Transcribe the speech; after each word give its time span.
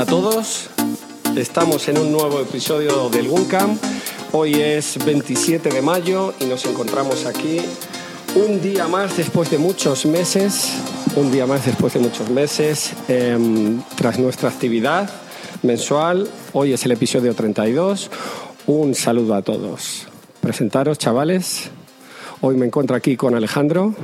A 0.00 0.06
todos. 0.06 0.70
Estamos 1.36 1.86
en 1.88 1.98
un 1.98 2.10
nuevo 2.10 2.40
episodio 2.40 3.10
del 3.10 3.28
Guncam. 3.28 3.76
Hoy 4.32 4.54
es 4.54 4.96
27 5.04 5.68
de 5.68 5.82
mayo 5.82 6.32
y 6.40 6.46
nos 6.46 6.64
encontramos 6.64 7.26
aquí 7.26 7.60
un 8.34 8.62
día 8.62 8.88
más 8.88 9.18
después 9.18 9.50
de 9.50 9.58
muchos 9.58 10.06
meses, 10.06 10.72
un 11.16 11.30
día 11.30 11.44
más 11.46 11.66
después 11.66 11.92
de 11.92 12.00
muchos 12.00 12.30
meses, 12.30 12.94
em, 13.08 13.82
tras 13.94 14.18
nuestra 14.18 14.48
actividad 14.48 15.10
mensual. 15.62 16.30
Hoy 16.54 16.72
es 16.72 16.82
el 16.86 16.92
episodio 16.92 17.34
32. 17.34 18.10
Un 18.66 18.94
saludo 18.94 19.34
a 19.34 19.42
todos. 19.42 20.06
Presentaros, 20.40 20.96
chavales. 20.96 21.68
Hoy 22.40 22.56
me 22.56 22.64
encuentro 22.64 22.96
aquí 22.96 23.18
con 23.18 23.34
Alejandro. 23.34 23.94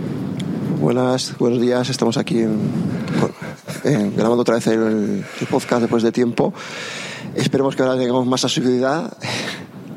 Buenas, 0.79 1.39
buenos 1.39 1.59
días. 1.59 1.89
Estamos 1.89 2.19
aquí 2.19 2.41
en- 2.41 2.61
eh, 3.87 4.11
grabando 4.17 4.43
otra 4.43 4.57
vez 4.57 4.67
el, 4.67 5.25
el 5.41 5.47
podcast 5.51 5.83
después 5.83 6.03
de 6.03 6.13
tiempo. 6.13 6.53
Esperemos 7.35 7.77
que 7.77 7.83
ahora 7.83 7.97
tengamos 7.99 8.27
más 8.27 8.45
asiduidad 8.45 9.17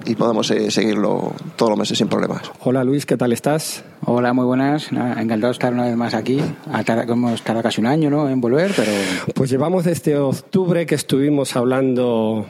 y 0.05 0.15
podamos 0.15 0.49
eh, 0.51 0.71
seguirlo 0.71 1.33
todos 1.55 1.71
los 1.71 1.79
meses 1.79 1.97
sin 1.97 2.07
problemas. 2.07 2.41
Hola 2.61 2.83
Luis, 2.83 3.05
¿qué 3.05 3.17
tal 3.17 3.31
estás? 3.33 3.83
Hola, 4.05 4.33
muy 4.33 4.45
buenas. 4.45 4.91
Nada, 4.91 5.21
encantado 5.21 5.47
de 5.47 5.53
estar 5.53 5.73
una 5.73 5.83
vez 5.85 5.95
más 5.95 6.13
aquí. 6.13 6.39
Tardado- 6.85 7.13
Hemos 7.13 7.41
tardado 7.41 7.63
casi 7.63 7.81
un 7.81 7.87
año 7.87 8.09
¿no? 8.09 8.29
en 8.29 8.41
volver, 8.41 8.71
pero 8.75 8.91
Pues 9.35 9.49
llevamos 9.49 9.85
desde 9.85 10.17
octubre 10.17 10.85
que 10.85 10.95
estuvimos 10.95 11.55
hablando 11.55 12.45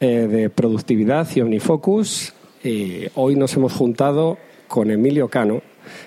eh, 0.00 0.26
de 0.30 0.50
productividad 0.50 1.28
y 1.34 1.40
OmniFocus. 1.42 2.32
Y 2.64 3.04
hoy 3.14 3.36
nos 3.36 3.54
hemos 3.56 3.72
juntado 3.72 4.36
con 4.68 4.90
Emilio 4.90 5.28
Cano, 5.28 5.62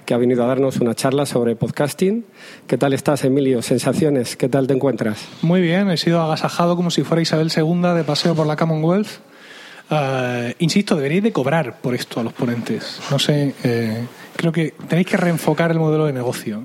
que 0.05 0.13
ha 0.13 0.17
venido 0.17 0.43
a 0.43 0.47
darnos 0.47 0.77
una 0.77 0.95
charla 0.95 1.25
sobre 1.25 1.55
podcasting. 1.55 2.25
¿Qué 2.67 2.77
tal 2.77 2.93
estás, 2.93 3.23
Emilio? 3.23 3.61
¿Sensaciones? 3.61 4.35
¿Qué 4.35 4.49
tal 4.49 4.67
te 4.67 4.73
encuentras? 4.73 5.25
Muy 5.41 5.61
bien, 5.61 5.89
he 5.89 5.97
sido 5.97 6.21
agasajado 6.21 6.75
como 6.75 6.91
si 6.91 7.03
fuera 7.03 7.21
Isabel 7.21 7.51
II 7.55 7.93
de 7.95 8.03
paseo 8.03 8.35
por 8.35 8.47
la 8.47 8.55
Commonwealth. 8.55 9.07
Eh, 9.89 10.55
insisto, 10.59 10.95
deberíais 10.95 11.23
de 11.23 11.31
cobrar 11.31 11.79
por 11.81 11.95
esto 11.95 12.19
a 12.19 12.23
los 12.23 12.33
ponentes. 12.33 12.99
No 13.11 13.19
sé, 13.19 13.53
eh, 13.63 14.05
creo 14.35 14.51
que 14.51 14.73
tenéis 14.87 15.07
que 15.07 15.17
reenfocar 15.17 15.71
el 15.71 15.79
modelo 15.79 16.05
de 16.05 16.13
negocio. 16.13 16.63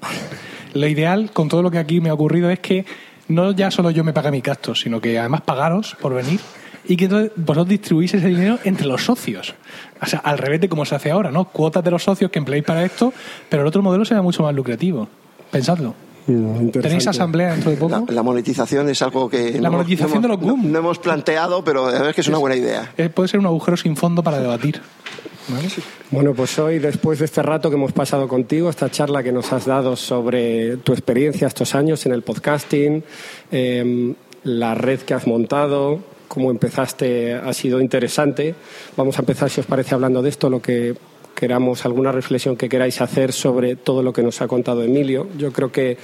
Lo 0.74 0.86
ideal, 0.86 1.30
con 1.32 1.48
todo 1.48 1.62
lo 1.62 1.70
que 1.70 1.78
aquí 1.78 2.00
me 2.00 2.10
ha 2.10 2.14
ocurrido, 2.14 2.50
es 2.50 2.60
que 2.60 2.84
no 3.28 3.52
ya 3.52 3.70
solo 3.70 3.90
yo 3.90 4.04
me 4.04 4.12
pague 4.12 4.30
mi 4.30 4.40
gasto, 4.40 4.74
sino 4.74 5.00
que 5.00 5.18
además 5.18 5.42
pagaros 5.42 5.96
por 6.00 6.14
venir 6.14 6.40
y 6.88 6.96
que 6.96 7.04
entonces 7.04 7.30
vosotros 7.36 7.68
distribuís 7.68 8.12
ese 8.14 8.26
dinero 8.26 8.58
entre 8.64 8.86
los 8.86 9.04
socios. 9.04 9.54
O 10.02 10.06
sea, 10.06 10.18
al 10.20 10.38
revés 10.38 10.60
de 10.62 10.68
como 10.68 10.84
se 10.84 10.94
hace 10.96 11.10
ahora, 11.10 11.30
¿no? 11.30 11.44
Cuotas 11.44 11.84
de 11.84 11.90
los 11.90 12.02
socios 12.02 12.30
que 12.30 12.38
empleéis 12.40 12.64
para 12.64 12.84
esto, 12.84 13.12
pero 13.48 13.62
el 13.62 13.68
otro 13.68 13.82
modelo 13.82 14.04
será 14.04 14.22
mucho 14.22 14.42
más 14.42 14.54
lucrativo. 14.54 15.06
Pensadlo. 15.50 15.94
¿Tenéis 16.72 17.06
asamblea 17.06 17.52
dentro 17.52 17.70
de 17.70 17.76
poco? 17.78 18.04
La, 18.08 18.14
la 18.14 18.22
monetización 18.22 18.88
es 18.90 19.00
algo 19.00 19.30
que 19.30 19.58
La 19.60 19.70
monetización 19.70 20.20
no, 20.20 20.22
de 20.22 20.28
los 20.28 20.38
hemos- 20.38 20.50
GUM. 20.50 20.62
no, 20.64 20.68
no 20.72 20.78
hemos 20.80 20.98
planteado, 20.98 21.64
pero 21.64 21.84
verdad 21.86 22.10
es 22.10 22.14
que 22.14 22.20
es 22.20 22.28
una 22.28 22.36
buena 22.38 22.56
idea. 22.56 22.92
Puede 23.14 23.28
ser 23.28 23.40
un 23.40 23.46
agujero 23.46 23.76
sin 23.78 23.96
fondo 23.96 24.22
para 24.22 24.38
debatir. 24.38 24.80
¿vale? 25.48 25.68
Bueno, 26.10 26.34
pues 26.34 26.58
hoy, 26.58 26.78
después 26.80 27.18
de 27.20 27.24
este 27.24 27.42
rato 27.42 27.70
que 27.70 27.76
hemos 27.76 27.92
pasado 27.92 28.28
contigo, 28.28 28.68
esta 28.68 28.90
charla 28.90 29.22
que 29.22 29.32
nos 29.32 29.50
has 29.54 29.64
dado 29.64 29.96
sobre 29.96 30.76
tu 30.78 30.92
experiencia 30.92 31.46
estos 31.48 31.74
años 31.74 32.04
en 32.04 32.12
el 32.12 32.20
podcasting, 32.22 33.02
eh, 33.50 34.14
la 34.44 34.74
red 34.74 35.00
que 35.00 35.14
has 35.14 35.26
montado, 35.26 36.00
cómo 36.28 36.50
empezaste, 36.50 37.34
ha 37.34 37.52
sido 37.52 37.80
interesante. 37.80 38.54
Vamos 38.96 39.18
a 39.18 39.22
empezar, 39.22 39.50
si 39.50 39.60
os 39.60 39.66
parece, 39.66 39.94
hablando 39.94 40.22
de 40.22 40.28
esto, 40.28 40.48
lo 40.48 40.62
que 40.62 40.94
queramos, 41.38 41.84
alguna 41.84 42.10
reflexión 42.10 42.56
que 42.56 42.68
queráis 42.68 43.00
hacer 43.00 43.32
sobre 43.32 43.76
todo 43.76 44.02
lo 44.02 44.12
que 44.12 44.24
nos 44.24 44.42
ha 44.42 44.48
contado 44.48 44.82
Emilio. 44.82 45.28
Yo 45.38 45.52
creo 45.52 45.70
que 45.70 45.96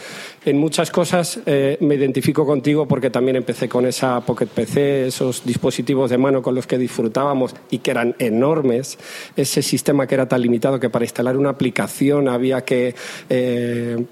en 0.45 0.59
muchas 0.59 0.93
cosas 0.93 1.41
eh, 1.45 1.77
me 1.81 1.97
identifico 1.97 2.47
contigo 2.47 2.87
porque 2.87 3.11
también 3.11 3.34
empecé 3.34 3.69
con 3.69 3.84
esa 3.84 4.21
Pocket 4.21 4.47
PC, 4.47 5.09
esos 5.09 5.45
dispositivos 5.45 6.11
de 6.11 6.19
mano 6.19 6.41
con 6.41 6.55
los 6.55 6.69
que 6.69 6.79
disfrutábamos 6.79 7.53
y 7.69 7.79
que 7.79 7.91
eran 7.91 8.15
enormes, 8.21 8.97
ese 9.34 9.61
sistema 9.61 10.07
que 10.07 10.15
era 10.15 10.29
tan 10.29 10.41
limitado 10.41 10.79
que 10.79 10.89
para 10.89 11.05
instalar 11.05 11.37
una 11.37 11.51
aplicación 11.51 12.29
había 12.29 12.65
que... 12.65 12.95
eh, 13.29 14.05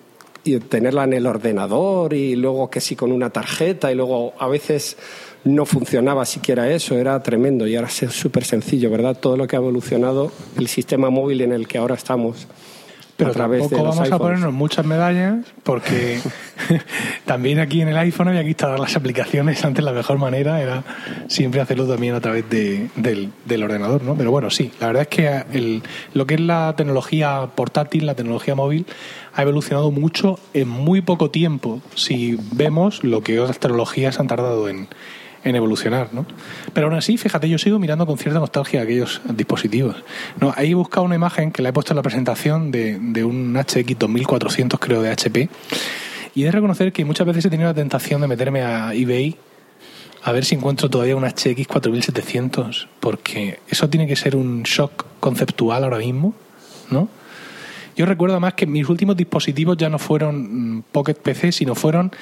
tenerla 0.68 1.04
en 1.04 1.12
el 1.12 1.26
ordenador 1.26 2.12
y 2.14 2.34
luego 2.34 2.68
que 2.68 2.80
sí 2.80 2.96
con 2.96 3.12
una 3.12 3.30
tarjeta 3.30 3.92
y 3.92 3.94
luego 3.94 4.34
a 4.38 4.48
veces 4.48 4.96
no 5.44 5.66
funcionaba 5.66 6.24
siquiera 6.24 6.70
eso, 6.70 6.96
era 6.96 7.22
tremendo 7.22 7.66
y 7.66 7.74
ahora 7.76 7.88
es 7.88 8.12
súper 8.12 8.44
sencillo, 8.44 8.90
¿verdad? 8.90 9.16
Todo 9.18 9.36
lo 9.36 9.46
que 9.46 9.56
ha 9.56 9.58
evolucionado 9.58 10.30
el 10.56 10.68
sistema 10.68 11.10
móvil 11.10 11.40
en 11.40 11.52
el 11.52 11.66
que 11.68 11.78
ahora 11.78 11.94
estamos. 11.94 12.46
Pero 13.14 13.30
a 13.30 13.34
través 13.34 13.62
de 13.64 13.76
tampoco 13.76 13.84
los 13.88 13.96
vamos 13.96 14.12
a 14.12 14.18
ponernos 14.18 14.52
muchas 14.54 14.86
medallas 14.86 15.44
porque 15.62 16.18
también 17.24 17.58
aquí 17.60 17.80
en 17.82 17.88
el 17.88 17.96
iPhone 17.98 18.28
había 18.28 18.42
que 18.42 18.48
instalar 18.48 18.80
las 18.80 18.96
aplicaciones. 18.96 19.64
Antes 19.64 19.84
la 19.84 19.92
mejor 19.92 20.18
manera 20.18 20.60
era 20.60 20.82
siempre 21.28 21.60
hacerlo 21.60 21.86
también 21.86 22.14
a 22.14 22.20
través 22.20 22.48
de- 22.48 22.88
del, 22.96 23.30
del 23.44 23.62
ordenador, 23.62 24.02
¿no? 24.02 24.14
Pero 24.16 24.30
bueno, 24.30 24.50
sí, 24.50 24.72
la 24.80 24.86
verdad 24.88 25.02
es 25.02 25.08
que 25.08 25.44
el- 25.56 25.82
lo 26.14 26.26
que 26.26 26.34
es 26.34 26.40
la 26.40 26.74
tecnología 26.76 27.48
portátil, 27.54 28.06
la 28.06 28.14
tecnología 28.14 28.54
móvil, 28.54 28.86
ha 29.34 29.42
evolucionado 29.42 29.90
mucho 29.90 30.38
en 30.54 30.68
muy 30.68 31.00
poco 31.02 31.30
tiempo 31.30 31.80
si 31.94 32.38
vemos 32.52 33.04
lo 33.04 33.22
que 33.22 33.38
otras 33.40 33.58
tecnologías 33.58 34.20
han 34.20 34.26
tardado 34.26 34.68
en, 34.68 34.88
en 35.44 35.56
evolucionar, 35.56 36.08
¿no? 36.12 36.26
Pero 36.72 36.86
aún 36.86 36.96
así, 36.96 37.16
fíjate, 37.16 37.48
yo 37.48 37.58
sigo 37.58 37.78
mirando 37.78 38.06
con 38.06 38.18
cierta 38.18 38.38
nostalgia 38.38 38.82
aquellos 38.82 39.20
dispositivos. 39.34 39.96
No, 40.40 40.52
ahí 40.56 40.72
he 40.72 40.74
buscado 40.74 41.04
una 41.04 41.14
imagen 41.14 41.50
que 41.50 41.62
la 41.62 41.70
he 41.70 41.72
puesto 41.72 41.92
en 41.92 41.96
la 41.96 42.02
presentación 42.02 42.70
de, 42.70 42.98
de 43.00 43.24
un 43.24 43.54
HX 43.54 43.98
2400, 43.98 44.78
creo, 44.80 45.02
de 45.02 45.10
HP. 45.10 45.48
Y 46.34 46.42
he 46.42 46.44
de 46.46 46.52
reconocer 46.52 46.92
que 46.92 47.04
muchas 47.04 47.26
veces 47.26 47.46
he 47.46 47.50
tenido 47.50 47.68
la 47.68 47.74
tentación 47.74 48.20
de 48.20 48.28
meterme 48.28 48.62
a 48.62 48.94
eBay 48.94 49.36
a 50.22 50.32
ver 50.32 50.44
si 50.44 50.54
encuentro 50.54 50.88
todavía 50.88 51.16
un 51.16 51.24
HX 51.24 51.66
4700, 51.66 52.88
porque 53.00 53.58
eso 53.68 53.90
tiene 53.90 54.06
que 54.06 54.14
ser 54.14 54.36
un 54.36 54.62
shock 54.62 55.04
conceptual 55.18 55.82
ahora 55.82 55.98
mismo, 55.98 56.34
¿no? 56.90 57.08
Yo 57.96 58.06
recuerdo 58.06 58.34
además 58.34 58.54
que 58.54 58.66
mis 58.66 58.88
últimos 58.88 59.16
dispositivos 59.16 59.76
ya 59.76 59.88
no 59.88 59.98
fueron 59.98 60.76
mm, 60.76 60.82
Pocket 60.92 61.14
PC, 61.14 61.52
sino 61.52 61.74
fueron 61.74 62.12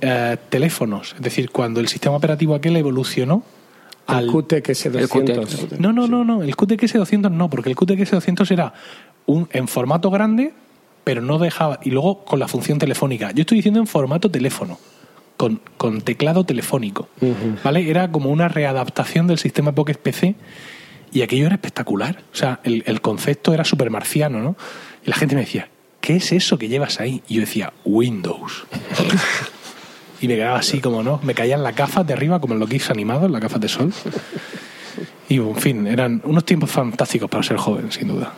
eh, 0.00 0.36
teléfonos. 0.48 1.14
Es 1.16 1.22
decir, 1.22 1.50
cuando 1.50 1.80
el 1.80 1.88
sistema 1.88 2.16
operativo 2.16 2.54
aquel 2.54 2.76
evolucionó 2.76 3.42
El 4.08 4.14
al... 4.14 4.26
QTX 4.26 4.86
El 4.86 4.92
200. 4.92 5.80
No, 5.80 5.92
no, 5.92 6.06
no, 6.06 6.24
no. 6.24 6.42
El 6.42 6.54
QTX 6.54 6.94
200 6.94 7.30
no, 7.32 7.48
porque 7.50 7.70
el 7.70 7.76
QTX 7.76 8.10
200 8.10 8.50
era 8.50 8.74
un, 9.26 9.48
en 9.52 9.68
formato 9.68 10.10
grande, 10.10 10.52
pero 11.04 11.22
no 11.22 11.38
dejaba. 11.38 11.80
Y 11.82 11.90
luego 11.90 12.24
con 12.24 12.38
la 12.38 12.48
función 12.48 12.78
telefónica. 12.78 13.32
Yo 13.32 13.42
estoy 13.42 13.58
diciendo 13.58 13.80
en 13.80 13.86
formato 13.86 14.30
teléfono, 14.30 14.78
con, 15.36 15.60
con 15.76 16.00
teclado 16.02 16.44
telefónico. 16.44 17.08
¿Vale? 17.64 17.88
Era 17.88 18.10
como 18.10 18.30
una 18.30 18.48
readaptación 18.48 19.26
del 19.26 19.38
sistema 19.38 19.72
Pocket 19.72 19.94
PC. 19.94 20.34
Y 21.12 21.22
aquello 21.22 21.46
era 21.46 21.54
espectacular. 21.54 22.22
O 22.32 22.36
sea, 22.36 22.60
el, 22.64 22.82
el 22.86 23.00
concepto 23.00 23.54
era 23.54 23.64
súper 23.64 23.90
marciano, 23.90 24.40
¿no? 24.40 24.56
Y 25.04 25.08
la 25.08 25.16
gente 25.16 25.34
me 25.34 25.42
decía, 25.42 25.68
¿qué 26.00 26.16
es 26.16 26.32
eso 26.32 26.58
que 26.58 26.68
llevas 26.68 27.00
ahí? 27.00 27.22
Y 27.28 27.34
yo 27.34 27.40
decía, 27.40 27.72
Windows. 27.84 28.66
y 30.20 30.28
me 30.28 30.36
quedaba 30.36 30.58
así 30.58 30.80
como, 30.80 31.02
¿no? 31.02 31.20
Me 31.22 31.34
caían 31.34 31.62
las 31.62 31.74
gafas 31.76 32.06
de 32.06 32.14
arriba, 32.14 32.40
como 32.40 32.54
en 32.54 32.60
los 32.60 32.68
GIFs 32.68 32.90
animados, 32.90 33.30
las 33.30 33.40
gafas 33.40 33.60
de 33.60 33.68
sol. 33.68 33.92
Y, 35.28 35.38
en 35.38 35.56
fin, 35.56 35.86
eran 35.86 36.22
unos 36.24 36.44
tiempos 36.44 36.70
fantásticos 36.70 37.28
para 37.28 37.42
ser 37.42 37.56
joven, 37.56 37.90
sin 37.90 38.08
duda. 38.08 38.32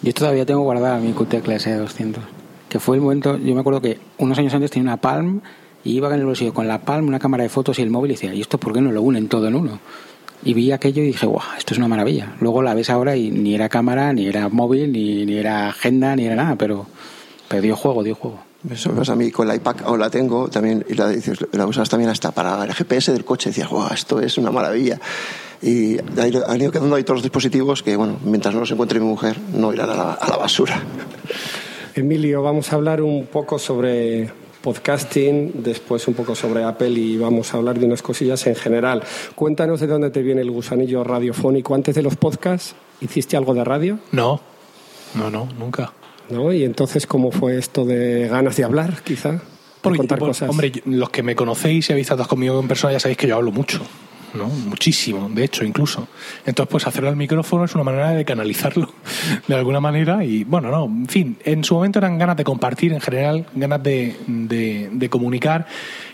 yo 0.00 0.14
todavía 0.14 0.46
tengo 0.46 0.60
guardada 0.60 0.98
mi 0.98 1.12
QT 1.12 1.42
clase 1.42 1.74
200. 1.74 2.22
Que 2.68 2.78
fue 2.78 2.96
el 2.96 3.02
momento, 3.02 3.36
yo 3.36 3.54
me 3.54 3.60
acuerdo 3.60 3.80
que 3.80 3.98
unos 4.18 4.38
años 4.38 4.54
antes 4.54 4.70
tenía 4.70 4.88
una 4.90 4.96
Palm 4.98 5.40
y 5.84 5.92
iba 5.92 6.08
en 6.08 6.20
el 6.20 6.24
bolsillo 6.24 6.54
con 6.54 6.68
la 6.68 6.82
Palm, 6.82 7.08
una 7.08 7.18
cámara 7.18 7.42
de 7.42 7.48
fotos 7.48 7.78
y 7.78 7.82
el 7.82 7.90
móvil 7.90 8.12
y 8.12 8.14
decía, 8.14 8.32
¿y 8.32 8.40
esto 8.40 8.58
por 8.58 8.72
qué 8.72 8.80
no 8.80 8.92
lo 8.92 9.02
unen 9.02 9.28
todo 9.28 9.48
en 9.48 9.56
uno? 9.56 9.80
Y 10.44 10.54
vi 10.54 10.72
aquello 10.72 11.02
y 11.02 11.06
dije, 11.06 11.26
guau, 11.26 11.42
esto 11.58 11.74
es 11.74 11.78
una 11.78 11.88
maravilla. 11.88 12.34
Luego 12.40 12.62
la 12.62 12.74
ves 12.74 12.88
ahora 12.88 13.16
y 13.16 13.30
ni 13.30 13.54
era 13.54 13.68
cámara, 13.68 14.12
ni 14.12 14.26
era 14.26 14.48
móvil, 14.48 14.92
ni, 14.92 15.26
ni 15.26 15.36
era 15.36 15.68
agenda, 15.68 16.16
ni 16.16 16.26
era 16.26 16.36
nada, 16.36 16.56
pero, 16.56 16.86
pero 17.48 17.60
dio 17.60 17.76
juego, 17.76 18.02
dio 18.02 18.14
juego. 18.14 18.40
Eso 18.70 18.90
me 18.90 18.98
pasa 18.98 19.12
a 19.12 19.16
mí 19.16 19.30
con 19.30 19.48
la 19.48 19.56
iPad, 19.56 19.76
o 19.86 19.96
la 19.96 20.08
tengo 20.08 20.48
también, 20.48 20.84
y 20.88 20.94
la, 20.94 21.08
dices, 21.08 21.38
la 21.52 21.66
usas 21.66 21.88
también 21.88 22.10
hasta 22.10 22.30
para 22.30 22.62
el 22.64 22.72
GPS 22.72 23.12
del 23.12 23.24
coche. 23.24 23.50
Decías, 23.50 23.68
wow, 23.68 23.88
esto 23.92 24.20
es 24.20 24.38
una 24.38 24.50
maravilla. 24.50 25.00
Y 25.60 25.98
ahí 26.20 26.32
han 26.46 26.60
ido 26.60 26.70
quedando 26.70 26.94
ahí 26.94 27.02
todos 27.02 27.18
los 27.18 27.22
dispositivos 27.22 27.82
que, 27.82 27.96
bueno, 27.96 28.18
mientras 28.24 28.54
no 28.54 28.60
los 28.60 28.70
encuentre 28.70 29.00
mi 29.00 29.06
mujer, 29.06 29.36
no 29.52 29.72
irán 29.72 29.90
a 29.90 29.94
la, 29.94 30.12
a 30.12 30.28
la 30.28 30.36
basura. 30.36 30.80
Emilio, 31.94 32.42
vamos 32.42 32.72
a 32.72 32.76
hablar 32.76 33.02
un 33.02 33.26
poco 33.26 33.58
sobre 33.58 34.30
podcasting, 34.62 35.62
después 35.62 36.06
un 36.08 36.14
poco 36.14 36.34
sobre 36.34 36.64
Apple 36.64 36.90
y 36.90 37.18
vamos 37.18 37.52
a 37.52 37.58
hablar 37.58 37.78
de 37.78 37.86
unas 37.86 38.00
cosillas 38.00 38.46
en 38.46 38.54
general. 38.54 39.02
Cuéntanos 39.34 39.80
de 39.80 39.88
dónde 39.88 40.10
te 40.10 40.22
viene 40.22 40.40
el 40.40 40.50
gusanillo 40.50 41.04
radiofónico. 41.04 41.74
Antes 41.74 41.94
de 41.94 42.02
los 42.02 42.16
podcasts, 42.16 42.74
¿hiciste 43.00 43.36
algo 43.36 43.54
de 43.54 43.64
radio? 43.64 43.98
No, 44.12 44.40
no, 45.14 45.30
no, 45.30 45.48
nunca. 45.58 45.92
¿No? 46.30 46.52
Y 46.52 46.64
entonces, 46.64 47.06
¿cómo 47.06 47.30
fue 47.30 47.58
esto 47.58 47.84
de 47.84 48.28
ganas 48.28 48.56
de 48.56 48.64
hablar, 48.64 49.02
quizá? 49.02 49.42
Porque, 49.80 49.98
contar 49.98 50.18
pues, 50.18 50.30
cosas. 50.30 50.50
Hombre, 50.50 50.72
los 50.86 51.10
que 51.10 51.22
me 51.22 51.34
conocéis 51.34 51.88
y 51.88 51.92
habéis 51.92 52.06
tratado 52.06 52.28
conmigo 52.28 52.58
en 52.60 52.68
persona 52.68 52.92
ya 52.92 53.00
sabéis 53.00 53.18
que 53.18 53.26
yo 53.26 53.36
hablo 53.36 53.50
mucho. 53.50 53.80
¿No? 54.34 54.46
Muchísimo, 54.46 55.28
de 55.30 55.44
hecho, 55.44 55.64
incluso. 55.64 56.08
Entonces, 56.46 56.70
pues 56.70 56.86
hacerlo 56.86 57.08
al 57.08 57.16
micrófono 57.16 57.64
es 57.64 57.74
una 57.74 57.84
manera 57.84 58.10
de 58.10 58.24
canalizarlo 58.24 58.92
de 59.46 59.54
alguna 59.54 59.80
manera 59.80 60.24
y, 60.24 60.44
bueno, 60.44 60.70
no, 60.70 60.84
en 60.84 61.06
fin, 61.06 61.36
en 61.44 61.64
su 61.64 61.74
momento 61.74 61.98
eran 61.98 62.18
ganas 62.18 62.36
de 62.36 62.44
compartir 62.44 62.92
en 62.92 63.00
general, 63.00 63.46
ganas 63.54 63.82
de, 63.82 64.16
de, 64.26 65.08
comunicar 65.08 65.66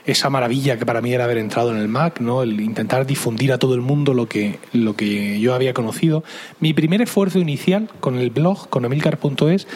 esa 0.04 0.30
maravilla 0.30 0.78
que 0.78 0.86
para 0.86 1.00
mí 1.00 1.12
era 1.12 1.24
haber 1.24 1.38
entrado 1.38 1.70
en 1.70 1.78
el 1.78 1.88
Mac, 1.88 2.20
¿no? 2.20 2.42
El 2.42 2.60
intentar 2.60 3.06
difundir 3.06 3.52
a 3.52 3.58
todo 3.58 3.74
el 3.74 3.80
mundo 3.80 4.14
lo 4.14 4.26
que, 4.26 4.58
lo 4.72 4.96
que 4.96 5.38
yo 5.40 5.54
había 5.54 5.74
conocido. 5.74 6.24
Mi 6.60 6.72
primer 6.72 7.02
esfuerzo 7.02 7.38
inicial 7.38 7.90
con 8.00 8.16
el 8.18 8.30
blog, 8.30 8.68
con 8.68 8.84
emilcar.es, 8.84 9.66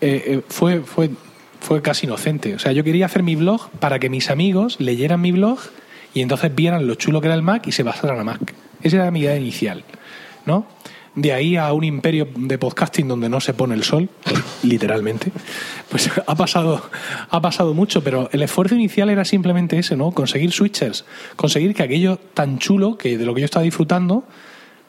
eh, 0.00 0.22
eh, 0.26 0.40
fue, 0.48 0.80
fue, 0.80 1.10
fue 1.60 1.82
casi 1.82 2.06
inocente. 2.06 2.54
O 2.54 2.58
sea, 2.58 2.72
yo 2.72 2.84
quería 2.84 3.06
hacer 3.06 3.22
mi 3.22 3.36
blog 3.36 3.70
para 3.80 3.98
que 3.98 4.08
mis 4.08 4.30
amigos 4.30 4.78
leyeran 4.80 5.20
mi 5.20 5.32
blog 5.32 5.58
y 6.14 6.22
entonces 6.22 6.54
vieran 6.54 6.86
lo 6.86 6.94
chulo 6.94 7.20
que 7.20 7.28
era 7.28 7.34
el 7.34 7.42
Mac 7.42 7.66
y 7.66 7.72
se 7.72 7.84
pasaran 7.84 8.18
a 8.18 8.24
Mac. 8.24 8.54
Esa 8.82 8.96
era 8.96 9.10
mi 9.10 9.20
idea 9.20 9.36
inicial, 9.36 9.84
¿no? 10.46 10.66
De 11.14 11.32
ahí 11.32 11.56
a 11.56 11.72
un 11.72 11.82
imperio 11.82 12.28
de 12.36 12.56
podcasting 12.56 13.08
donde 13.08 13.28
no 13.28 13.40
se 13.40 13.52
pone 13.52 13.74
el 13.74 13.82
sol, 13.82 14.08
literalmente, 14.62 15.32
pues 15.88 16.08
ha 16.24 16.34
pasado, 16.36 16.88
ha 17.28 17.40
pasado 17.40 17.74
mucho, 17.74 18.02
pero 18.02 18.28
el 18.32 18.42
esfuerzo 18.42 18.76
inicial 18.76 19.10
era 19.10 19.24
simplemente 19.24 19.78
ese, 19.78 19.96
¿no? 19.96 20.12
Conseguir 20.12 20.52
switchers, 20.52 21.04
conseguir 21.34 21.74
que 21.74 21.82
aquello 21.82 22.16
tan 22.16 22.58
chulo 22.58 22.96
que 22.96 23.18
de 23.18 23.24
lo 23.24 23.34
que 23.34 23.40
yo 23.40 23.44
estaba 23.44 23.64
disfrutando, 23.64 24.24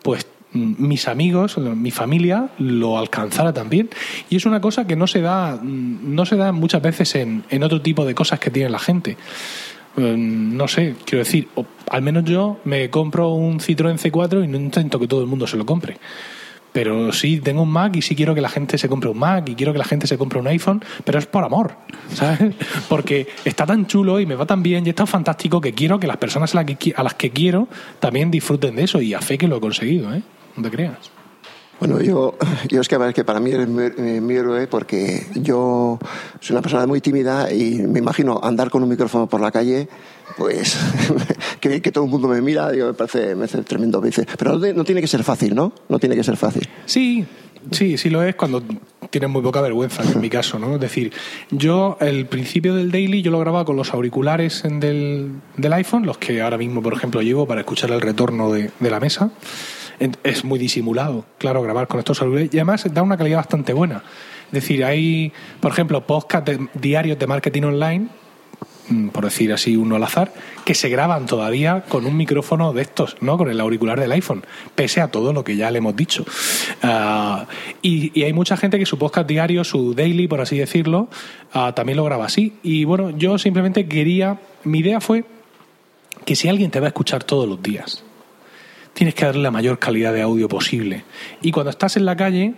pues 0.03 0.27
mis 0.53 1.07
amigos, 1.07 1.57
mi 1.57 1.91
familia 1.91 2.49
lo 2.59 2.97
alcanzara 2.97 3.53
también. 3.53 3.89
Y 4.29 4.35
es 4.35 4.45
una 4.45 4.59
cosa 4.59 4.85
que 4.85 4.95
no 4.95 5.07
se 5.07 5.21
da, 5.21 5.59
no 5.63 6.25
se 6.25 6.35
da 6.35 6.51
muchas 6.51 6.81
veces 6.81 7.15
en, 7.15 7.43
en 7.49 7.63
otro 7.63 7.81
tipo 7.81 8.05
de 8.05 8.13
cosas 8.13 8.39
que 8.39 8.51
tiene 8.51 8.69
la 8.69 8.79
gente. 8.79 9.17
Eh, 9.97 10.15
no 10.17 10.67
sé, 10.67 10.95
quiero 11.05 11.23
decir, 11.23 11.49
al 11.89 12.01
menos 12.01 12.23
yo 12.25 12.59
me 12.63 12.89
compro 12.89 13.29
un 13.29 13.59
Citroën 13.59 13.97
C4 13.97 14.43
y 14.43 14.47
no 14.47 14.57
intento 14.57 14.99
que 14.99 15.07
todo 15.07 15.21
el 15.21 15.27
mundo 15.27 15.47
se 15.47 15.57
lo 15.57 15.65
compre. 15.65 15.97
Pero 16.71 17.11
sí 17.11 17.41
tengo 17.41 17.63
un 17.63 17.69
Mac 17.69 17.97
y 17.97 18.01
sí 18.01 18.15
quiero 18.15 18.33
que 18.33 18.39
la 18.39 18.47
gente 18.47 18.77
se 18.77 18.87
compre 18.87 19.09
un 19.09 19.19
Mac 19.19 19.49
y 19.49 19.55
quiero 19.55 19.73
que 19.73 19.79
la 19.79 19.83
gente 19.83 20.07
se 20.07 20.17
compre 20.17 20.39
un 20.39 20.47
iPhone, 20.47 20.81
pero 21.03 21.19
es 21.19 21.25
por 21.25 21.43
amor, 21.43 21.75
¿sabes? 22.13 22.55
Porque 22.87 23.27
está 23.43 23.65
tan 23.65 23.87
chulo 23.87 24.21
y 24.21 24.25
me 24.25 24.35
va 24.35 24.45
tan 24.45 24.63
bien 24.63 24.85
y 24.87 24.89
está 24.89 25.05
fantástico 25.05 25.59
que 25.59 25.73
quiero 25.73 25.99
que 25.99 26.07
las 26.07 26.17
personas 26.17 26.55
a 26.55 26.63
las 26.63 26.77
que, 26.77 26.93
a 26.95 27.03
las 27.03 27.15
que 27.15 27.31
quiero 27.31 27.67
también 27.99 28.31
disfruten 28.31 28.75
de 28.77 28.83
eso 28.83 29.01
y 29.01 29.13
a 29.13 29.19
fe 29.19 29.37
que 29.37 29.49
lo 29.49 29.57
he 29.57 29.59
conseguido, 29.59 30.13
¿eh? 30.13 30.21
No 30.55 30.63
te 30.63 30.71
creas. 30.71 31.11
Bueno, 31.81 31.99
yo, 31.99 32.37
yo 32.69 32.79
es 32.79 32.87
que, 32.87 32.95
que 33.15 33.23
para 33.23 33.39
mí 33.39 33.49
eres 33.49 33.67
mi, 33.67 34.35
héroe 34.35 34.67
porque 34.67 35.25
yo 35.33 35.97
soy 36.39 36.53
una 36.53 36.61
persona 36.61 36.85
muy 36.85 37.01
tímida 37.01 37.51
y 37.51 37.79
me 37.79 37.97
imagino 37.97 38.39
andar 38.43 38.69
con 38.69 38.83
un 38.83 38.89
micrófono 38.89 39.27
por 39.27 39.41
la 39.41 39.51
calle, 39.51 39.87
pues 40.37 40.77
que, 41.59 41.81
todo 41.91 42.03
el 42.03 42.11
mundo 42.11 42.27
me 42.27 42.39
mira, 42.39 42.69
digo, 42.69 42.85
me 42.85 42.93
parece, 42.93 43.33
me 43.33 43.45
hace 43.45 43.63
tremendo 43.63 43.99
veces. 43.99 44.27
Pero 44.37 44.59
no, 44.59 44.83
tiene 44.83 45.01
que 45.01 45.07
ser 45.07 45.23
fácil, 45.23 45.55
¿no? 45.55 45.73
No 45.89 45.97
tiene 45.97 46.15
que 46.15 46.23
ser 46.23 46.37
fácil. 46.37 46.69
Sí, 46.85 47.25
Sí, 47.69 47.95
sí 47.95 48.09
lo 48.09 48.23
es 48.23 48.33
cuando 48.33 48.63
tienes 49.11 49.29
muy 49.29 49.43
poca 49.43 49.61
vergüenza, 49.61 50.01
en 50.01 50.19
mi 50.19 50.31
caso, 50.31 50.57
¿no? 50.57 50.75
Es 50.75 50.81
decir, 50.81 51.13
yo 51.51 51.95
el 52.01 52.25
principio 52.25 52.73
del 52.73 52.89
daily 52.89 53.21
yo 53.21 53.29
lo 53.29 53.37
grababa 53.39 53.65
con 53.65 53.75
los 53.75 53.93
auriculares 53.93 54.63
del, 54.63 55.31
del 55.57 55.73
iPhone, 55.73 56.07
los 56.07 56.17
que 56.17 56.41
ahora 56.41 56.57
mismo, 56.57 56.81
por 56.81 56.93
ejemplo, 56.93 57.21
llevo 57.21 57.45
para 57.45 57.61
escuchar 57.61 57.91
el 57.91 58.01
retorno 58.01 58.51
de, 58.51 58.71
de 58.79 58.89
la 58.89 58.99
mesa 58.99 59.31
es 60.23 60.43
muy 60.43 60.57
disimulado, 60.59 61.25
claro, 61.37 61.61
grabar 61.61 61.87
con 61.87 61.99
estos 61.99 62.21
auriculares 62.21 62.53
y 62.53 62.57
además 62.57 62.85
da 62.91 63.01
una 63.01 63.17
calidad 63.17 63.37
bastante 63.37 63.73
buena. 63.73 64.03
Es 64.47 64.63
decir, 64.63 64.83
hay, 64.83 65.31
por 65.59 65.71
ejemplo, 65.71 66.05
podcast 66.05 66.49
diarios 66.73 67.17
de 67.17 67.25
marketing 67.25 67.63
online, 67.63 68.07
mm, 68.89 69.07
por 69.09 69.23
decir 69.23 69.53
así 69.53 69.77
uno 69.77 69.95
al 69.95 70.03
azar, 70.03 70.33
que 70.65 70.75
se 70.75 70.89
graban 70.89 71.25
todavía 71.25 71.85
con 71.87 72.05
un 72.05 72.17
micrófono 72.17 72.73
de 72.73 72.81
estos, 72.81 73.15
¿no? 73.21 73.37
Con 73.37 73.49
el 73.49 73.59
auricular 73.61 73.97
del 73.97 74.11
iPhone, 74.11 74.43
pese 74.75 74.99
a 74.99 75.07
todo 75.07 75.31
lo 75.31 75.45
que 75.45 75.55
ya 75.55 75.71
le 75.71 75.77
hemos 75.77 75.95
dicho. 75.95 76.25
Ah, 76.83 77.45
y, 77.81 78.23
hay 78.23 78.33
mucha 78.33 78.57
gente 78.57 78.77
que 78.77 78.85
su 78.85 78.97
podcast 78.97 79.25
diario, 79.27 79.63
su 79.63 79.93
daily, 79.93 80.27
por 80.27 80.41
así 80.41 80.57
decirlo, 80.57 81.07
ah, 81.53 81.73
también 81.73 81.95
lo 81.95 82.03
graba 82.03 82.25
así. 82.25 82.53
Y 82.61 82.83
bueno, 82.83 83.11
yo 83.11 83.37
simplemente 83.37 83.87
quería, 83.87 84.37
mi 84.65 84.79
idea 84.79 84.99
fue 84.99 85.23
que 86.25 86.35
si 86.35 86.49
alguien 86.49 86.71
te 86.71 86.79
va 86.81 86.87
a 86.87 86.89
escuchar 86.89 87.23
todos 87.23 87.47
los 87.47 87.63
días, 87.63 88.03
tienes 88.93 89.15
que 89.15 89.25
darle 89.25 89.41
la 89.41 89.51
mayor 89.51 89.79
calidad 89.79 90.13
de 90.13 90.21
audio 90.21 90.47
posible. 90.47 91.03
Y 91.41 91.51
cuando 91.51 91.69
estás 91.69 91.97
en 91.97 92.05
la 92.05 92.15
calle, 92.15 92.53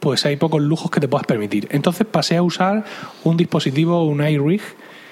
pues 0.00 0.24
hay 0.26 0.36
pocos 0.36 0.60
lujos 0.62 0.90
que 0.90 1.00
te 1.00 1.08
puedas 1.08 1.26
permitir. 1.26 1.68
Entonces 1.70 2.06
pasé 2.06 2.36
a 2.36 2.42
usar 2.42 2.84
un 3.24 3.36
dispositivo, 3.36 4.04
un 4.04 4.26
iRig, 4.26 4.62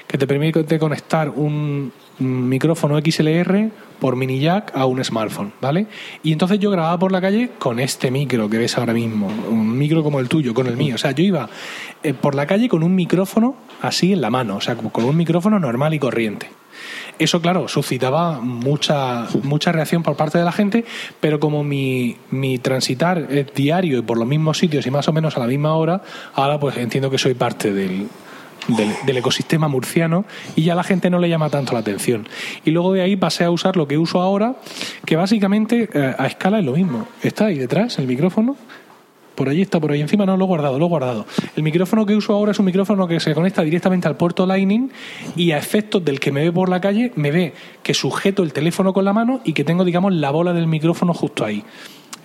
que 0.06 0.16
te 0.16 0.26
permite 0.26 0.78
conectar 0.78 1.28
un 1.28 1.92
micrófono 2.18 2.98
XLR 2.98 3.70
por 4.00 4.16
mini 4.16 4.40
jack 4.40 4.72
a 4.74 4.86
un 4.86 5.02
smartphone, 5.04 5.52
¿vale? 5.60 5.86
Y 6.22 6.32
entonces 6.32 6.58
yo 6.58 6.70
grababa 6.70 6.98
por 6.98 7.12
la 7.12 7.20
calle 7.20 7.50
con 7.58 7.78
este 7.78 8.10
micro 8.10 8.48
que 8.48 8.58
ves 8.58 8.78
ahora 8.78 8.92
mismo, 8.92 9.28
un 9.50 9.76
micro 9.76 10.02
como 10.02 10.18
el 10.18 10.28
tuyo, 10.28 10.54
con 10.54 10.66
el 10.66 10.76
mío. 10.76 10.94
O 10.94 10.98
sea, 10.98 11.10
yo 11.12 11.24
iba 11.24 11.48
eh, 12.02 12.14
por 12.14 12.34
la 12.34 12.46
calle 12.46 12.68
con 12.68 12.82
un 12.82 12.94
micrófono 12.94 13.56
así 13.82 14.12
en 14.12 14.20
la 14.20 14.30
mano, 14.30 14.56
o 14.56 14.60
sea, 14.60 14.76
con 14.76 15.04
un 15.04 15.16
micrófono 15.16 15.58
normal 15.58 15.94
y 15.94 15.98
corriente. 15.98 16.48
Eso, 17.18 17.40
claro, 17.40 17.68
suscitaba 17.68 18.40
mucha, 18.40 19.26
mucha 19.42 19.72
reacción 19.72 20.02
por 20.02 20.16
parte 20.16 20.38
de 20.38 20.44
la 20.44 20.52
gente, 20.52 20.84
pero 21.20 21.40
como 21.40 21.64
mi, 21.64 22.16
mi 22.30 22.58
transitar 22.58 23.26
es 23.30 23.52
diario 23.54 23.98
y 23.98 24.02
por 24.02 24.18
los 24.18 24.28
mismos 24.28 24.58
sitios 24.58 24.86
y 24.86 24.90
más 24.90 25.08
o 25.08 25.12
menos 25.12 25.36
a 25.36 25.40
la 25.40 25.46
misma 25.46 25.74
hora, 25.74 26.02
ahora 26.34 26.60
pues 26.60 26.76
entiendo 26.76 27.10
que 27.10 27.18
soy 27.18 27.34
parte 27.34 27.72
del, 27.72 28.08
del, 28.68 29.16
ecosistema 29.16 29.68
murciano 29.68 30.24
y 30.54 30.62
ya 30.62 30.74
la 30.74 30.84
gente 30.84 31.10
no 31.10 31.18
le 31.18 31.28
llama 31.28 31.50
tanto 31.50 31.72
la 31.72 31.80
atención. 31.80 32.28
Y 32.64 32.70
luego 32.70 32.92
de 32.92 33.02
ahí 33.02 33.16
pasé 33.16 33.44
a 33.44 33.50
usar 33.50 33.76
lo 33.76 33.88
que 33.88 33.98
uso 33.98 34.20
ahora, 34.20 34.56
que 35.04 35.16
básicamente 35.16 35.88
eh, 35.92 36.14
a 36.18 36.26
escala 36.26 36.58
es 36.58 36.64
lo 36.64 36.72
mismo. 36.72 37.08
Está 37.22 37.46
ahí 37.46 37.58
detrás 37.58 37.98
el 37.98 38.06
micrófono, 38.06 38.56
por 39.38 39.48
allí 39.48 39.62
está, 39.62 39.78
por 39.78 39.92
ahí 39.92 40.00
encima 40.00 40.26
no 40.26 40.36
lo 40.36 40.46
he 40.46 40.48
guardado, 40.48 40.80
lo 40.80 40.86
he 40.86 40.88
guardado. 40.88 41.24
El 41.54 41.62
micrófono 41.62 42.04
que 42.04 42.16
uso 42.16 42.32
ahora 42.32 42.50
es 42.50 42.58
un 42.58 42.64
micrófono 42.64 43.06
que 43.06 43.20
se 43.20 43.34
conecta 43.34 43.62
directamente 43.62 44.08
al 44.08 44.16
puerto 44.16 44.44
Lightning 44.46 44.90
y 45.36 45.52
a 45.52 45.58
efectos 45.58 46.04
del 46.04 46.18
que 46.18 46.32
me 46.32 46.42
ve 46.42 46.50
por 46.50 46.68
la 46.68 46.80
calle, 46.80 47.12
me 47.14 47.30
ve 47.30 47.54
que 47.84 47.94
sujeto 47.94 48.42
el 48.42 48.52
teléfono 48.52 48.92
con 48.92 49.04
la 49.04 49.12
mano 49.12 49.40
y 49.44 49.52
que 49.52 49.62
tengo, 49.62 49.84
digamos, 49.84 50.12
la 50.12 50.32
bola 50.32 50.52
del 50.52 50.66
micrófono 50.66 51.14
justo 51.14 51.44
ahí 51.44 51.62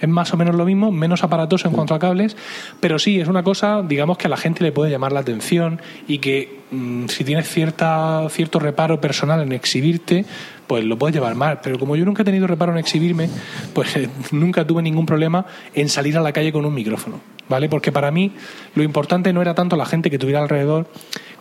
es 0.03 0.09
más 0.09 0.33
o 0.33 0.37
menos 0.37 0.55
lo 0.55 0.65
mismo, 0.65 0.91
menos 0.91 1.23
aparatoso 1.23 1.69
en 1.69 1.73
cuanto 1.73 1.95
a 1.95 1.99
cables, 1.99 2.35
pero 2.81 2.99
sí, 2.99 3.21
es 3.21 3.29
una 3.29 3.41
cosa, 3.41 3.81
digamos, 3.81 4.17
que 4.17 4.27
a 4.27 4.29
la 4.29 4.35
gente 4.35 4.61
le 4.61 4.73
puede 4.73 4.91
llamar 4.91 5.13
la 5.13 5.21
atención 5.21 5.79
y 6.09 6.17
que 6.17 6.59
mm, 6.71 7.07
si 7.07 7.23
tienes 7.23 7.47
cierta, 7.47 8.27
cierto 8.29 8.59
reparo 8.59 8.99
personal 8.99 9.41
en 9.41 9.53
exhibirte, 9.53 10.25
pues 10.67 10.83
lo 10.83 10.97
puedes 10.97 11.15
llevar 11.15 11.35
mal. 11.35 11.59
Pero 11.63 11.79
como 11.79 11.95
yo 11.95 12.03
nunca 12.03 12.23
he 12.23 12.25
tenido 12.25 12.47
reparo 12.47 12.73
en 12.73 12.79
exhibirme, 12.79 13.29
pues 13.73 13.97
nunca 14.31 14.67
tuve 14.67 14.81
ningún 14.81 15.05
problema 15.05 15.45
en 15.73 15.87
salir 15.87 16.17
a 16.17 16.21
la 16.21 16.33
calle 16.33 16.51
con 16.51 16.65
un 16.65 16.73
micrófono. 16.73 17.21
¿Vale? 17.47 17.69
Porque 17.69 17.91
para 17.91 18.09
mí 18.09 18.31
lo 18.75 18.83
importante 18.83 19.31
no 19.31 19.41
era 19.41 19.53
tanto 19.53 19.75
la 19.75 19.85
gente 19.85 20.09
que 20.09 20.17
tuviera 20.17 20.41
alrededor, 20.41 20.87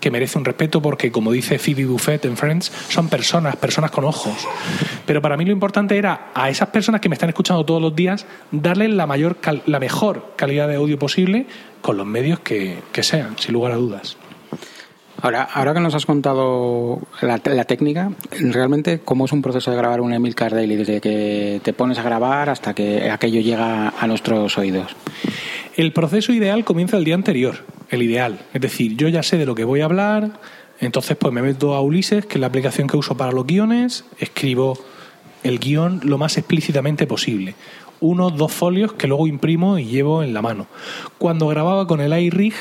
que 0.02 0.10
merece 0.10 0.36
un 0.36 0.44
respeto 0.44 0.82
porque, 0.82 1.12
como 1.12 1.30
dice 1.30 1.60
Phoebe 1.60 1.86
Buffett 1.86 2.24
en 2.24 2.36
Friends, 2.36 2.72
son 2.88 3.08
personas, 3.08 3.54
personas 3.54 3.92
con 3.92 4.04
ojos. 4.04 4.34
Pero 5.06 5.22
para 5.22 5.36
mí 5.36 5.44
lo 5.44 5.52
importante 5.52 5.96
era 5.96 6.32
a 6.34 6.50
esas 6.50 6.70
personas 6.70 7.00
que 7.00 7.08
me 7.08 7.14
están 7.14 7.28
escuchando 7.28 7.64
todos 7.64 7.80
los 7.80 7.94
días, 7.94 8.26
darles 8.50 8.90
la, 8.90 9.06
mayor, 9.06 9.36
la 9.66 9.78
mejor 9.78 10.32
calidad 10.34 10.66
de 10.66 10.74
audio 10.74 10.98
posible 10.98 11.46
con 11.80 11.96
los 11.96 12.04
medios 12.04 12.40
que, 12.40 12.80
que 12.90 13.04
sean, 13.04 13.38
sin 13.38 13.52
lugar 13.52 13.70
a 13.70 13.76
dudas. 13.76 14.16
Ahora, 15.22 15.44
ahora 15.44 15.72
que 15.72 15.78
nos 15.78 15.94
has 15.94 16.04
contado 16.04 16.98
la, 17.20 17.38
técnica, 17.38 18.10
realmente, 18.40 19.02
¿cómo 19.04 19.26
es 19.26 19.32
un 19.32 19.40
proceso 19.40 19.70
de 19.70 19.76
grabar 19.76 20.00
un 20.00 20.12
Emil 20.12 20.34
Daily? 20.34 20.74
Desde 20.74 21.00
que 21.00 21.60
te 21.62 21.72
pones 21.72 21.96
a 21.98 22.02
grabar 22.02 22.50
hasta 22.50 22.74
que 22.74 23.08
aquello 23.08 23.40
llega 23.40 23.90
a 23.90 24.06
nuestros 24.08 24.58
oídos. 24.58 24.96
El 25.76 25.92
proceso 25.92 26.32
ideal 26.32 26.64
comienza 26.64 26.96
el 26.96 27.04
día 27.04 27.14
anterior, 27.14 27.58
el 27.92 28.02
ideal. 28.02 28.40
Es 28.52 28.60
decir, 28.60 28.96
yo 28.96 29.08
ya 29.08 29.22
sé 29.22 29.38
de 29.38 29.46
lo 29.46 29.54
que 29.54 29.64
voy 29.64 29.82
a 29.82 29.84
hablar, 29.84 30.40
entonces 30.80 31.16
pues 31.16 31.32
me 31.32 31.42
meto 31.42 31.74
a 31.74 31.80
Ulises, 31.80 32.26
que 32.26 32.34
es 32.34 32.40
la 32.40 32.48
aplicación 32.48 32.88
que 32.88 32.96
uso 32.96 33.16
para 33.16 33.30
los 33.30 33.46
guiones, 33.46 34.04
escribo 34.18 34.76
el 35.44 35.58
guion 35.58 36.00
lo 36.04 36.18
más 36.18 36.38
explícitamente 36.38 37.06
posible. 37.06 37.54
Uno, 38.00 38.30
dos 38.30 38.52
folios 38.52 38.94
que 38.94 39.06
luego 39.06 39.26
imprimo 39.26 39.78
y 39.78 39.84
llevo 39.84 40.22
en 40.22 40.34
la 40.34 40.42
mano. 40.42 40.66
Cuando 41.18 41.46
grababa 41.46 41.86
con 41.86 42.00
el 42.00 42.18
iRig, 42.18 42.54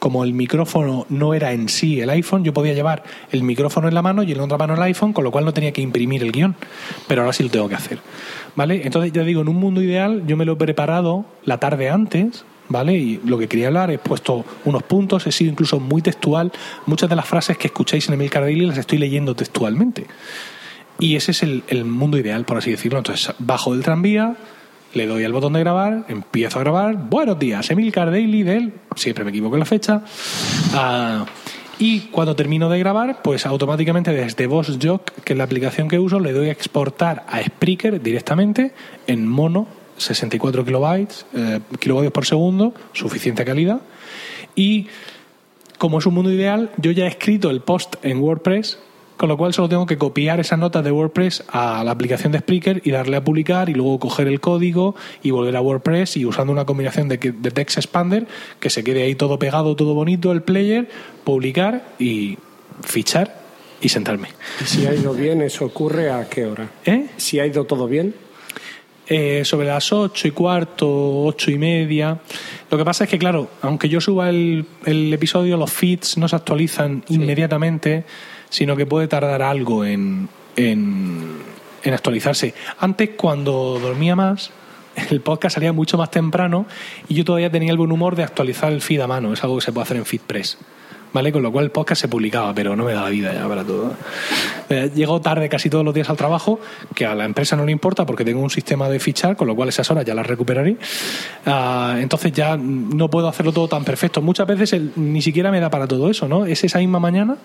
como 0.00 0.24
el 0.24 0.32
micrófono 0.32 1.06
no 1.10 1.34
era 1.34 1.52
en 1.52 1.68
sí 1.68 2.00
el 2.00 2.10
iPhone, 2.10 2.42
yo 2.42 2.52
podía 2.52 2.72
llevar 2.72 3.04
el 3.30 3.44
micrófono 3.44 3.86
en 3.86 3.94
la 3.94 4.02
mano 4.02 4.24
y 4.24 4.32
en 4.32 4.40
otra 4.40 4.58
mano 4.58 4.74
el 4.74 4.82
iPhone, 4.82 5.12
con 5.12 5.22
lo 5.22 5.30
cual 5.30 5.44
no 5.44 5.52
tenía 5.52 5.72
que 5.72 5.82
imprimir 5.82 6.24
el 6.24 6.32
guion. 6.32 6.56
Pero 7.06 7.22
ahora 7.22 7.32
sí 7.32 7.44
lo 7.44 7.50
tengo 7.50 7.68
que 7.68 7.76
hacer. 7.76 8.00
¿Vale? 8.56 8.82
Entonces, 8.84 9.12
ya 9.12 9.22
digo, 9.22 9.42
en 9.42 9.48
un 9.48 9.56
mundo 9.56 9.80
ideal, 9.80 10.24
yo 10.26 10.36
me 10.36 10.44
lo 10.44 10.54
he 10.54 10.56
preparado 10.56 11.24
la 11.44 11.58
tarde 11.58 11.90
antes, 11.90 12.44
¿vale? 12.72 12.94
Y 12.94 13.20
lo 13.24 13.38
que 13.38 13.46
quería 13.48 13.68
hablar, 13.68 13.90
he 13.90 13.98
puesto 13.98 14.44
unos 14.64 14.82
puntos, 14.82 15.26
he 15.26 15.32
sido 15.32 15.52
incluso 15.52 15.78
muy 15.78 16.02
textual. 16.02 16.50
Muchas 16.86 17.08
de 17.08 17.16
las 17.16 17.26
frases 17.26 17.58
que 17.58 17.68
escucháis 17.68 18.08
en 18.08 18.14
Emil 18.14 18.30
Daily 18.30 18.66
las 18.66 18.78
estoy 18.78 18.98
leyendo 18.98 19.36
textualmente. 19.36 20.06
Y 20.98 21.16
ese 21.16 21.32
es 21.32 21.42
el, 21.42 21.84
mundo 21.84 22.18
ideal, 22.18 22.44
por 22.44 22.58
así 22.58 22.70
decirlo. 22.70 22.98
Entonces, 22.98 23.34
bajo 23.38 23.72
del 23.72 23.82
tranvía, 23.82 24.36
le 24.94 25.06
doy 25.06 25.24
al 25.24 25.32
botón 25.32 25.52
de 25.54 25.60
grabar, 25.60 26.04
empiezo 26.08 26.58
a 26.58 26.62
grabar. 26.62 26.96
Buenos 26.96 27.38
días, 27.38 27.70
Emil 27.70 27.90
Daily 27.92 28.42
del. 28.42 28.72
Siempre 28.94 29.24
me 29.24 29.30
equivoco 29.30 29.56
en 29.56 29.60
la 29.60 29.66
fecha. 29.66 30.02
Y 31.78 32.00
cuando 32.12 32.36
termino 32.36 32.68
de 32.68 32.78
grabar, 32.78 33.22
pues 33.22 33.46
automáticamente 33.46 34.12
desde 34.12 34.46
VoxJock, 34.46 35.22
que 35.24 35.32
es 35.32 35.36
la 35.36 35.44
aplicación 35.44 35.88
que 35.88 35.98
uso, 35.98 36.20
le 36.20 36.32
doy 36.32 36.48
a 36.48 36.52
exportar 36.52 37.24
a 37.28 37.42
Spreaker 37.42 38.00
directamente 38.00 38.72
en 39.08 39.26
mono, 39.26 39.66
64 40.04 40.64
kilobytes, 40.64 41.26
eh, 41.34 41.60
kilovatios 41.78 42.12
por 42.12 42.26
segundo, 42.26 42.74
suficiente 42.92 43.44
calidad. 43.44 43.80
Y 44.54 44.86
como 45.78 45.98
es 45.98 46.06
un 46.06 46.14
mundo 46.14 46.30
ideal, 46.30 46.70
yo 46.76 46.90
ya 46.90 47.04
he 47.04 47.08
escrito 47.08 47.50
el 47.50 47.60
post 47.60 47.96
en 48.02 48.20
WordPress 48.20 48.78
con 49.22 49.28
lo 49.28 49.36
cual 49.36 49.54
solo 49.54 49.68
tengo 49.68 49.86
que 49.86 49.98
copiar 49.98 50.40
esas 50.40 50.58
notas 50.58 50.82
de 50.82 50.90
WordPress 50.90 51.44
a 51.46 51.84
la 51.84 51.92
aplicación 51.92 52.32
de 52.32 52.40
Spreaker 52.40 52.82
y 52.84 52.90
darle 52.90 53.16
a 53.16 53.22
publicar 53.22 53.68
y 53.68 53.72
luego 53.72 54.00
coger 54.00 54.26
el 54.26 54.40
código 54.40 54.96
y 55.22 55.30
volver 55.30 55.54
a 55.54 55.60
WordPress 55.60 56.16
y 56.16 56.26
usando 56.26 56.52
una 56.52 56.64
combinación 56.64 57.06
de, 57.06 57.18
de 57.18 57.50
Text 57.52 57.78
Expander 57.78 58.26
que 58.58 58.68
se 58.68 58.82
quede 58.82 59.04
ahí 59.04 59.14
todo 59.14 59.38
pegado, 59.38 59.76
todo 59.76 59.94
bonito, 59.94 60.32
el 60.32 60.42
player, 60.42 60.88
publicar 61.22 61.84
y 62.00 62.36
fichar 62.82 63.42
y 63.80 63.90
sentarme. 63.90 64.26
¿Y 64.60 64.64
si 64.64 64.86
ha 64.86 64.92
ido 64.92 65.14
bien, 65.14 65.42
eso 65.42 65.66
ocurre 65.66 66.10
a 66.10 66.28
qué 66.28 66.46
hora? 66.46 66.68
¿Eh? 66.84 67.06
Si 67.16 67.38
ha 67.38 67.46
ido 67.46 67.64
todo 67.64 67.86
bien. 67.86 68.14
Eh, 69.08 69.42
sobre 69.44 69.66
las 69.66 69.92
ocho 69.92 70.28
y 70.28 70.30
cuarto, 70.30 71.24
ocho 71.24 71.50
y 71.50 71.58
media. 71.58 72.20
Lo 72.70 72.78
que 72.78 72.84
pasa 72.84 73.04
es 73.04 73.10
que, 73.10 73.18
claro, 73.18 73.50
aunque 73.60 73.88
yo 73.88 74.00
suba 74.00 74.30
el, 74.30 74.64
el 74.86 75.12
episodio, 75.12 75.56
los 75.56 75.72
feeds 75.72 76.16
no 76.18 76.28
se 76.28 76.36
actualizan 76.36 77.04
inmediatamente 77.08 78.04
sino 78.52 78.76
que 78.76 78.84
puede 78.84 79.08
tardar 79.08 79.40
algo 79.40 79.84
en, 79.84 80.28
en, 80.56 81.40
actualizarse. 81.86 82.54
Antes, 82.78 83.10
cuando 83.16 83.80
dormía 83.80 84.14
más, 84.14 84.50
el 85.10 85.22
podcast 85.22 85.54
salía 85.54 85.72
mucho 85.72 85.96
más 85.96 86.10
temprano 86.10 86.66
y 87.08 87.14
yo 87.14 87.24
todavía 87.24 87.50
tenía 87.50 87.70
el 87.70 87.78
buen 87.78 87.90
humor 87.90 88.14
de 88.14 88.22
actualizar 88.22 88.70
el 88.70 88.82
feed 88.82 89.00
a 89.00 89.06
mano. 89.06 89.32
Es 89.32 89.42
algo 89.42 89.56
que 89.56 89.62
se 89.62 89.72
puede 89.72 89.84
hacer 89.84 89.96
en 89.96 90.04
FeedPress. 90.04 90.58
¿Vale? 91.12 91.30
Con 91.30 91.42
lo 91.42 91.52
cual 91.52 91.66
el 91.66 91.70
podcast 91.70 92.00
se 92.00 92.08
publicaba, 92.08 92.54
pero 92.54 92.74
no 92.74 92.84
me 92.84 92.94
da 92.94 93.02
la 93.02 93.10
vida 93.10 93.34
ya 93.34 93.46
para 93.46 93.64
todo. 93.64 93.92
Eh, 94.70 94.90
llego 94.94 95.20
tarde 95.20 95.48
casi 95.48 95.68
todos 95.68 95.84
los 95.84 95.92
días 95.92 96.08
al 96.08 96.16
trabajo, 96.16 96.58
que 96.94 97.04
a 97.04 97.14
la 97.14 97.26
empresa 97.26 97.54
no 97.54 97.66
le 97.66 97.72
importa 97.72 98.06
porque 98.06 98.24
tengo 98.24 98.40
un 98.40 98.48
sistema 98.50 98.88
de 98.88 98.98
fichar, 98.98 99.36
con 99.36 99.46
lo 99.46 99.54
cual 99.54 99.68
esas 99.68 99.90
horas 99.90 100.06
ya 100.06 100.14
las 100.14 100.26
recuperaré. 100.26 100.78
Ah, 101.44 101.96
entonces 102.00 102.32
ya 102.32 102.56
no 102.56 103.10
puedo 103.10 103.28
hacerlo 103.28 103.52
todo 103.52 103.68
tan 103.68 103.84
perfecto. 103.84 104.22
Muchas 104.22 104.46
veces 104.46 104.80
ni 104.96 105.20
siquiera 105.20 105.50
me 105.50 105.60
da 105.60 105.68
para 105.68 105.86
todo 105.86 106.08
eso, 106.08 106.28
¿no? 106.28 106.46
Es 106.46 106.64
esa 106.64 106.78
misma 106.78 106.98
mañana 106.98 107.36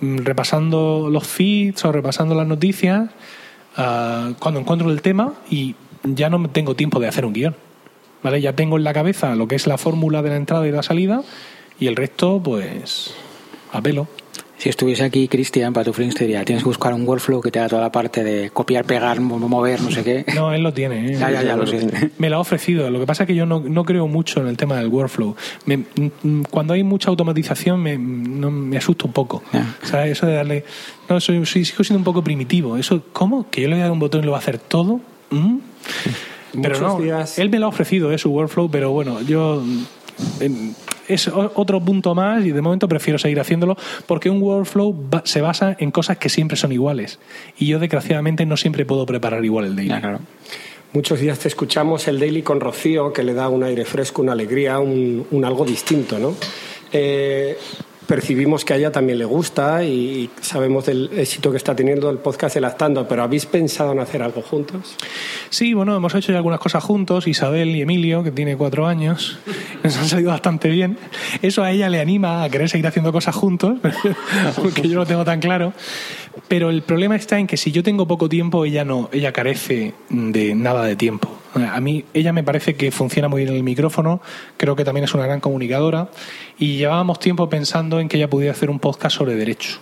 Mm, 0.00 0.18
repasando 0.18 1.08
los 1.10 1.26
feeds 1.26 1.84
o 1.84 1.92
repasando 1.92 2.34
las 2.34 2.46
noticias 2.46 3.10
ah, 3.76 4.32
cuando 4.40 4.60
encuentro 4.60 4.90
el 4.90 5.02
tema 5.02 5.34
y 5.48 5.76
ya 6.02 6.28
no 6.28 6.50
tengo 6.50 6.74
tiempo 6.74 7.00
de 7.00 7.08
hacer 7.08 7.24
un 7.24 7.32
guion. 7.32 7.56
¿Vale? 8.22 8.40
Ya 8.40 8.54
tengo 8.54 8.78
en 8.78 8.84
la 8.84 8.94
cabeza 8.94 9.34
lo 9.34 9.46
que 9.46 9.54
es 9.54 9.66
la 9.66 9.76
fórmula 9.76 10.22
de 10.22 10.30
la 10.30 10.36
entrada 10.36 10.66
y 10.66 10.72
la 10.72 10.82
salida 10.82 11.22
y 11.78 11.86
el 11.86 11.96
resto, 11.96 12.40
pues, 12.42 13.14
a 13.72 13.80
pelo. 13.80 14.08
Si 14.56 14.68
estuviese 14.68 15.02
aquí 15.04 15.28
Cristian 15.28 15.72
para 15.72 15.84
tu 15.84 15.92
freelancer, 15.92 16.28
tienes 16.44 16.62
que 16.62 16.68
buscar 16.68 16.94
un 16.94 17.06
workflow 17.06 17.42
que 17.42 17.50
te 17.50 17.58
da 17.58 17.68
toda 17.68 17.82
la 17.82 17.92
parte 17.92 18.24
de 18.24 18.50
copiar, 18.50 18.84
pegar, 18.84 19.20
mover, 19.20 19.82
no 19.82 19.90
sé 19.90 20.04
qué. 20.04 20.24
No, 20.34 20.54
él 20.54 20.62
lo 20.62 20.72
tiene. 20.72 21.12
¿eh? 21.12 21.18
Ya, 21.18 21.30
ya, 21.30 21.42
ya, 21.42 21.56
lo 21.56 21.66
sé. 21.66 22.12
Me 22.18 22.30
lo 22.30 22.36
ha 22.36 22.38
ofrecido. 22.38 22.88
Lo 22.88 23.00
que 23.00 23.04
pasa 23.04 23.24
es 23.24 23.26
que 23.26 23.34
yo 23.34 23.46
no, 23.46 23.60
no 23.60 23.84
creo 23.84 24.06
mucho 24.06 24.40
en 24.40 24.46
el 24.46 24.56
tema 24.56 24.76
del 24.76 24.88
workflow. 24.88 25.36
Me, 25.66 25.84
cuando 26.50 26.72
hay 26.72 26.82
mucha 26.82 27.10
automatización 27.10 27.82
me, 27.82 27.98
no, 27.98 28.50
me 28.50 28.78
asusta 28.78 29.04
un 29.06 29.12
poco. 29.12 29.42
O 29.82 29.86
sea, 29.86 30.06
eso 30.06 30.26
de 30.26 30.34
darle... 30.34 30.64
No, 31.08 31.20
soy, 31.20 31.44
soy, 31.44 31.64
sigo 31.64 31.84
siendo 31.84 31.98
un 31.98 32.04
poco 32.04 32.22
primitivo. 32.24 32.76
Eso, 32.76 33.02
¿Cómo? 33.12 33.50
¿Que 33.50 33.60
yo 33.60 33.68
le 33.68 33.74
voy 33.74 33.80
a 33.80 33.84
dar 33.84 33.92
un 33.92 33.98
botón 33.98 34.22
y 34.22 34.24
lo 34.24 34.32
va 34.32 34.38
a 34.38 34.40
hacer 34.40 34.58
todo? 34.58 35.00
¿Mm? 35.30 35.58
Pero 36.62 36.80
no, 36.80 36.98
él 37.36 37.50
me 37.50 37.58
lo 37.58 37.66
ha 37.66 37.68
ofrecido, 37.68 38.10
es 38.10 38.14
¿eh? 38.14 38.18
su 38.22 38.30
workflow, 38.30 38.70
pero 38.70 38.92
bueno, 38.92 39.20
yo 39.22 39.62
es 41.08 41.28
otro 41.28 41.80
punto 41.80 42.14
más 42.14 42.44
y 42.44 42.50
de 42.50 42.60
momento 42.60 42.88
prefiero 42.88 43.18
seguir 43.18 43.40
haciéndolo 43.40 43.76
porque 44.06 44.30
un 44.30 44.42
workflow 44.42 44.96
se 45.24 45.40
basa 45.40 45.76
en 45.78 45.90
cosas 45.90 46.18
que 46.18 46.28
siempre 46.28 46.56
son 46.56 46.72
iguales 46.72 47.18
y 47.58 47.66
yo 47.66 47.78
desgraciadamente 47.78 48.46
no 48.46 48.56
siempre 48.56 48.84
puedo 48.84 49.06
preparar 49.06 49.44
igual 49.44 49.66
el 49.66 49.76
daily. 49.76 49.94
Muchos 50.92 51.18
días 51.18 51.40
te 51.40 51.48
escuchamos 51.48 52.06
el 52.06 52.20
daily 52.20 52.42
con 52.42 52.60
Rocío 52.60 53.12
que 53.12 53.24
le 53.24 53.34
da 53.34 53.48
un 53.48 53.64
aire 53.64 53.84
fresco, 53.84 54.22
una 54.22 54.32
alegría, 54.32 54.78
un, 54.78 55.26
un 55.32 55.44
algo 55.44 55.64
distinto, 55.64 56.20
¿no? 56.20 56.36
Eh, 56.92 57.58
percibimos 58.06 58.64
que 58.64 58.74
a 58.74 58.76
ella 58.76 58.92
también 58.92 59.18
le 59.18 59.24
gusta 59.24 59.84
y 59.84 60.30
sabemos 60.40 60.86
del 60.86 61.10
éxito 61.16 61.50
que 61.50 61.56
está 61.56 61.74
teniendo 61.74 62.10
el 62.10 62.18
podcast 62.18 62.56
El 62.56 62.64
Actando, 62.64 63.06
pero 63.08 63.22
¿habéis 63.22 63.46
pensado 63.46 63.92
en 63.92 64.00
hacer 64.00 64.22
algo 64.22 64.42
juntos? 64.42 64.96
Sí, 65.50 65.74
bueno, 65.74 65.96
hemos 65.96 66.14
hecho 66.14 66.32
ya 66.32 66.38
algunas 66.38 66.60
cosas 66.60 66.82
juntos, 66.84 67.26
Isabel 67.26 67.70
y 67.70 67.82
Emilio, 67.82 68.22
que 68.22 68.30
tiene 68.30 68.56
cuatro 68.56 68.86
años, 68.86 69.38
nos 69.82 69.96
han 69.96 70.08
salido 70.08 70.30
bastante 70.30 70.68
bien. 70.68 70.98
Eso 71.42 71.62
a 71.62 71.70
ella 71.70 71.88
le 71.88 72.00
anima 72.00 72.42
a 72.42 72.48
querer 72.48 72.68
seguir 72.68 72.86
haciendo 72.86 73.12
cosas 73.12 73.34
juntos, 73.34 73.78
aunque 74.56 74.88
yo 74.88 74.96
no 74.96 75.06
tengo 75.06 75.24
tan 75.24 75.40
claro. 75.40 75.72
Pero 76.48 76.70
el 76.70 76.82
problema 76.82 77.16
está 77.16 77.38
en 77.38 77.46
que 77.46 77.56
si 77.56 77.72
yo 77.72 77.82
tengo 77.82 78.06
poco 78.06 78.28
tiempo, 78.28 78.64
ella 78.64 78.84
no, 78.84 79.08
ella 79.12 79.32
carece 79.32 79.94
de 80.08 80.54
nada 80.54 80.84
de 80.84 80.96
tiempo. 80.96 81.43
A 81.54 81.80
mí, 81.80 82.04
ella 82.14 82.32
me 82.32 82.42
parece 82.42 82.74
que 82.74 82.90
funciona 82.90 83.28
muy 83.28 83.44
bien 83.44 83.54
el 83.54 83.62
micrófono, 83.62 84.20
creo 84.56 84.74
que 84.74 84.84
también 84.84 85.04
es 85.04 85.14
una 85.14 85.24
gran 85.24 85.40
comunicadora 85.40 86.08
y 86.58 86.76
llevábamos 86.76 87.20
tiempo 87.20 87.48
pensando 87.48 88.00
en 88.00 88.08
que 88.08 88.16
ella 88.16 88.28
pudiera 88.28 88.52
hacer 88.52 88.70
un 88.70 88.80
podcast 88.80 89.16
sobre 89.16 89.34
derecho. 89.34 89.78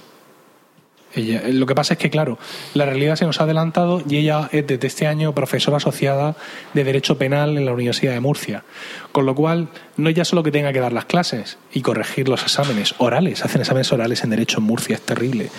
Ella, 1.15 1.43
lo 1.49 1.67
que 1.67 1.75
pasa 1.75 1.95
es 1.95 1.99
que, 1.99 2.11
claro, 2.11 2.39
la 2.75 2.87
realidad 2.87 3.17
se 3.17 3.27
nos 3.27 3.41
ha 3.41 3.45
adelantado 3.45 4.03
y 4.09 4.17
ella 4.17 4.49
es 4.53 4.67
desde 4.67 4.87
este 4.87 5.07
año 5.07 5.35
profesora 5.35 5.77
asociada 5.77 6.37
de 6.73 6.85
Derecho 6.85 7.19
Penal 7.19 7.59
en 7.59 7.67
la 7.67 7.73
Universidad 7.73 8.13
de 8.13 8.21
Murcia. 8.21 8.65
Con 9.13 9.27
lo 9.27 9.35
cual, 9.35 9.69
no 9.99 10.09
es 10.09 10.15
ya 10.15 10.25
solo 10.25 10.43
que 10.43 10.51
tenga 10.51 10.73
que 10.73 10.81
dar 10.81 10.93
las 10.93 11.05
clases 11.05 11.59
y 11.73 11.83
corregir 11.83 12.29
los 12.29 12.43
exámenes 12.43 12.95
orales, 12.97 13.45
hacen 13.45 13.61
exámenes 13.61 13.93
orales 13.93 14.25
en 14.25 14.31
Derecho 14.31 14.59
en 14.59 14.65
Murcia, 14.65 14.97
es 14.97 15.03
terrible. 15.03 15.51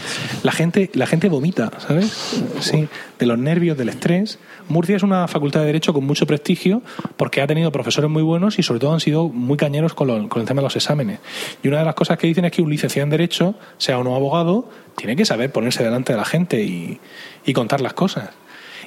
La 0.42 0.52
gente, 0.52 0.90
la 0.94 1.06
gente 1.06 1.30
vomita, 1.30 1.72
¿sabes? 1.80 2.42
Sí, 2.60 2.88
de 3.24 3.28
los 3.28 3.40
nervios, 3.40 3.78
del 3.78 3.90
estrés. 3.90 4.38
Murcia 4.70 4.96
es 4.96 5.04
una 5.04 5.28
facultad 5.28 5.62
de 5.62 5.68
Derecho 5.68 5.94
con 5.94 6.06
mucho 6.06 6.28
prestigio 6.28 6.82
porque 7.18 7.42
ha 7.42 7.48
tenido 7.48 7.72
profesores 7.72 8.10
muy 8.10 8.22
buenos 8.22 8.60
y 8.60 8.64
sobre 8.64 8.80
todo 8.80 8.94
han 8.94 9.00
sido 9.00 9.30
muy 9.30 9.58
cañeros 9.58 9.94
con, 9.94 10.10
el 10.10 10.30
tema 10.30 10.62
de 10.62 10.64
los 10.64 10.76
exámenes. 10.76 11.20
Y 11.64 11.68
una 11.70 11.80
de 11.80 11.86
las 11.86 11.96
cosas 11.96 12.18
que 12.18 12.28
dicen 12.28 12.46
es 12.46 12.52
que 12.52 12.62
un 12.62 12.70
licenciado 12.70 13.06
en 13.06 13.10
Derecho, 13.10 13.56
sea 13.78 13.98
o 13.98 14.04
no 14.04 14.16
abogado, 14.16 14.70
tiene 14.98 15.16
que 15.16 15.26
saber 15.26 15.52
ponerse 15.52 15.84
delante 15.84 16.14
de 16.14 16.18
la 16.18 16.26
gente 16.26 16.64
y, 16.64 17.00
y 17.46 17.54
contar 17.54 17.82
las 17.82 17.94
cosas. 17.94 18.30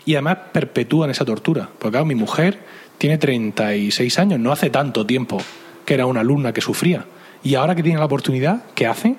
Y 0.05 0.14
además 0.14 0.38
perpetúan 0.52 1.11
esa 1.11 1.25
tortura. 1.25 1.69
Porque 1.78 1.93
claro, 1.93 2.07
mi 2.07 2.14
mujer 2.14 2.59
tiene 2.99 3.19
36 3.19 4.19
años, 4.19 4.38
no 4.38 4.52
hace 4.52 4.71
tanto 4.71 5.07
tiempo 5.07 5.38
que 5.85 5.95
era 5.95 6.07
una 6.07 6.21
alumna 6.21 6.52
que 6.52 6.61
sufría. 6.61 7.07
Y 7.43 7.55
ahora 7.55 7.75
que 7.75 7.83
tiene 7.83 7.99
la 7.99 8.05
oportunidad, 8.05 8.64
¿qué 8.75 8.87
hace? 8.87 9.16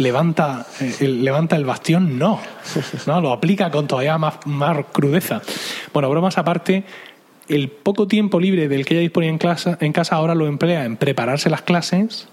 Levanta, 0.00 0.66
eh, 0.80 0.96
el, 1.00 1.24
levanta 1.24 1.56
el 1.56 1.64
bastión, 1.64 2.18
no. 2.18 2.40
no. 3.06 3.20
Lo 3.20 3.32
aplica 3.32 3.70
con 3.70 3.86
todavía 3.86 4.18
más, 4.18 4.46
más 4.46 4.86
crudeza. 4.92 5.42
Bueno, 5.92 6.10
bromas 6.10 6.38
aparte, 6.38 6.84
el 7.48 7.68
poco 7.68 8.06
tiempo 8.06 8.40
libre 8.40 8.68
del 8.68 8.84
que 8.84 8.94
ella 8.94 9.02
disponía 9.02 9.30
en, 9.30 9.38
en 9.80 9.92
casa 9.92 10.16
ahora 10.16 10.34
lo 10.34 10.46
emplea 10.46 10.84
en 10.84 10.96
prepararse 10.96 11.50
las 11.50 11.62
clases, 11.62 12.28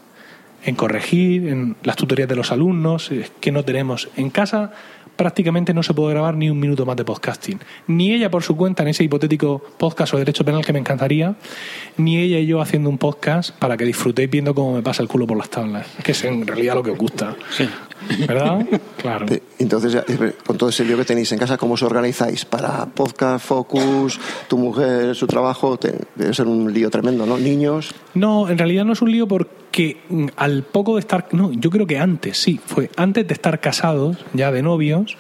en 0.64 0.76
corregir, 0.76 1.48
en 1.48 1.76
las 1.84 1.96
tutorías 1.96 2.30
de 2.30 2.36
los 2.36 2.52
alumnos, 2.52 3.12
que 3.40 3.52
no 3.52 3.64
tenemos. 3.64 4.10
En 4.16 4.30
casa 4.30 4.74
prácticamente 5.18 5.74
no 5.74 5.84
se 5.84 5.94
puede 5.94 6.14
grabar 6.14 6.36
ni 6.36 6.50
un 6.50 6.60
minuto 6.60 6.86
más 6.86 6.96
de 6.96 7.04
podcasting. 7.04 7.60
Ni 7.88 8.14
ella 8.14 8.32
por 8.32 8.44
su 8.44 8.56
cuenta 8.56 8.84
en 8.84 8.90
ese 8.90 9.04
hipotético 9.04 9.62
podcast 9.78 10.14
o 10.14 10.18
derecho 10.18 10.46
penal 10.46 10.66
que 10.66 10.72
me 10.72 10.80
encantaría, 10.80 11.36
ni 11.98 12.18
ella 12.18 12.40
y 12.40 12.46
yo 12.46 12.62
haciendo 12.62 12.90
un 12.90 12.98
podcast 12.98 13.52
para 13.58 13.76
que 13.76 13.84
disfrutéis 13.84 14.30
viendo 14.30 14.56
cómo 14.56 14.74
me 14.74 14.82
pasa 14.82 15.02
el 15.02 15.10
culo 15.10 15.28
por 15.28 15.38
las 15.38 15.50
tablas, 15.50 15.88
que 16.04 16.14
es 16.14 16.24
en 16.24 16.48
realidad 16.48 16.76
lo 16.76 16.84
que 16.84 16.92
os 16.92 16.98
gusta. 16.98 17.36
Sí. 17.50 17.68
¿Verdad? 18.28 18.66
Claro. 18.98 19.26
Entonces, 19.60 20.04
con 20.46 20.58
todo 20.58 20.70
ese 20.70 20.84
lío 20.84 20.98
que 20.98 21.06
tenéis 21.06 21.32
en 21.32 21.40
casa, 21.40 21.58
¿cómo 21.58 21.76
os 21.76 21.84
organizáis? 21.84 22.46
Para 22.46 22.86
podcast, 22.86 23.46
focus, 23.46 24.20
tu 24.48 24.58
mujer, 24.58 25.16
su 25.16 25.28
trabajo, 25.28 25.80
debe 26.16 26.34
ser 26.34 26.48
un 26.48 26.74
lío 26.74 26.90
tremendo, 26.90 27.26
¿no? 27.26 27.38
Niños. 27.38 27.94
No, 28.14 28.50
en 28.50 28.58
realidad 28.58 28.86
no 28.86 28.94
es 28.94 29.02
un 29.02 29.12
lío 29.12 29.28
porque 29.28 29.98
mm, 30.10 30.28
al 30.36 30.64
poco 30.64 30.96
de 30.96 31.02
estar. 31.02 31.28
No, 31.32 31.52
yo 31.52 31.70
creo 31.70 31.88
que 31.88 32.00
antes, 32.00 32.38
sí, 32.38 32.60
fue 32.64 32.90
antes 32.98 33.28
de 33.28 33.34
estar 33.34 33.60
casados, 33.60 34.18
ya 34.34 34.52
de 34.52 34.62
novios, 34.62 35.16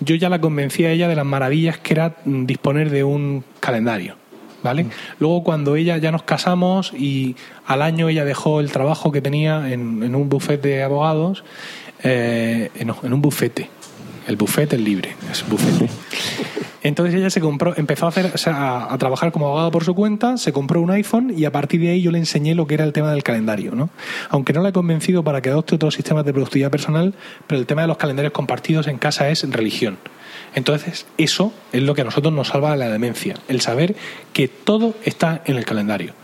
yo 0.00 0.14
ya 0.16 0.28
la 0.28 0.40
convencí 0.40 0.84
a 0.84 0.90
ella 0.90 1.08
de 1.08 1.16
las 1.16 1.26
maravillas 1.26 1.78
que 1.78 1.94
era 1.94 2.16
mm, 2.24 2.46
disponer 2.46 2.90
de 2.90 3.04
un 3.04 3.44
calendario. 3.60 4.16
¿Vale? 4.62 4.84
Mm. 4.84 4.90
Luego 5.20 5.44
cuando 5.44 5.76
ella 5.76 5.96
ya 5.98 6.10
nos 6.10 6.24
casamos 6.24 6.92
y 6.92 7.36
al 7.66 7.82
año 7.82 8.08
ella 8.08 8.24
dejó 8.24 8.60
el 8.60 8.72
trabajo 8.72 9.12
que 9.12 9.20
tenía 9.20 9.70
en, 9.70 10.02
en 10.02 10.14
un 10.16 10.28
buffet 10.28 10.60
de 10.60 10.82
abogados 10.82 11.44
eh, 12.06 12.70
en 12.74 13.12
un 13.12 13.22
bufete. 13.22 13.68
El 14.26 14.36
bufete 14.36 14.76
es 14.76 14.82
libre, 14.82 15.14
es. 15.30 15.44
Entonces 16.82 17.16
ella 17.16 17.30
se 17.30 17.40
compró, 17.40 17.74
empezó 17.76 18.06
a, 18.06 18.10
hacer, 18.10 18.30
a, 18.46 18.96
trabajar 18.98 19.32
como 19.32 19.46
abogado 19.46 19.72
por 19.72 19.82
su 19.82 19.94
cuenta, 19.94 20.36
se 20.36 20.52
compró 20.52 20.80
un 20.80 20.90
iPhone 20.92 21.32
y 21.36 21.44
a 21.44 21.50
partir 21.50 21.80
de 21.80 21.90
ahí 21.90 22.02
yo 22.02 22.12
le 22.12 22.18
enseñé 22.18 22.54
lo 22.54 22.68
que 22.68 22.74
era 22.74 22.84
el 22.84 22.92
tema 22.92 23.10
del 23.10 23.24
calendario. 23.24 23.74
¿no? 23.74 23.90
Aunque 24.30 24.52
no 24.52 24.62
la 24.62 24.68
he 24.68 24.72
convencido 24.72 25.24
para 25.24 25.40
que 25.40 25.50
adopte 25.50 25.74
otros 25.74 25.94
sistemas 25.94 26.24
de 26.24 26.32
productividad 26.32 26.70
personal, 26.70 27.14
pero 27.48 27.60
el 27.60 27.66
tema 27.66 27.82
de 27.82 27.88
los 27.88 27.96
calendarios 27.96 28.32
compartidos 28.32 28.86
en 28.86 28.98
casa 28.98 29.28
es 29.30 29.48
religión. 29.50 29.98
Entonces 30.54 31.06
eso 31.18 31.52
es 31.72 31.82
lo 31.82 31.94
que 31.94 32.02
a 32.02 32.04
nosotros 32.04 32.32
nos 32.32 32.48
salva 32.48 32.70
de 32.70 32.76
la 32.76 32.88
demencia, 32.88 33.34
el 33.48 33.60
saber 33.60 33.96
que 34.32 34.46
todo 34.46 34.94
está 35.04 35.42
en 35.44 35.56
el 35.56 35.64
calendario. 35.64 36.14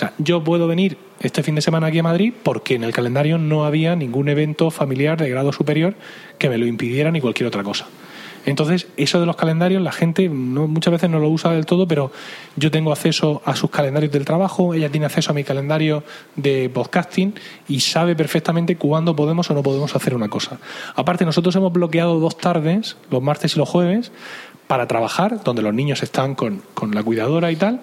Sea, 0.00 0.12
yo 0.18 0.42
puedo 0.42 0.66
venir 0.66 0.98
este 1.20 1.42
fin 1.42 1.54
de 1.54 1.60
semana 1.60 1.88
aquí 1.88 1.98
a 1.98 2.02
Madrid 2.02 2.32
porque 2.42 2.74
en 2.74 2.84
el 2.84 2.92
calendario 2.92 3.38
no 3.38 3.64
había 3.64 3.94
ningún 3.96 4.28
evento 4.28 4.70
familiar 4.70 5.18
de 5.18 5.28
grado 5.28 5.52
superior 5.52 5.94
que 6.38 6.48
me 6.48 6.58
lo 6.58 6.66
impidiera 6.66 7.10
ni 7.10 7.20
cualquier 7.20 7.46
otra 7.46 7.62
cosa. 7.62 7.86
Entonces, 8.46 8.86
eso 8.96 9.20
de 9.20 9.26
los 9.26 9.36
calendarios, 9.36 9.82
la 9.82 9.92
gente 9.92 10.28
no, 10.28 10.66
muchas 10.66 10.92
veces 10.92 11.10
no 11.10 11.18
lo 11.18 11.28
usa 11.28 11.52
del 11.52 11.66
todo, 11.66 11.86
pero 11.86 12.10
yo 12.56 12.70
tengo 12.70 12.90
acceso 12.90 13.42
a 13.44 13.54
sus 13.54 13.70
calendarios 13.70 14.12
del 14.12 14.24
trabajo, 14.24 14.72
ella 14.72 14.88
tiene 14.88 15.06
acceso 15.06 15.32
a 15.32 15.34
mi 15.34 15.44
calendario 15.44 16.02
de 16.36 16.70
podcasting 16.70 17.34
y 17.68 17.80
sabe 17.80 18.16
perfectamente 18.16 18.76
cuándo 18.76 19.14
podemos 19.14 19.50
o 19.50 19.54
no 19.54 19.62
podemos 19.62 19.94
hacer 19.94 20.14
una 20.14 20.28
cosa. 20.28 20.58
Aparte, 20.96 21.26
nosotros 21.26 21.54
hemos 21.56 21.72
bloqueado 21.72 22.18
dos 22.18 22.38
tardes, 22.38 22.96
los 23.10 23.22
martes 23.22 23.56
y 23.56 23.58
los 23.58 23.68
jueves, 23.68 24.10
para 24.66 24.86
trabajar, 24.86 25.44
donde 25.44 25.62
los 25.62 25.74
niños 25.74 26.02
están 26.02 26.34
con, 26.34 26.62
con 26.72 26.94
la 26.94 27.02
cuidadora 27.02 27.50
y 27.52 27.56
tal. 27.56 27.80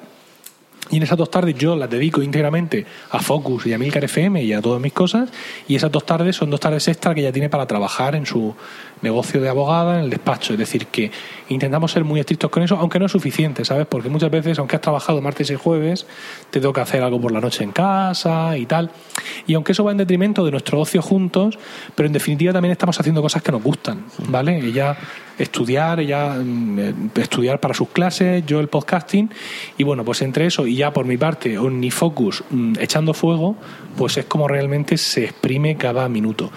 Y 0.89 0.97
en 0.97 1.03
esas 1.03 1.17
dos 1.17 1.29
tardes 1.29 1.55
yo 1.55 1.75
las 1.75 1.89
dedico 1.89 2.21
íntegramente 2.21 2.85
a 3.11 3.19
Focus 3.19 3.65
y 3.65 3.73
a 3.73 3.77
Milcar 3.77 4.03
FM 4.03 4.43
y 4.43 4.53
a 4.53 4.61
todas 4.61 4.81
mis 4.81 4.93
cosas. 4.93 5.29
Y 5.67 5.75
esas 5.75 5.91
dos 5.91 6.05
tardes 6.05 6.35
son 6.35 6.49
dos 6.49 6.59
tardes 6.59 6.87
extra 6.87 7.13
que 7.13 7.21
ella 7.21 7.31
tiene 7.31 7.49
para 7.49 7.65
trabajar 7.67 8.15
en 8.15 8.25
su 8.25 8.55
negocio 9.01 9.41
de 9.41 9.49
abogada, 9.49 9.99
en 9.99 10.05
el 10.05 10.09
despacho. 10.09 10.53
Es 10.53 10.59
decir, 10.59 10.87
que 10.87 11.11
intentamos 11.49 11.91
ser 11.91 12.03
muy 12.03 12.19
estrictos 12.19 12.49
con 12.49 12.63
eso, 12.63 12.77
aunque 12.77 12.99
no 12.99 13.05
es 13.05 13.11
suficiente, 13.11 13.63
¿sabes? 13.65 13.85
Porque 13.87 14.09
muchas 14.09 14.31
veces, 14.31 14.59
aunque 14.59 14.75
has 14.75 14.81
trabajado 14.81 15.21
martes 15.21 15.49
y 15.49 15.55
jueves, 15.55 16.05
te 16.49 16.59
toca 16.59 16.81
hacer 16.81 17.03
algo 17.03 17.19
por 17.19 17.31
la 17.31 17.41
noche 17.41 17.63
en 17.63 17.71
casa 17.71 18.57
y 18.57 18.65
tal. 18.65 18.91
Y 19.45 19.53
aunque 19.53 19.71
eso 19.71 19.83
va 19.83 19.91
en 19.91 19.97
detrimento 19.97 20.43
de 20.45 20.51
nuestro 20.51 20.79
ocio 20.79 21.01
juntos, 21.01 21.57
pero 21.95 22.07
en 22.07 22.13
definitiva 22.13 22.53
también 22.53 22.71
estamos 22.71 22.99
haciendo 22.99 23.21
cosas 23.21 23.41
que 23.41 23.51
nos 23.51 23.63
gustan, 23.63 24.05
¿vale? 24.27 24.57
Ella 24.57 24.97
estudiar, 25.37 25.99
ella 25.99 26.33
mm, 26.33 26.79
eh, 26.79 26.93
estudiar 27.15 27.59
para 27.59 27.73
sus 27.73 27.89
clases, 27.89 28.45
yo 28.45 28.59
el 28.59 28.67
podcasting. 28.67 29.29
Y 29.77 29.83
bueno, 29.83 30.03
pues 30.03 30.21
entre 30.21 30.47
eso 30.47 30.65
y 30.65 30.75
ya 30.75 30.91
por 30.91 31.05
mi 31.05 31.17
parte, 31.17 31.57
OmniFocus 31.57 32.43
mm, 32.49 32.73
echando 32.79 33.13
fuego, 33.13 33.55
pues 33.97 34.17
es 34.17 34.25
como 34.25 34.47
realmente 34.47 34.97
se 34.97 35.25
exprime 35.25 35.77
cada 35.77 36.09
minuto 36.09 36.51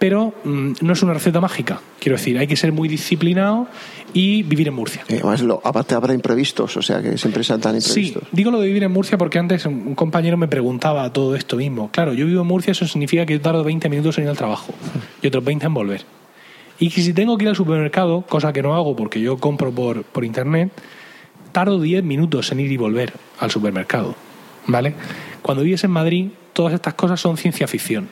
pero 0.00 0.32
mm, 0.44 0.72
no 0.80 0.94
es 0.94 1.02
una 1.02 1.12
receta 1.12 1.42
mágica. 1.42 1.78
Quiero 1.98 2.16
decir, 2.16 2.38
hay 2.38 2.46
que 2.46 2.56
ser 2.56 2.72
muy 2.72 2.88
disciplinado 2.88 3.68
y 4.14 4.42
vivir 4.44 4.66
en 4.66 4.72
Murcia. 4.72 5.04
Eh, 5.08 5.16
además, 5.16 5.42
lo, 5.42 5.60
aparte 5.62 5.94
habrá 5.94 6.14
imprevistos, 6.14 6.74
o 6.78 6.80
sea 6.80 7.02
que 7.02 7.18
siempre 7.18 7.44
sean 7.44 7.60
tan 7.60 7.76
imprevistos. 7.76 8.22
Sí, 8.22 8.28
digo 8.32 8.50
lo 8.50 8.60
de 8.60 8.68
vivir 8.68 8.82
en 8.82 8.90
Murcia 8.92 9.18
porque 9.18 9.38
antes 9.38 9.66
un 9.66 9.94
compañero 9.94 10.38
me 10.38 10.48
preguntaba 10.48 11.12
todo 11.12 11.36
esto 11.36 11.56
mismo. 11.56 11.90
Claro, 11.92 12.14
yo 12.14 12.24
vivo 12.24 12.40
en 12.40 12.46
Murcia, 12.46 12.70
eso 12.70 12.86
significa 12.86 13.26
que 13.26 13.38
tardo 13.40 13.62
20 13.62 13.90
minutos 13.90 14.16
en 14.16 14.24
ir 14.24 14.30
al 14.30 14.38
trabajo 14.38 14.72
y 15.20 15.26
otros 15.26 15.44
20 15.44 15.66
en 15.66 15.74
volver. 15.74 16.04
Y 16.78 16.88
que 16.88 17.02
si 17.02 17.12
tengo 17.12 17.36
que 17.36 17.44
ir 17.44 17.50
al 17.50 17.56
supermercado, 17.56 18.22
cosa 18.22 18.54
que 18.54 18.62
no 18.62 18.74
hago 18.74 18.96
porque 18.96 19.20
yo 19.20 19.36
compro 19.36 19.70
por, 19.70 20.04
por 20.04 20.24
internet, 20.24 20.72
tardo 21.52 21.78
10 21.78 22.04
minutos 22.04 22.50
en 22.52 22.60
ir 22.60 22.72
y 22.72 22.78
volver 22.78 23.12
al 23.38 23.50
supermercado. 23.50 24.14
¿Vale? 24.66 24.94
Cuando 25.42 25.62
vives 25.62 25.84
en 25.84 25.90
Madrid, 25.90 26.28
todas 26.54 26.72
estas 26.72 26.94
cosas 26.94 27.20
son 27.20 27.36
ciencia 27.36 27.68
ficción. 27.68 28.08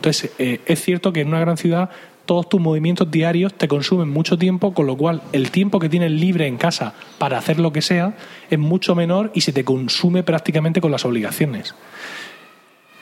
Entonces, 0.00 0.32
eh, 0.38 0.62
es 0.64 0.82
cierto 0.82 1.12
que 1.12 1.20
en 1.20 1.28
una 1.28 1.40
gran 1.40 1.58
ciudad 1.58 1.90
todos 2.24 2.48
tus 2.48 2.58
movimientos 2.58 3.10
diarios 3.10 3.52
te 3.52 3.68
consumen 3.68 4.08
mucho 4.08 4.38
tiempo, 4.38 4.72
con 4.72 4.86
lo 4.86 4.96
cual 4.96 5.20
el 5.32 5.50
tiempo 5.50 5.78
que 5.78 5.90
tienes 5.90 6.10
libre 6.10 6.46
en 6.46 6.56
casa 6.56 6.94
para 7.18 7.36
hacer 7.36 7.58
lo 7.58 7.70
que 7.70 7.82
sea 7.82 8.16
es 8.48 8.58
mucho 8.58 8.94
menor 8.94 9.30
y 9.34 9.42
se 9.42 9.52
te 9.52 9.62
consume 9.62 10.22
prácticamente 10.22 10.80
con 10.80 10.90
las 10.90 11.04
obligaciones. 11.04 11.74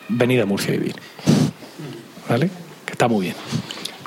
Venid 0.09 0.40
a 0.40 0.47
Murcia 0.47 0.75
a 0.75 0.76
vivir. 0.76 0.97
¿Vale? 2.28 2.50
Que 2.85 2.93
está 2.95 3.07
muy 3.07 3.26
bien. 3.26 3.37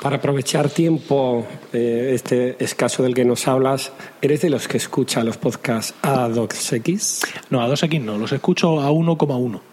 Para 0.02 0.16
aprovechar 0.16 0.68
tiempo, 0.68 1.46
eh, 1.72 2.10
este 2.12 2.62
escaso 2.62 3.02
del 3.02 3.14
que 3.14 3.24
nos 3.24 3.48
hablas, 3.48 3.92
¿eres 4.20 4.42
de 4.42 4.50
los 4.50 4.68
que 4.68 4.76
escucha 4.76 5.24
los 5.24 5.38
podcasts 5.38 5.94
a 6.02 6.28
2X? 6.28 7.26
No, 7.48 7.62
a 7.62 7.68
2X 7.68 8.02
no, 8.02 8.18
los 8.18 8.32
escucho 8.32 8.82
a 8.82 8.90
1,1. 8.90 9.71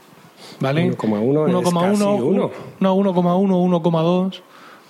¿Vale? 0.59 0.91
1,1 0.91 1.63
1,1 1.63 2.51
no, 2.79 2.95
1,1, 2.95 3.81
1,2 3.81 4.41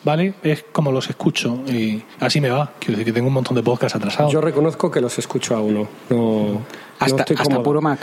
¿vale? 0.03 0.33
Es 0.43 0.65
como 0.71 0.91
los 0.91 1.09
escucho 1.09 1.59
y 1.67 2.01
así 2.19 2.41
me 2.41 2.49
va. 2.49 2.73
Quiero 2.79 2.93
decir 2.93 3.05
que 3.05 3.13
tengo 3.13 3.27
un 3.27 3.33
montón 3.33 3.55
de 3.55 3.63
podcasts 3.63 3.95
atrasados. 3.95 4.31
Yo 4.31 4.41
reconozco 4.41 4.89
que 4.89 5.01
los 5.01 5.17
escucho 5.17 5.55
a 5.55 5.61
uno. 5.61 5.87
No, 6.09 6.61
hasta, 6.99 7.23
hasta 7.23 7.63
puro 7.63 7.81
Mac. 7.81 7.99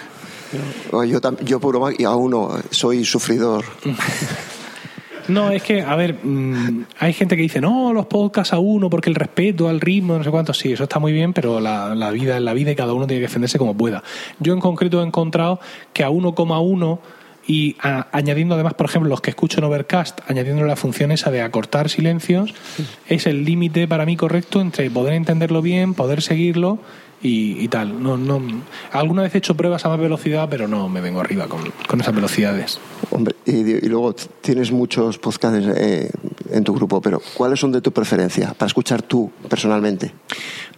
Yo, 0.92 1.20
yo 1.44 1.60
puro 1.60 1.80
Mac 1.80 1.96
y 1.98 2.04
a 2.04 2.14
uno 2.14 2.50
soy 2.70 3.04
sufridor. 3.04 3.64
No, 5.28 5.50
es 5.50 5.62
que, 5.62 5.82
a 5.82 5.96
ver, 5.96 6.20
mm, 6.22 6.84
hay 7.00 7.12
gente 7.12 7.34
que 7.34 7.42
dice, 7.42 7.60
no, 7.60 7.92
los 7.92 8.06
podcasts 8.06 8.52
a 8.52 8.60
uno 8.60 8.88
porque 8.88 9.10
el 9.10 9.16
respeto 9.16 9.68
al 9.68 9.80
ritmo, 9.80 10.16
no 10.16 10.22
sé 10.22 10.30
cuánto, 10.30 10.54
sí, 10.54 10.72
eso 10.72 10.84
está 10.84 11.00
muy 11.00 11.12
bien, 11.12 11.32
pero 11.32 11.58
la, 11.58 11.96
la 11.96 12.10
vida 12.12 12.36
es 12.36 12.42
la 12.42 12.52
vida 12.52 12.70
y 12.70 12.76
cada 12.76 12.92
uno 12.92 13.08
tiene 13.08 13.20
que 13.20 13.26
defenderse 13.26 13.58
como 13.58 13.76
pueda. 13.76 14.04
Yo 14.38 14.52
en 14.52 14.60
concreto 14.60 15.02
he 15.02 15.04
encontrado 15.04 15.58
que 15.92 16.04
a 16.04 16.10
1,1 16.10 16.98
y 17.46 17.76
añadiendo 17.80 18.54
además, 18.54 18.74
por 18.74 18.86
ejemplo, 18.86 19.08
los 19.08 19.20
que 19.20 19.30
escucho 19.30 19.58
en 19.58 19.64
Overcast, 19.64 20.20
añadiendo 20.28 20.64
la 20.64 20.76
función 20.76 21.12
esa 21.12 21.30
de 21.30 21.42
acortar 21.42 21.88
silencios, 21.88 22.54
es 23.08 23.26
el 23.26 23.44
límite 23.44 23.86
para 23.86 24.04
mí 24.04 24.16
correcto 24.16 24.60
entre 24.60 24.90
poder 24.90 25.14
entenderlo 25.14 25.62
bien, 25.62 25.94
poder 25.94 26.22
seguirlo 26.22 26.80
y, 27.22 27.66
tal. 27.68 28.02
No, 28.02 28.16
no, 28.16 28.40
alguna 28.92 29.22
vez 29.22 29.34
he 29.34 29.38
hecho 29.38 29.56
pruebas 29.56 29.84
a 29.84 29.88
más 29.88 29.98
velocidad, 29.98 30.48
pero 30.48 30.68
no 30.68 30.88
me 30.88 31.00
vengo 31.00 31.20
arriba 31.20 31.46
con, 31.46 31.60
con 31.86 32.00
esas 32.00 32.14
velocidades. 32.14 32.78
Hombre, 33.10 33.34
y, 33.44 33.80
luego 33.88 34.14
tienes 34.40 34.70
muchos 34.70 35.18
podcasts 35.18 35.66
eh, 35.76 36.10
en 36.50 36.64
tu 36.64 36.74
grupo, 36.74 37.00
pero 37.00 37.20
¿cuáles 37.34 37.58
son 37.58 37.72
de 37.72 37.80
tu 37.80 37.92
preferencia 37.92 38.54
para 38.54 38.66
escuchar 38.66 39.02
tú 39.02 39.30
personalmente? 39.48 40.12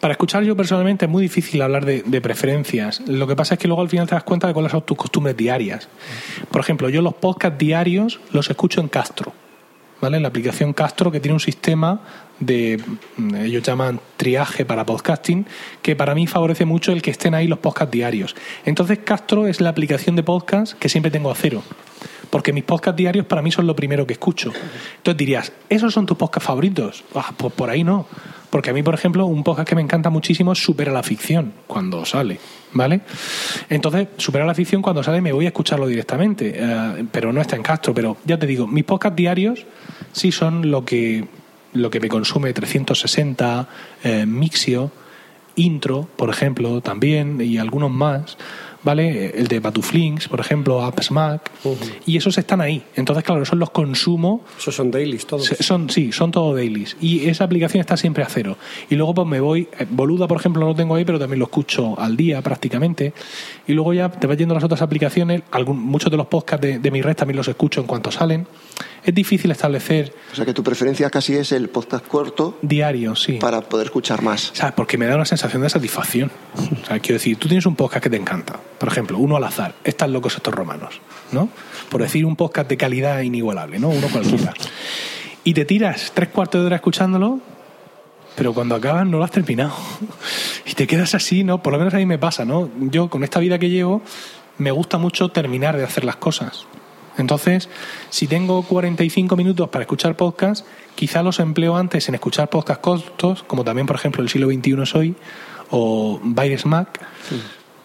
Para 0.01 0.13
escuchar 0.13 0.45
yo 0.45 0.57
personalmente 0.57 1.07
es 1.07 1.11
muy 1.11 1.23
difícil 1.23 1.61
hablar 1.61 1.85
de, 1.85 2.03
de, 2.03 2.21
preferencias. 2.21 3.01
Lo 3.07 3.27
que 3.27 3.37
pasa 3.37 3.55
es 3.55 3.61
que 3.61 3.69
luego 3.69 3.83
al 3.83 3.89
final 3.89 4.07
te 4.07 4.15
das 4.15 4.25
cuenta 4.25 4.47
de 4.47 4.55
cuáles 4.55 4.73
son 4.73 4.83
tus 4.83 4.97
costumbres 4.97 5.37
diarias. 5.37 5.89
Por 6.51 6.61
ejemplo, 6.61 6.89
yo 6.89 7.03
los 7.03 7.15
podcasts 7.15 7.59
diarios 7.59 8.21
los 8.33 8.49
escucho 8.49 8.81
en 8.81 8.89
Castro. 8.89 9.33
¿Vale? 10.01 10.21
La 10.21 10.29
aplicación 10.29 10.73
Castro 10.73 11.11
que 11.11 11.21
tiene 11.21 11.35
un 11.35 11.41
sistema 11.41 12.01
de, 12.41 12.81
mm, 13.17 13.35
ellos 13.37 13.63
llaman 13.63 14.01
triaje 14.17 14.65
para 14.65 14.87
podcasting, 14.87 15.47
que 15.83 15.97
para 15.97 16.15
mí 16.15 16.27
favorece 16.27 16.65
mucho 16.65 16.93
el 16.93 17.03
que 17.03 17.11
estén 17.11 17.35
ahí 17.35 17.47
los 17.49 17.59
podcasts 17.59 17.91
diarios. 17.91 18.37
Entonces 18.65 19.01
Castro 19.05 19.47
es 19.47 19.61
la 19.61 19.71
aplicación 19.71 20.15
de 20.17 20.23
podcast 20.23 20.75
que 20.79 20.89
siempre 20.89 21.11
tengo 21.11 21.31
a 21.31 21.35
cero. 21.35 21.63
Porque 22.31 22.53
mis 22.53 22.65
podcasts 22.65 22.97
diarios 22.97 23.27
para 23.27 23.43
mí 23.43 23.51
son 23.51 23.67
lo 23.67 23.75
primero 23.75 24.07
que 24.07 24.13
escucho. 24.13 24.53
Entonces 24.99 25.17
dirías, 25.17 25.53
¿esos 25.69 25.95
son 25.95 26.07
tus 26.07 26.17
podcasts 26.17 26.47
favoritos? 26.47 27.05
Ah, 27.15 27.33
pues 27.37 27.53
por 27.55 27.71
ahí 27.71 27.83
no. 27.83 28.07
Porque 28.51 28.71
a 28.71 28.73
mí, 28.73 28.83
por 28.83 28.95
ejemplo, 28.95 29.27
un 29.27 29.45
podcast 29.45 29.69
que 29.69 29.75
me 29.75 29.83
encanta 29.83 30.11
muchísimo 30.11 30.53
es 30.53 30.63
Supera 30.63 30.93
la 30.93 31.03
ficción, 31.03 31.53
cuando 31.67 32.05
sale, 32.05 32.41
¿vale? 32.73 33.01
Entonces, 33.69 34.09
Supera 34.17 34.47
la 34.47 34.55
ficción, 34.55 34.81
cuando 34.81 35.03
sale, 35.03 35.21
me 35.21 35.33
voy 35.33 35.45
a 35.45 35.49
escucharlo 35.49 35.87
directamente, 35.87 36.55
eh, 36.57 37.05
pero 37.13 37.33
no 37.33 37.41
está 37.41 37.57
en 37.57 37.63
Castro. 37.63 37.93
Pero 37.93 38.17
ya 38.25 38.39
te 38.39 38.47
digo, 38.47 38.67
mis 38.67 38.85
podcasts 38.85 39.17
diarios 39.17 39.67
sí 40.13 40.33
son 40.33 40.71
lo 40.71 40.85
que 40.85 41.27
lo 41.75 41.91
que 41.91 42.01
me 42.01 42.09
consume 42.09 42.53
360, 42.53 43.69
eh, 44.03 44.27
Mixio, 44.27 44.91
Intro, 45.57 46.09
por 46.17 46.31
ejemplo, 46.31 46.81
también, 46.81 47.41
y 47.41 47.59
algunos 47.59 47.91
más. 47.91 48.39
¿Vale? 48.89 49.39
El 49.39 49.49
de 49.49 49.61
Batuflinks, 49.61 50.29
por 50.29 50.41
ejemplo, 50.41 50.83
AppSmack, 50.83 51.51
y 52.07 52.17
esos 52.17 52.39
están 52.39 52.63
ahí. 52.63 52.83
Entonces, 52.97 53.23
claro, 53.23 53.43
esos 53.43 53.59
los 53.59 53.69
consumo. 53.69 54.41
Esos 54.59 54.75
son 54.75 54.91
dailies 54.91 55.27
todos. 55.27 55.47
Son, 55.61 55.91
sí, 55.91 56.11
son 56.11 56.31
todos 56.31 56.57
dailies. 56.57 56.97
Y 56.99 57.29
esa 57.29 57.45
aplicación 57.45 57.83
está 57.83 57.99
siempre 57.99 58.23
a 58.23 58.29
cero. 58.31 58.57
Y 58.89 58.95
luego 58.95 59.13
pues 59.13 59.29
me 59.29 59.41
voy, 59.41 59.69
eh, 59.79 59.87
Boluda, 59.91 60.27
por 60.27 60.39
ejemplo, 60.39 60.63
no 60.63 60.69
lo 60.69 60.75
tengo 60.75 60.95
ahí, 60.95 61.05
pero 61.05 61.19
también 61.19 61.39
lo 61.39 61.45
escucho 61.45 62.01
al 62.01 62.17
día 62.17 62.41
prácticamente. 62.41 63.13
Y 63.67 63.75
luego 63.75 63.93
ya 63.93 64.11
te 64.11 64.27
vas 64.27 64.39
yendo 64.39 64.55
a 64.55 64.57
las 64.57 64.65
otras 64.65 64.81
aplicaciones. 64.81 65.43
Algún, 65.51 65.79
muchos 65.79 66.11
de 66.11 66.17
los 66.17 66.27
podcasts 66.29 66.67
de, 66.67 66.79
de 66.79 66.91
mi 66.91 67.03
red 67.03 67.15
también 67.15 67.37
los 67.37 67.49
escucho 67.49 67.83
en 67.83 67.87
cuanto 67.87 68.11
salen. 68.11 68.47
Es 69.05 69.15
difícil 69.15 69.51
establecer. 69.51 70.13
O 70.33 70.35
sea 70.37 70.45
que 70.45 70.55
tu 70.55 70.63
preferencia 70.63 71.11
casi 71.11 71.35
es 71.35 71.53
el 71.53 71.69
podcast 71.69 72.07
corto. 72.07 72.59
Diario, 72.63 73.17
sí. 73.17 73.35
Para 73.35 73.61
poder 73.61 73.87
escuchar 73.87 74.23
más. 74.23 74.53
O 74.63 74.75
porque 74.75 74.99
me 74.99 75.07
da 75.07 75.15
una 75.15 75.25
sensación 75.25 75.63
de 75.63 75.71
satisfacción. 75.71 76.31
O 76.83 76.87
sea, 76.87 76.99
quiero 76.99 77.15
decir, 77.15 77.37
tú 77.37 77.49
tienes 77.49 77.67
un 77.67 77.77
podcast 77.77 78.03
que 78.03 78.11
te 78.11 78.17
encanta 78.17 78.59
por 78.79 78.89
ejemplo, 78.89 79.19
uno 79.19 79.37
al 79.37 79.45
azar, 79.45 79.75
están 79.85 80.13
locos 80.13 80.37
estos 80.37 80.55
romanos, 80.55 81.01
¿no? 81.33 81.49
Por 81.91 82.01
decir 82.01 82.25
un 82.25 82.37
podcast 82.37 82.69
de 82.69 82.77
calidad 82.77 83.21
inigualable, 83.21 83.79
¿no? 83.79 83.89
Uno 83.89 84.07
cualquiera. 84.09 84.55
Y 85.45 85.55
te 85.55 85.65
tiras 85.65 86.13
tres 86.15 86.29
cuartos 86.29 86.61
de 86.61 86.67
hora 86.67 86.77
escuchándolo, 86.77 87.41
pero 88.37 88.55
cuando 88.55 88.77
acabas 88.77 89.07
no 89.07 89.19
lo 89.19 89.25
has 89.25 89.31
terminado. 89.31 89.75
Y 90.65 90.75
te 90.75 90.87
quedas 90.87 91.15
así, 91.15 91.45
¿no? 91.45 91.63
Por 91.63 91.73
lo 91.73 91.79
menos 91.79 91.95
a 91.95 91.97
mí 91.97 92.07
me 92.07 92.19
pasa, 92.19 92.45
¿no? 92.45 92.69
Yo 92.79 93.09
con 93.09 93.25
esta 93.25 93.41
vida 93.41 93.59
que 93.59 93.71
llevo, 93.71 94.03
me 94.59 94.71
gusta 94.71 94.99
mucho 94.99 95.31
terminar 95.31 95.77
de 95.77 95.85
hacer 95.85 96.05
las 96.05 96.17
cosas. 96.17 96.67
Entonces, 97.19 97.69
si 98.11 98.27
tengo 98.27 98.63
45 98.63 99.37
minutos 99.37 99.69
para 99.69 99.83
escuchar 99.83 100.17
podcast, 100.17 100.67
quizá 100.95 101.23
los 101.23 101.41
empleo 101.41 101.77
antes 101.77 102.09
en 102.09 102.15
escuchar 102.15 102.49
podcast 102.49 102.81
cortos, 102.81 103.43
como 103.43 103.65
también, 103.65 103.87
por 103.87 103.97
ejemplo, 103.97 104.23
El 104.23 104.29
siglo 104.29 104.49
XXI 104.49 104.87
soy, 104.87 105.15
o 105.71 106.21
Baires 106.23 106.65
Mac, 106.65 107.01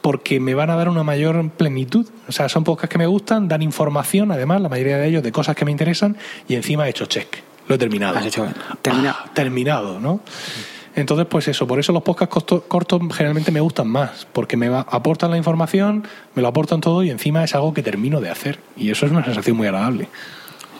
porque 0.02 0.40
me 0.40 0.54
van 0.54 0.70
a 0.70 0.76
dar 0.76 0.90
una 0.90 1.04
mayor 1.04 1.50
plenitud. 1.52 2.08
O 2.28 2.32
sea, 2.32 2.48
son 2.50 2.64
podcasts 2.64 2.92
que 2.92 2.98
me 2.98 3.08
gustan, 3.08 3.48
dan 3.48 3.62
información, 3.62 4.32
además, 4.32 4.62
la 4.62 4.70
mayoría 4.70 4.98
de 4.98 5.08
ellos, 5.08 5.24
de 5.24 5.32
cosas 5.32 5.56
que 5.56 5.66
me 5.66 5.72
interesan, 5.72 6.18
y 6.48 6.56
encima 6.56 6.88
he 6.88 6.92
hecho 6.92 7.06
check. 7.06 7.42
Lo 7.68 7.76
he 7.76 7.78
terminado. 7.78 8.18
Has 8.18 8.26
hecho 8.26 8.48
terminado. 8.82 9.18
Ah, 9.20 9.32
terminado, 9.34 10.00
¿no? 10.00 10.22
Entonces, 10.96 11.26
pues 11.28 11.48
eso, 11.48 11.66
por 11.66 11.80
eso 11.80 11.92
los 11.92 12.04
podcasts 12.04 12.32
costo- 12.34 12.64
cortos 12.68 13.02
generalmente 13.16 13.52
me 13.52 13.60
gustan 13.62 13.88
más, 13.88 14.28
porque 14.32 14.58
me 14.58 14.68
aportan 14.68 15.32
la 15.32 15.38
información, 15.38 16.04
me 16.36 16.42
lo 16.42 16.48
aportan 16.48 16.82
todo 16.82 17.04
y 17.04 17.10
encima 17.10 17.44
es 17.44 17.56
algo 17.56 17.74
que 17.74 17.82
termino 17.82 18.22
de 18.22 18.30
hacer. 18.30 18.60
Y 18.78 18.92
eso 18.92 19.06
es 19.06 19.12
una 19.12 19.24
sensación 19.26 19.58
muy 19.58 19.66
agradable. 19.68 20.08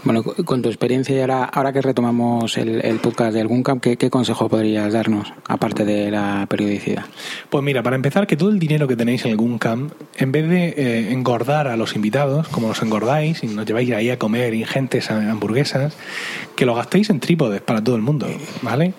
Bueno, 0.04 0.22
cu- 0.22 0.44
con 0.44 0.62
tu 0.62 0.68
experiencia 0.68 1.16
y 1.16 1.22
ahora, 1.22 1.46
ahora 1.46 1.72
que 1.72 1.82
retomamos 1.82 2.58
el, 2.58 2.84
el 2.84 3.00
podcast 3.00 3.34
del 3.34 3.48
Guncamp, 3.48 3.82
¿qué, 3.82 3.96
¿qué 3.96 4.10
consejo 4.10 4.50
podrías 4.50 4.92
darnos, 4.92 5.32
aparte 5.48 5.86
de 5.86 6.12
la 6.12 6.46
periodicidad? 6.50 7.06
Pues 7.50 7.64
mira, 7.64 7.82
para 7.84 7.96
empezar, 7.96 8.28
que 8.28 8.36
todo 8.36 8.50
el 8.50 8.60
dinero 8.60 8.86
que 8.88 8.98
tenéis 8.98 9.24
en 9.24 9.32
el 9.32 9.38
Guncamp, 9.38 9.94
en 10.18 10.32
vez 10.34 10.50
de 10.50 10.74
eh, 10.76 11.12
engordar 11.14 11.68
a 11.70 11.78
los 11.78 11.96
invitados, 11.96 12.50
como 12.50 12.68
los 12.68 12.82
engordáis 12.82 13.44
y 13.44 13.48
nos 13.48 13.66
lleváis 13.66 13.92
ahí 13.94 14.10
a 14.10 14.20
comer 14.20 14.54
ingentes 14.54 15.10
hamburguesas, 15.10 15.94
que 16.58 16.66
lo 16.66 16.76
gastéis 16.76 17.10
en 17.10 17.22
trípodes 17.22 17.62
para 17.62 17.82
todo 17.82 17.96
el 17.96 18.02
mundo, 18.02 18.28
¿vale? 18.62 18.94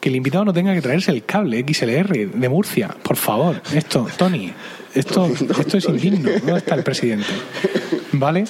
Que 0.00 0.08
el 0.08 0.14
invitado 0.16 0.44
no 0.44 0.52
tenga 0.52 0.72
que 0.72 0.82
traerse 0.82 1.10
el 1.10 1.24
cable 1.24 1.64
XLR 1.66 2.30
de 2.30 2.48
Murcia, 2.48 2.94
por 3.02 3.16
favor. 3.16 3.60
Esto, 3.74 4.06
Tony, 4.16 4.52
esto, 4.94 5.26
esto 5.58 5.78
es 5.78 5.84
indigno. 5.88 6.30
¿Dónde 6.30 6.58
está 6.58 6.76
el 6.76 6.84
presidente? 6.84 7.26
¿Vale? 8.18 8.44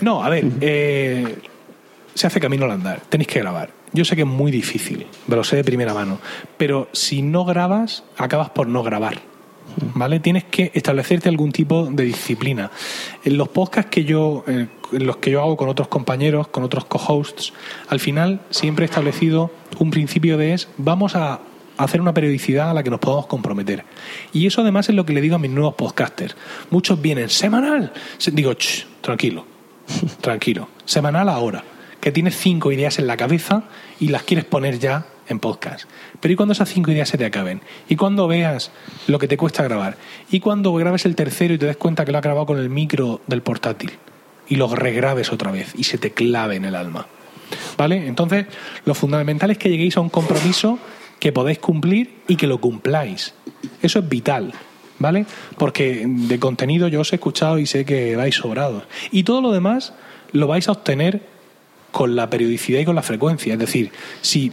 No, 0.00 0.22
a 0.22 0.28
ver, 0.28 0.44
eh, 0.60 1.36
se 2.14 2.26
hace 2.26 2.40
camino 2.40 2.64
al 2.64 2.72
andar. 2.72 3.00
Tenéis 3.08 3.28
que 3.28 3.40
grabar. 3.40 3.70
Yo 3.92 4.04
sé 4.04 4.16
que 4.16 4.22
es 4.22 4.28
muy 4.28 4.50
difícil, 4.50 5.06
me 5.26 5.36
lo 5.36 5.44
sé 5.44 5.56
de 5.56 5.64
primera 5.64 5.92
mano. 5.92 6.18
Pero 6.56 6.88
si 6.92 7.22
no 7.22 7.44
grabas, 7.44 8.04
acabas 8.16 8.50
por 8.50 8.66
no 8.66 8.82
grabar. 8.82 9.20
¿Vale? 9.94 10.20
Tienes 10.20 10.44
que 10.44 10.70
establecerte 10.74 11.28
algún 11.28 11.52
tipo 11.52 11.86
de 11.86 12.04
disciplina. 12.04 12.70
En 13.24 13.38
los 13.38 13.48
podcasts 13.48 13.90
que 13.90 14.04
yo, 14.04 14.44
eh, 14.46 14.66
en 14.92 15.06
los 15.06 15.16
que 15.18 15.30
yo 15.30 15.40
hago 15.40 15.56
con 15.56 15.68
otros 15.68 15.88
compañeros, 15.88 16.48
con 16.48 16.62
otros 16.62 16.84
co-hosts, 16.84 17.52
al 17.88 18.00
final 18.00 18.40
siempre 18.50 18.84
he 18.84 18.86
establecido 18.86 19.50
un 19.78 19.90
principio 19.90 20.36
de 20.36 20.52
es 20.54 20.68
vamos 20.76 21.16
a 21.16 21.40
hacer 21.84 22.00
una 22.00 22.14
periodicidad 22.14 22.70
a 22.70 22.74
la 22.74 22.82
que 22.82 22.90
nos 22.90 23.00
podamos 23.00 23.26
comprometer. 23.26 23.84
Y 24.32 24.46
eso 24.46 24.60
además 24.62 24.88
es 24.88 24.94
lo 24.94 25.04
que 25.06 25.12
le 25.12 25.20
digo 25.20 25.36
a 25.36 25.38
mis 25.38 25.50
nuevos 25.50 25.74
podcasters. 25.74 26.36
Muchos 26.70 27.00
vienen 27.00 27.28
semanal. 27.28 27.92
Se- 28.18 28.30
Digo, 28.30 28.52
"Ch, 28.54 28.86
tranquilo, 29.00 29.46
tranquilo. 30.20 30.68
Semanal 30.84 31.28
ahora, 31.28 31.64
que 32.00 32.12
tienes 32.12 32.36
cinco 32.36 32.72
ideas 32.72 32.98
en 32.98 33.06
la 33.06 33.16
cabeza 33.16 33.64
y 34.00 34.08
las 34.08 34.22
quieres 34.24 34.44
poner 34.44 34.78
ya 34.78 35.06
en 35.28 35.38
podcast. 35.38 35.84
Pero 36.20 36.32
¿y 36.32 36.36
cuando 36.36 36.52
esas 36.52 36.68
cinco 36.68 36.90
ideas 36.90 37.08
se 37.08 37.16
te 37.16 37.24
acaben? 37.24 37.60
¿Y 37.88 37.96
cuando 37.96 38.26
veas 38.26 38.70
lo 39.06 39.18
que 39.18 39.28
te 39.28 39.36
cuesta 39.36 39.62
grabar? 39.62 39.96
¿Y 40.30 40.40
cuando 40.40 40.72
grabes 40.74 41.04
el 41.06 41.14
tercero 41.14 41.54
y 41.54 41.58
te 41.58 41.66
des 41.66 41.76
cuenta 41.76 42.04
que 42.04 42.12
lo 42.12 42.18
has 42.18 42.24
grabado 42.24 42.46
con 42.46 42.58
el 42.58 42.68
micro 42.70 43.20
del 43.28 43.42
portátil? 43.42 43.92
Y 44.48 44.56
lo 44.56 44.74
regrabes 44.74 45.32
otra 45.32 45.50
vez 45.52 45.72
y 45.76 45.84
se 45.84 45.96
te 45.98 46.10
clave 46.10 46.56
en 46.56 46.64
el 46.64 46.74
alma. 46.74 47.06
¿Vale? 47.78 48.06
Entonces, 48.08 48.46
lo 48.84 48.94
fundamental 48.94 49.50
es 49.50 49.58
que 49.58 49.68
lleguéis 49.70 49.96
a 49.96 50.00
un 50.00 50.08
compromiso 50.08 50.78
que 51.22 51.30
podéis 51.30 51.60
cumplir 51.60 52.16
y 52.26 52.34
que 52.34 52.48
lo 52.48 52.60
cumpláis. 52.60 53.32
Eso 53.80 54.00
es 54.00 54.08
vital. 54.08 54.52
¿Vale? 54.98 55.24
Porque 55.56 56.04
de 56.04 56.38
contenido 56.40 56.88
yo 56.88 57.00
os 57.00 57.12
he 57.12 57.16
escuchado 57.16 57.58
y 57.58 57.66
sé 57.66 57.84
que 57.84 58.16
vais 58.16 58.34
sobrados. 58.34 58.84
Y 59.12 59.22
todo 59.22 59.40
lo 59.40 59.52
demás 59.52 59.94
lo 60.32 60.48
vais 60.48 60.68
a 60.68 60.72
obtener 60.72 61.22
con 61.92 62.16
la 62.16 62.28
periodicidad 62.28 62.80
y 62.80 62.84
con 62.84 62.96
la 62.96 63.02
frecuencia. 63.02 63.52
Es 63.52 63.58
decir, 63.60 63.92
si, 64.20 64.52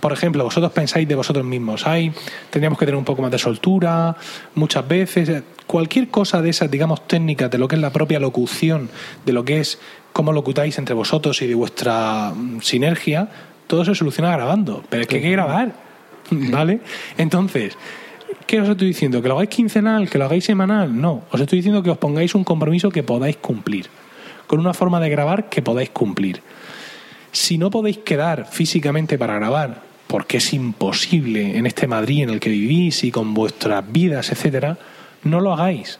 por 0.00 0.12
ejemplo, 0.12 0.44
vosotros 0.44 0.72
pensáis 0.72 1.08
de 1.08 1.14
vosotros 1.14 1.44
mismos, 1.44 1.86
ay, 1.86 2.12
tendríamos 2.50 2.78
que 2.78 2.84
tener 2.84 2.98
un 2.98 3.04
poco 3.04 3.22
más 3.22 3.30
de 3.30 3.38
soltura, 3.38 4.16
muchas 4.54 4.86
veces, 4.86 5.42
cualquier 5.66 6.08
cosa 6.08 6.40
de 6.40 6.50
esas, 6.50 6.70
digamos, 6.70 7.06
técnicas 7.06 7.50
de 7.50 7.58
lo 7.58 7.68
que 7.68 7.76
es 7.76 7.80
la 7.82 7.92
propia 7.92 8.20
locución, 8.20 8.90
de 9.24 9.32
lo 9.32 9.44
que 9.44 9.60
es 9.60 9.78
cómo 10.12 10.32
locutáis 10.32 10.78
entre 10.78 10.94
vosotros 10.94 11.40
y 11.42 11.46
de 11.46 11.54
vuestra 11.54 12.32
mm, 12.34 12.60
sinergia, 12.60 13.28
todo 13.66 13.84
se 13.84 13.94
soluciona 13.94 14.32
grabando. 14.32 14.82
Pero 14.88 15.02
es 15.02 15.08
que 15.08 15.16
hay 15.16 15.22
que 15.22 15.30
grabar, 15.30 15.83
¿vale? 16.50 16.80
Entonces, 17.18 17.76
¿Qué 18.46 18.60
os 18.60 18.68
estoy 18.68 18.88
diciendo? 18.88 19.22
¿Que 19.22 19.28
lo 19.28 19.34
hagáis 19.34 19.50
quincenal? 19.50 20.10
¿Que 20.10 20.18
lo 20.18 20.26
hagáis 20.26 20.44
semanal? 20.44 21.00
No. 21.00 21.22
Os 21.30 21.40
estoy 21.40 21.58
diciendo 21.58 21.82
que 21.82 21.90
os 21.90 21.98
pongáis 21.98 22.34
un 22.34 22.44
compromiso 22.44 22.90
que 22.90 23.02
podáis 23.02 23.36
cumplir. 23.36 23.86
Con 24.46 24.60
una 24.60 24.74
forma 24.74 25.00
de 25.00 25.08
grabar 25.08 25.48
que 25.48 25.62
podáis 25.62 25.90
cumplir. 25.90 26.42
Si 27.32 27.56
no 27.56 27.70
podéis 27.70 27.98
quedar 27.98 28.46
físicamente 28.46 29.16
para 29.16 29.36
grabar, 29.36 29.82
porque 30.06 30.36
es 30.36 30.52
imposible 30.52 31.56
en 31.56 31.66
este 31.66 31.86
Madrid 31.86 32.22
en 32.22 32.30
el 32.30 32.40
que 32.40 32.50
vivís 32.50 33.02
y 33.04 33.10
con 33.10 33.32
vuestras 33.34 33.90
vidas, 33.90 34.30
etcétera, 34.30 34.78
no 35.22 35.40
lo 35.40 35.52
hagáis. 35.52 35.98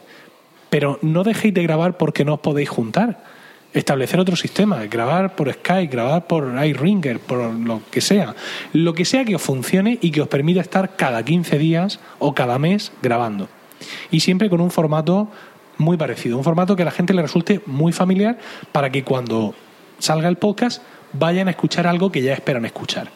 Pero 0.69 0.99
no 1.01 1.23
dejéis 1.23 1.53
de 1.53 1.63
grabar 1.63 1.97
porque 1.97 2.25
no 2.25 2.35
os 2.35 2.39
podéis 2.41 2.69
juntar. 2.69 3.23
Establecer 3.75 4.21
otro 4.21 4.37
sistema, 4.37 4.85
grabar 4.85 5.35
por 5.35 5.51
Skype, 5.51 5.91
grabar 5.91 6.27
por 6.27 6.55
iRinger, 6.65 7.19
por 7.19 7.53
lo 7.53 7.81
que 7.91 7.99
sea. 7.99 8.33
Lo 8.71 8.93
que 8.93 9.03
sea 9.03 9.25
que 9.25 9.35
os 9.35 9.41
funcione 9.41 9.99
y 10.01 10.11
que 10.11 10.21
os 10.21 10.29
permita 10.29 10.61
estar 10.61 10.95
cada 10.95 11.23
15 11.23 11.57
días 11.59 11.99
o 12.17 12.33
cada 12.33 12.57
mes 12.57 12.93
grabando. 13.01 13.49
Y 14.11 14.21
siempre 14.21 14.49
con 14.49 14.61
un 14.61 14.71
formato 14.71 15.27
muy 15.77 15.97
parecido, 15.97 16.37
un 16.37 16.45
formato 16.45 16.77
que 16.77 16.83
a 16.83 16.85
la 16.85 16.91
gente 16.91 17.13
le 17.13 17.21
resulte 17.21 17.59
muy 17.65 17.91
familiar 17.91 18.37
para 18.71 18.89
que 18.89 19.03
cuando 19.03 19.53
salga 19.99 20.29
el 20.29 20.37
podcast 20.37 20.81
vayan 21.11 21.49
a 21.49 21.51
escuchar 21.51 21.85
algo 21.85 22.13
que 22.13 22.21
ya 22.21 22.33
esperan 22.33 22.65
escuchar. 22.65 23.09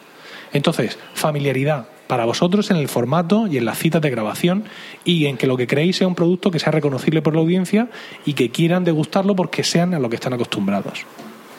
Entonces, 0.52 1.00
familiaridad 1.14 1.88
para 2.10 2.26
vosotros 2.26 2.72
en 2.72 2.78
el 2.78 2.88
formato 2.88 3.46
y 3.46 3.58
en 3.58 3.66
las 3.66 3.78
citas 3.78 4.02
de 4.02 4.10
grabación 4.10 4.64
y 5.06 5.28
en 5.28 5.38
que 5.38 5.46
lo 5.46 5.58
que 5.58 5.68
creéis 5.68 5.98
sea 5.98 6.08
un 6.08 6.16
producto 6.16 6.50
que 6.50 6.58
sea 6.58 6.72
reconocible 6.72 7.22
por 7.22 7.36
la 7.36 7.42
audiencia 7.42 7.88
y 8.26 8.34
que 8.34 8.50
quieran 8.50 8.84
degustarlo 8.84 9.36
porque 9.36 9.64
sean 9.64 9.94
a 9.94 10.00
lo 10.00 10.10
que 10.10 10.16
están 10.16 10.34
acostumbrados. 10.34 11.06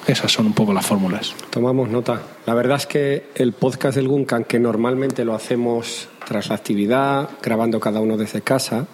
Esas 0.09 0.33
son 0.33 0.47
un 0.47 0.53
poco 0.53 0.73
las 0.73 0.85
fórmulas. 0.85 1.37
Tomamos 1.51 1.89
nota. 1.89 2.21
La 2.47 2.55
verdad 2.55 2.79
es 2.79 2.87
que 2.87 3.27
el 3.37 3.53
podcast 3.53 3.95
del 3.95 4.09
Guncan, 4.09 4.43
que 4.43 4.59
normalmente 4.59 5.25
lo 5.25 5.37
hacemos 5.37 6.09
tras 6.27 6.49
la 6.49 6.57
actividad, 6.57 7.31
grabando 7.41 7.79
cada 7.79 8.01
uno 8.01 8.17
desde 8.17 8.41
casa, 8.41 8.89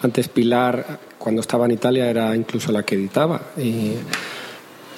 antes 0.00 0.28
Pilar, 0.28 1.00
cuando 1.18 1.42
estaba 1.42 1.66
en 1.66 1.72
Italia, 1.72 2.08
era 2.08 2.34
incluso 2.34 2.72
la 2.72 2.82
que 2.82 2.94
editaba. 2.94 3.42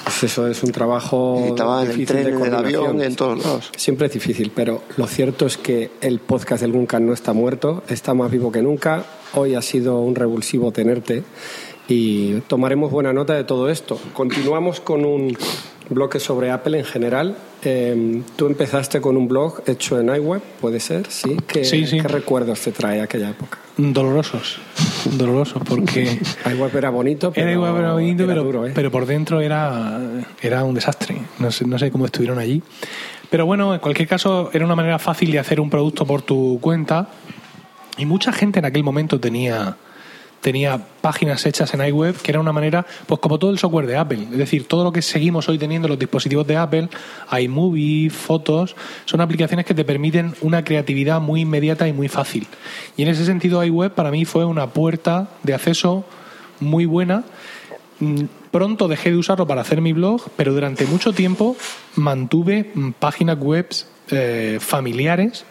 Pues 0.07 0.23
eso 0.23 0.47
es 0.47 0.63
un 0.63 0.71
trabajo. 0.71 1.43
Editaba 1.45 1.83
en 1.83 1.91
el 1.91 1.97
difícil 1.97 2.17
de 2.19 2.23
tren, 2.23 2.39
en 2.39 2.45
el 2.47 2.55
avión, 2.55 3.03
en 3.03 3.17
todos 3.17 3.45
lados. 3.45 3.73
Siempre 3.77 4.07
es 4.07 4.13
difícil, 4.13 4.53
pero 4.55 4.83
lo 4.97 5.09
cierto 5.09 5.47
es 5.47 5.57
que 5.57 5.91
el 6.01 6.21
podcast 6.21 6.63
del 6.63 6.71
Guncan 6.71 7.05
no 7.05 7.13
está 7.13 7.33
muerto, 7.33 7.83
está 7.89 8.15
más 8.15 8.31
vivo 8.31 8.53
que 8.53 8.63
nunca. 8.63 9.05
Hoy 9.35 9.57
ha 9.57 9.63
sido 9.63 9.99
un 9.99 10.15
revulsivo 10.15 10.71
tenerte 10.71 11.25
y 11.89 12.35
tomaremos 12.43 12.93
buena 12.93 13.13
nota 13.13 13.35
de 13.35 13.43
todo 13.43 13.69
esto. 13.69 13.99
Continuamos 14.13 14.79
con 14.79 15.05
un 15.05 15.37
bloque 15.91 16.21
sobre 16.21 16.53
Apple 16.53 16.79
en 16.79 16.85
general. 16.85 17.37
Eh, 17.65 18.23
tú 18.37 18.47
empezaste 18.47 19.01
con 19.01 19.17
un 19.17 19.27
blog 19.27 19.63
hecho 19.67 19.99
en 19.99 20.15
iWeb, 20.15 20.41
¿puede 20.61 20.79
ser? 20.79 21.09
Sí. 21.09 21.37
¿Qué, 21.49 21.65
Sí, 21.65 21.85
sí. 21.85 22.01
¿Qué 22.01 22.07
recuerdos 22.07 22.61
te 22.61 22.71
trae 22.71 23.01
aquella 23.01 23.31
época? 23.31 23.59
Dolorosos. 23.77 24.61
Dolorosos 25.13 25.63
porque 25.67 26.19
iWeb 26.51 26.77
era 26.77 26.91
bonito, 26.91 27.33
pero, 27.33 27.47
era 27.47 27.53
igual 27.53 27.93
bonito, 27.93 28.25
era 28.25 28.33
pero, 28.33 28.45
duro, 28.45 28.67
¿eh? 28.67 28.73
pero 28.75 28.91
por 28.91 29.07
dentro 29.07 29.41
era, 29.41 30.01
era 30.43 30.65
un 30.65 30.75
desastre. 30.75 31.17
No 31.39 31.51
sé, 31.51 31.67
no 31.67 31.79
sé 31.79 31.91
cómo 31.91 32.07
estuvieron 32.07 32.39
allí. 32.39 32.63
Pero 33.31 33.47
bueno, 33.47 33.75
en 33.75 33.81
cualquier 33.81 34.09
caso, 34.09 34.51
era 34.53 34.65
una 34.65 34.77
manera 34.77 34.99
fácil 34.99 35.33
de 35.33 35.39
hacer 35.39 35.61
un 35.61 35.71
producto 35.71 36.07
por 36.07 36.23
tu 36.23 36.59
cuenta. 36.61 37.09
Y 37.99 38.07
mucha 38.07 38.33
gente 38.33 38.59
en 38.59 38.65
aquel 38.65 38.85
momento 38.85 39.19
tenía, 39.19 39.77
tenía 40.47 40.81
páginas 41.01 41.45
hechas 41.45 41.75
en 41.75 41.85
iWeb, 41.85 42.23
que 42.23 42.31
era 42.31 42.39
una 42.39 42.53
manera, 42.53 42.87
pues 43.07 43.19
como 43.19 43.37
todo 43.37 43.51
el 43.51 43.59
software 43.59 43.89
de 43.89 43.97
Apple. 43.97 44.29
Es 44.31 44.39
decir, 44.39 44.69
todo 44.69 44.85
lo 44.85 44.93
que 44.93 45.03
seguimos 45.03 45.49
hoy 45.49 45.59
teniendo 45.59 45.87
en 45.87 45.91
los 45.91 45.99
dispositivos 45.99 46.47
de 46.47 46.57
Apple, 46.57 46.89
iMovie, 47.37 48.11
fotos, 48.11 48.77
son 49.07 49.21
aplicaciones 49.21 49.67
que 49.67 49.75
te 49.75 49.85
permiten 49.85 50.37
una 50.43 50.63
creatividad 50.63 51.21
muy 51.21 51.41
inmediata 51.41 51.89
y 51.89 51.93
muy 51.93 52.07
fácil. 52.07 52.47
Y 52.97 53.03
en 53.03 53.09
ese 53.09 53.25
sentido, 53.25 53.65
iWeb 53.65 53.91
para 53.91 54.13
mí 54.13 54.25
fue 54.25 54.45
una 54.45 54.69
puerta 54.69 55.31
de 55.43 55.53
acceso 55.53 56.05
muy 56.61 56.87
buena. 56.87 57.25
Mm, 57.99 58.27
Pronto 58.53 58.87
dejé 58.87 59.11
de 59.11 59.17
usarlo 59.17 59.49
para 59.49 59.63
hacer 59.63 59.81
mi 59.81 59.93
blog, 59.93 60.31
pero 60.37 60.55
durante 60.55 60.87
mucho 60.87 61.13
tiempo 61.13 61.57
mantuve 61.97 62.71
páginas 63.01 63.37
web 63.41 63.67
eh, 64.13 64.59
familiares 64.61 65.45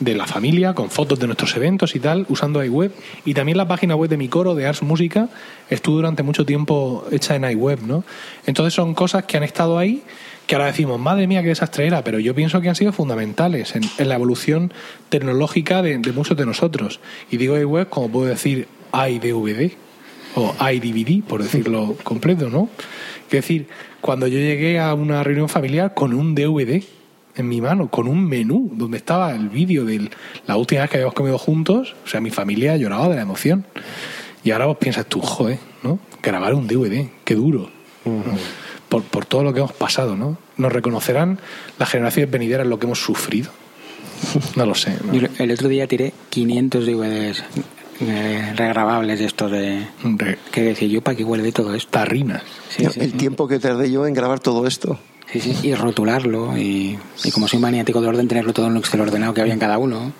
de 0.00 0.14
la 0.14 0.26
familia, 0.26 0.74
con 0.74 0.90
fotos 0.90 1.18
de 1.18 1.26
nuestros 1.26 1.56
eventos 1.56 1.94
y 1.94 2.00
tal, 2.00 2.26
usando 2.28 2.62
iWeb. 2.64 2.92
Y 3.24 3.34
también 3.34 3.58
la 3.58 3.66
página 3.66 3.96
web 3.96 4.08
de 4.10 4.16
mi 4.16 4.28
coro, 4.28 4.54
de 4.54 4.66
Ars 4.66 4.82
Música, 4.82 5.28
estuvo 5.70 5.96
durante 5.96 6.22
mucho 6.22 6.46
tiempo 6.46 7.06
hecha 7.10 7.34
en 7.34 7.50
iWeb, 7.50 7.82
¿no? 7.82 8.04
Entonces 8.46 8.74
son 8.74 8.94
cosas 8.94 9.24
que 9.24 9.36
han 9.36 9.42
estado 9.42 9.78
ahí, 9.78 10.02
que 10.46 10.54
ahora 10.54 10.66
decimos, 10.66 10.98
madre 10.98 11.26
mía, 11.26 11.42
qué 11.42 11.48
desastre 11.48 11.86
era, 11.86 12.04
pero 12.04 12.18
yo 12.18 12.34
pienso 12.34 12.60
que 12.60 12.68
han 12.68 12.76
sido 12.76 12.92
fundamentales 12.92 13.74
en, 13.74 14.08
la 14.08 14.14
evolución 14.14 14.72
tecnológica 15.08 15.82
de, 15.82 15.98
de 15.98 16.12
muchos 16.12 16.36
de 16.36 16.46
nosotros. 16.46 17.00
Y 17.30 17.36
digo 17.36 17.58
iWeb 17.58 17.88
como 17.88 18.08
puedo 18.08 18.26
decir 18.26 18.68
iDVD 18.92 19.72
o 20.34 20.54
iDVD, 20.60 21.24
por 21.24 21.42
decirlo 21.42 21.96
completo, 22.04 22.48
¿no? 22.48 22.68
Es 23.24 23.32
decir, 23.32 23.68
cuando 24.00 24.26
yo 24.26 24.38
llegué 24.38 24.78
a 24.78 24.94
una 24.94 25.22
reunión 25.22 25.48
familiar 25.48 25.92
con 25.92 26.14
un 26.14 26.34
DVD 26.34 26.82
en 27.38 27.48
mi 27.48 27.60
mano, 27.60 27.88
con 27.90 28.08
un 28.08 28.26
menú 28.26 28.70
donde 28.74 28.98
estaba 28.98 29.32
el 29.32 29.48
vídeo 29.48 29.84
de 29.84 30.10
la 30.46 30.56
última 30.56 30.82
vez 30.82 30.90
que 30.90 30.96
habíamos 30.96 31.14
comido 31.14 31.38
juntos, 31.38 31.94
o 32.04 32.08
sea, 32.08 32.20
mi 32.20 32.30
familia 32.30 32.76
lloraba 32.76 33.08
de 33.08 33.16
la 33.16 33.22
emoción. 33.22 33.64
Y 34.44 34.50
ahora 34.50 34.66
vos 34.66 34.76
piensas 34.78 35.06
tú, 35.06 35.20
joder, 35.20 35.58
¿no? 35.82 35.98
Grabar 36.22 36.54
un 36.54 36.66
DVD, 36.66 37.08
qué 37.24 37.34
duro. 37.34 37.70
¿no? 38.04 38.22
por, 38.88 39.02
por 39.02 39.26
todo 39.26 39.42
lo 39.42 39.52
que 39.52 39.60
hemos 39.60 39.72
pasado, 39.72 40.16
¿no? 40.16 40.38
Nos 40.56 40.72
reconocerán 40.72 41.38
las 41.78 41.90
generaciones 41.90 42.30
venideras 42.30 42.66
lo 42.66 42.78
que 42.78 42.86
hemos 42.86 43.00
sufrido. 43.00 43.50
No 44.56 44.66
lo 44.66 44.74
sé. 44.74 44.96
¿no? 45.04 45.12
Yo 45.14 45.28
el 45.38 45.50
otro 45.50 45.68
día 45.68 45.86
tiré 45.86 46.12
500 46.30 46.86
DVDs 46.86 47.44
eh, 48.00 48.52
regrabables 48.56 49.18
de 49.18 49.24
estos 49.26 49.50
de... 49.50 49.86
Hombre, 50.04 50.38
Que 50.50 50.62
decía 50.62 50.88
yo, 50.88 51.02
¿para 51.02 51.16
qué 51.16 51.24
guardé 51.24 51.52
todo 51.52 51.74
esto? 51.74 51.90
tarrinas. 51.90 52.42
Sí, 52.68 52.86
sí. 52.90 53.00
El 53.00 53.12
tiempo 53.14 53.46
que 53.46 53.58
tardé 53.58 53.90
yo 53.90 54.06
en 54.06 54.14
grabar 54.14 54.40
todo 54.40 54.66
esto. 54.66 54.98
Sí, 55.32 55.40
sí, 55.40 55.54
y 55.62 55.74
rotularlo 55.74 56.56
y, 56.56 56.98
y 57.22 57.30
como 57.30 57.48
soy 57.48 57.60
maniático 57.60 58.00
de 58.00 58.08
orden, 58.08 58.28
tenerlo 58.28 58.52
todo 58.54 58.66
en 58.66 58.72
un 58.72 58.78
Excel 58.78 59.00
ordenado 59.00 59.34
que 59.34 59.42
había 59.42 59.52
en 59.52 59.58
cada 59.58 59.76
uno. 59.76 60.12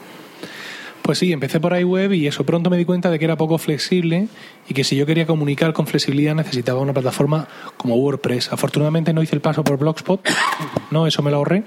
Pues 1.09 1.21
sí, 1.21 1.33
empecé 1.33 1.59
por 1.59 1.75
iWeb 1.75 2.13
y 2.13 2.27
eso 2.27 2.45
pronto 2.45 2.69
me 2.69 2.77
di 2.77 2.85
cuenta 2.85 3.09
de 3.09 3.19
que 3.19 3.25
era 3.25 3.35
poco 3.35 3.57
flexible 3.57 4.29
y 4.69 4.75
que 4.75 4.85
si 4.85 4.95
yo 4.95 5.07
quería 5.07 5.27
comunicar 5.27 5.73
con 5.73 5.87
flexibilidad 5.87 6.35
necesitaba 6.35 6.81
una 6.81 6.93
plataforma 6.93 7.49
como 7.79 7.97
WordPress. 7.97 8.53
Afortunadamente 8.53 9.15
no 9.15 9.23
hice 9.23 9.35
el 9.35 9.41
paso 9.41 9.65
por 9.65 9.79
Blogspot, 9.79 10.29
no, 10.91 11.07
eso 11.07 11.23
me 11.23 11.31
lo 11.31 11.39
ahorré. 11.39 11.63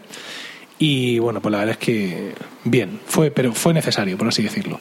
Y 0.77 1.17
bueno, 1.17 1.41
pues 1.41 1.51
la 1.51 1.57
verdad 1.57 1.71
es 1.79 1.83
que 1.83 2.33
bien, 2.65 2.99
fue, 3.07 3.31
pero 3.31 3.51
fue 3.53 3.73
necesario, 3.73 4.15
por 4.15 4.27
así 4.27 4.43
decirlo. 4.43 4.79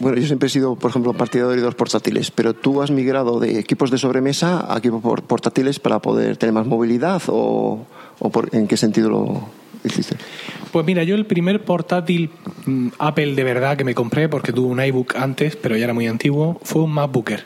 Bueno, 0.00 0.16
yo 0.18 0.26
siempre 0.26 0.46
he 0.46 0.50
sido, 0.50 0.76
por 0.76 0.90
ejemplo, 0.90 1.12
partidario 1.14 1.56
de 1.56 1.60
los 1.62 1.74
portátiles, 1.74 2.30
pero 2.30 2.54
tú 2.54 2.82
has 2.82 2.90
migrado 2.90 3.40
de 3.40 3.58
equipos 3.58 3.90
de 3.90 3.98
sobremesa 3.98 4.72
a 4.72 4.78
equipos 4.78 5.02
por- 5.02 5.22
portátiles 5.24 5.80
para 5.80 5.98
poder 6.00 6.36
tener 6.36 6.52
más 6.52 6.66
movilidad 6.66 7.20
o, 7.26 7.84
o 8.20 8.30
por- 8.30 8.54
en 8.54 8.68
qué 8.68 8.76
sentido 8.76 9.10
lo 9.10 9.48
hiciste. 9.84 10.16
Pues 10.72 10.86
mira, 10.86 11.02
yo 11.02 11.16
el 11.16 11.26
primer 11.26 11.64
portátil 11.64 12.30
mm, 12.66 12.88
Apple 12.98 13.34
de 13.34 13.42
verdad 13.44 13.76
que 13.76 13.84
me 13.84 13.94
compré, 13.94 14.28
porque 14.28 14.52
tuve 14.52 14.68
un 14.68 14.80
iBook 14.80 15.16
antes, 15.16 15.56
pero 15.56 15.76
ya 15.76 15.84
era 15.84 15.94
muy 15.94 16.06
antiguo, 16.06 16.60
fue 16.62 16.82
un 16.82 16.92
MacBook 16.92 17.30
Air. 17.30 17.44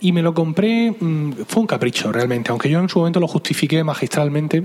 Y 0.00 0.12
me 0.12 0.22
lo 0.22 0.34
compré, 0.34 0.90
mm, 0.90 1.32
fue 1.46 1.62
un 1.62 1.66
capricho 1.66 2.12
realmente, 2.12 2.50
aunque 2.50 2.68
yo 2.68 2.78
en 2.78 2.88
su 2.88 2.98
momento 2.98 3.18
lo 3.18 3.28
justifiqué 3.28 3.82
magistralmente, 3.82 4.64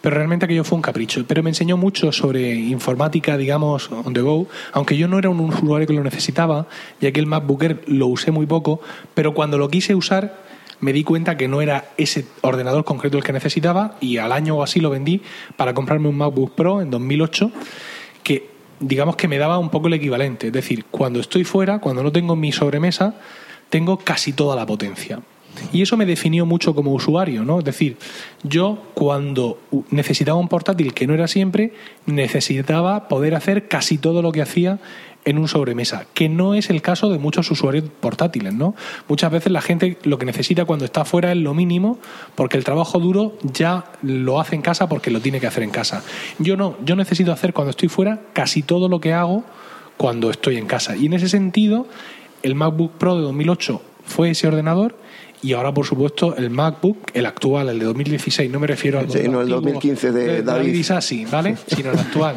pero 0.00 0.16
realmente 0.16 0.46
aquello 0.46 0.64
fue 0.64 0.76
un 0.76 0.82
capricho. 0.82 1.24
Pero 1.26 1.42
me 1.42 1.50
enseñó 1.50 1.76
mucho 1.76 2.10
sobre 2.12 2.54
informática, 2.54 3.36
digamos, 3.36 3.90
on 3.90 4.14
the 4.14 4.20
go, 4.20 4.48
aunque 4.72 4.96
yo 4.96 5.08
no 5.08 5.18
era 5.18 5.28
un 5.28 5.40
usuario 5.40 5.86
que 5.86 5.92
lo 5.92 6.02
necesitaba, 6.02 6.66
ya 7.00 7.12
que 7.12 7.20
el 7.20 7.26
MacBook 7.26 7.64
lo 7.86 8.06
usé 8.06 8.30
muy 8.30 8.46
poco, 8.46 8.80
pero 9.14 9.34
cuando 9.34 9.58
lo 9.58 9.68
quise 9.68 9.94
usar 9.94 10.52
me 10.80 10.92
di 10.92 11.04
cuenta 11.04 11.36
que 11.36 11.46
no 11.46 11.62
era 11.62 11.92
ese 11.96 12.26
ordenador 12.40 12.84
concreto 12.84 13.16
el 13.16 13.22
que 13.22 13.32
necesitaba 13.32 13.96
y 14.00 14.16
al 14.16 14.32
año 14.32 14.56
o 14.56 14.64
así 14.64 14.80
lo 14.80 14.90
vendí 14.90 15.22
para 15.56 15.74
comprarme 15.74 16.08
un 16.08 16.16
MacBook 16.16 16.56
Pro 16.56 16.82
en 16.82 16.90
2008 16.90 17.52
que 18.24 18.50
digamos 18.80 19.14
que 19.14 19.28
me 19.28 19.38
daba 19.38 19.58
un 19.58 19.70
poco 19.70 19.86
el 19.86 19.94
equivalente. 19.94 20.48
Es 20.48 20.52
decir, 20.52 20.84
cuando 20.90 21.20
estoy 21.20 21.44
fuera, 21.44 21.78
cuando 21.78 22.02
no 22.02 22.10
tengo 22.10 22.34
mi 22.34 22.50
sobremesa, 22.50 23.14
tengo 23.72 23.96
casi 23.96 24.34
toda 24.34 24.54
la 24.54 24.66
potencia. 24.66 25.20
Y 25.72 25.80
eso 25.80 25.96
me 25.96 26.04
definió 26.04 26.44
mucho 26.44 26.74
como 26.74 26.92
usuario, 26.92 27.42
¿no? 27.42 27.58
Es 27.58 27.64
decir, 27.64 27.96
yo 28.42 28.82
cuando 28.92 29.58
necesitaba 29.90 30.38
un 30.38 30.48
portátil 30.48 30.92
que 30.92 31.06
no 31.06 31.14
era 31.14 31.26
siempre, 31.26 31.72
necesitaba 32.04 33.08
poder 33.08 33.34
hacer 33.34 33.68
casi 33.68 33.96
todo 33.96 34.20
lo 34.20 34.30
que 34.30 34.42
hacía 34.42 34.78
en 35.24 35.38
un 35.38 35.48
sobremesa, 35.48 36.04
que 36.12 36.28
no 36.28 36.54
es 36.54 36.68
el 36.68 36.82
caso 36.82 37.08
de 37.08 37.18
muchos 37.18 37.50
usuarios 37.50 37.84
portátiles, 38.00 38.52
¿no? 38.52 38.74
Muchas 39.08 39.32
veces 39.32 39.50
la 39.52 39.62
gente 39.62 39.96
lo 40.02 40.18
que 40.18 40.26
necesita 40.26 40.66
cuando 40.66 40.84
está 40.84 41.06
fuera 41.06 41.32
es 41.32 41.38
lo 41.38 41.54
mínimo, 41.54 41.98
porque 42.34 42.58
el 42.58 42.64
trabajo 42.64 42.98
duro 42.98 43.38
ya 43.42 43.84
lo 44.02 44.38
hace 44.38 44.54
en 44.54 44.62
casa 44.62 44.86
porque 44.86 45.10
lo 45.10 45.20
tiene 45.20 45.40
que 45.40 45.46
hacer 45.46 45.62
en 45.62 45.70
casa. 45.70 46.02
Yo 46.38 46.58
no, 46.58 46.76
yo 46.84 46.94
necesito 46.94 47.32
hacer 47.32 47.54
cuando 47.54 47.70
estoy 47.70 47.88
fuera 47.88 48.20
casi 48.34 48.62
todo 48.62 48.90
lo 48.90 49.00
que 49.00 49.14
hago 49.14 49.44
cuando 49.96 50.30
estoy 50.30 50.56
en 50.56 50.66
casa. 50.66 50.96
Y 50.96 51.06
en 51.06 51.12
ese 51.12 51.28
sentido, 51.28 51.86
el 52.42 52.54
MacBook 52.54 52.92
Pro 52.92 53.16
de 53.16 53.22
2008 53.22 53.82
fue 54.04 54.30
ese 54.30 54.48
ordenador 54.48 54.96
y 55.42 55.54
ahora, 55.54 55.74
por 55.74 55.84
supuesto, 55.84 56.36
el 56.36 56.50
MacBook, 56.50 57.10
el 57.14 57.26
actual, 57.26 57.68
el 57.68 57.78
de 57.80 57.84
2016, 57.86 58.50
no 58.50 58.60
me 58.60 58.68
refiero 58.68 59.00
al 59.00 59.10
Sí, 59.10 59.28
no, 59.28 59.40
el 59.40 59.52
antiguo 59.52 59.60
2015 59.60 60.12
de 60.12 60.42
David. 60.42 60.72
Isasi, 60.72 61.24
¿vale? 61.24 61.56
Sino 61.66 61.90
el 61.90 61.98
actual. 61.98 62.36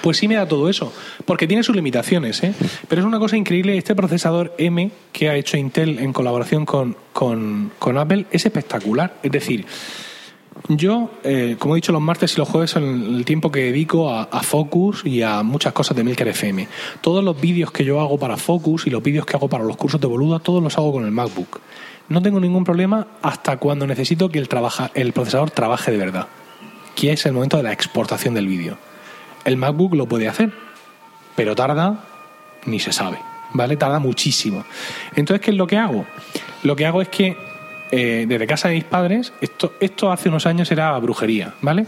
Pues 0.00 0.16
sí 0.16 0.28
me 0.28 0.36
da 0.36 0.46
todo 0.46 0.68
eso, 0.68 0.92
porque 1.24 1.46
tiene 1.46 1.62
sus 1.62 1.74
limitaciones, 1.74 2.42
¿eh? 2.42 2.54
Pero 2.88 3.02
es 3.02 3.06
una 3.06 3.18
cosa 3.18 3.36
increíble, 3.36 3.76
este 3.76 3.94
procesador 3.94 4.54
M 4.58 4.90
que 5.12 5.28
ha 5.28 5.36
hecho 5.36 5.56
Intel 5.56 5.98
en 5.98 6.12
colaboración 6.12 6.66
con, 6.66 6.96
con, 7.12 7.72
con 7.78 7.98
Apple 7.98 8.26
es 8.30 8.44
espectacular. 8.44 9.14
Es 9.22 9.30
decir, 9.30 9.64
yo, 10.68 11.10
eh, 11.24 11.56
como 11.58 11.74
he 11.74 11.78
dicho, 11.78 11.92
los 11.92 12.00
martes 12.00 12.34
y 12.34 12.38
los 12.38 12.48
jueves 12.48 12.70
son 12.70 12.84
el 13.16 13.24
tiempo 13.24 13.50
que 13.50 13.64
dedico 13.64 14.10
a, 14.10 14.24
a 14.24 14.42
Focus 14.42 15.04
y 15.04 15.22
a 15.22 15.42
muchas 15.42 15.72
cosas 15.72 15.96
de 15.96 16.04
Milker 16.04 16.28
FM. 16.28 16.68
Todos 17.00 17.24
los 17.24 17.40
vídeos 17.40 17.70
que 17.72 17.84
yo 17.84 18.00
hago 18.00 18.18
para 18.18 18.36
Focus 18.36 18.86
y 18.86 18.90
los 18.90 19.02
vídeos 19.02 19.26
que 19.26 19.36
hago 19.36 19.48
para 19.48 19.64
los 19.64 19.76
cursos 19.76 20.00
de 20.00 20.06
Boluda, 20.06 20.38
todos 20.38 20.62
los 20.62 20.76
hago 20.78 20.92
con 20.92 21.04
el 21.04 21.10
MacBook. 21.10 21.60
No 22.08 22.22
tengo 22.22 22.40
ningún 22.40 22.64
problema 22.64 23.06
hasta 23.22 23.56
cuando 23.56 23.86
necesito 23.86 24.28
que 24.28 24.38
el, 24.38 24.48
trabaja, 24.48 24.90
el 24.94 25.12
procesador 25.12 25.50
trabaje 25.50 25.90
de 25.90 25.98
verdad, 25.98 26.28
que 26.94 27.12
es 27.12 27.24
el 27.26 27.32
momento 27.32 27.56
de 27.56 27.62
la 27.62 27.72
exportación 27.72 28.34
del 28.34 28.46
vídeo. 28.46 28.76
El 29.44 29.56
MacBook 29.56 29.94
lo 29.94 30.06
puede 30.06 30.28
hacer, 30.28 30.52
pero 31.34 31.54
tarda, 31.54 32.04
ni 32.66 32.78
se 32.78 32.92
sabe, 32.92 33.18
¿vale? 33.54 33.76
Tarda 33.76 33.98
muchísimo. 33.98 34.64
Entonces, 35.16 35.44
¿qué 35.44 35.50
es 35.52 35.56
lo 35.56 35.66
que 35.66 35.78
hago? 35.78 36.06
Lo 36.62 36.76
que 36.76 36.86
hago 36.86 37.02
es 37.02 37.08
que 37.08 37.36
eh, 37.92 38.24
desde 38.26 38.46
casa 38.48 38.68
de 38.68 38.74
mis 38.74 38.84
padres, 38.84 39.32
esto, 39.40 39.74
esto 39.80 40.10
hace 40.10 40.28
unos 40.28 40.46
años 40.46 40.70
era 40.72 40.98
brujería, 40.98 41.54
¿vale? 41.60 41.86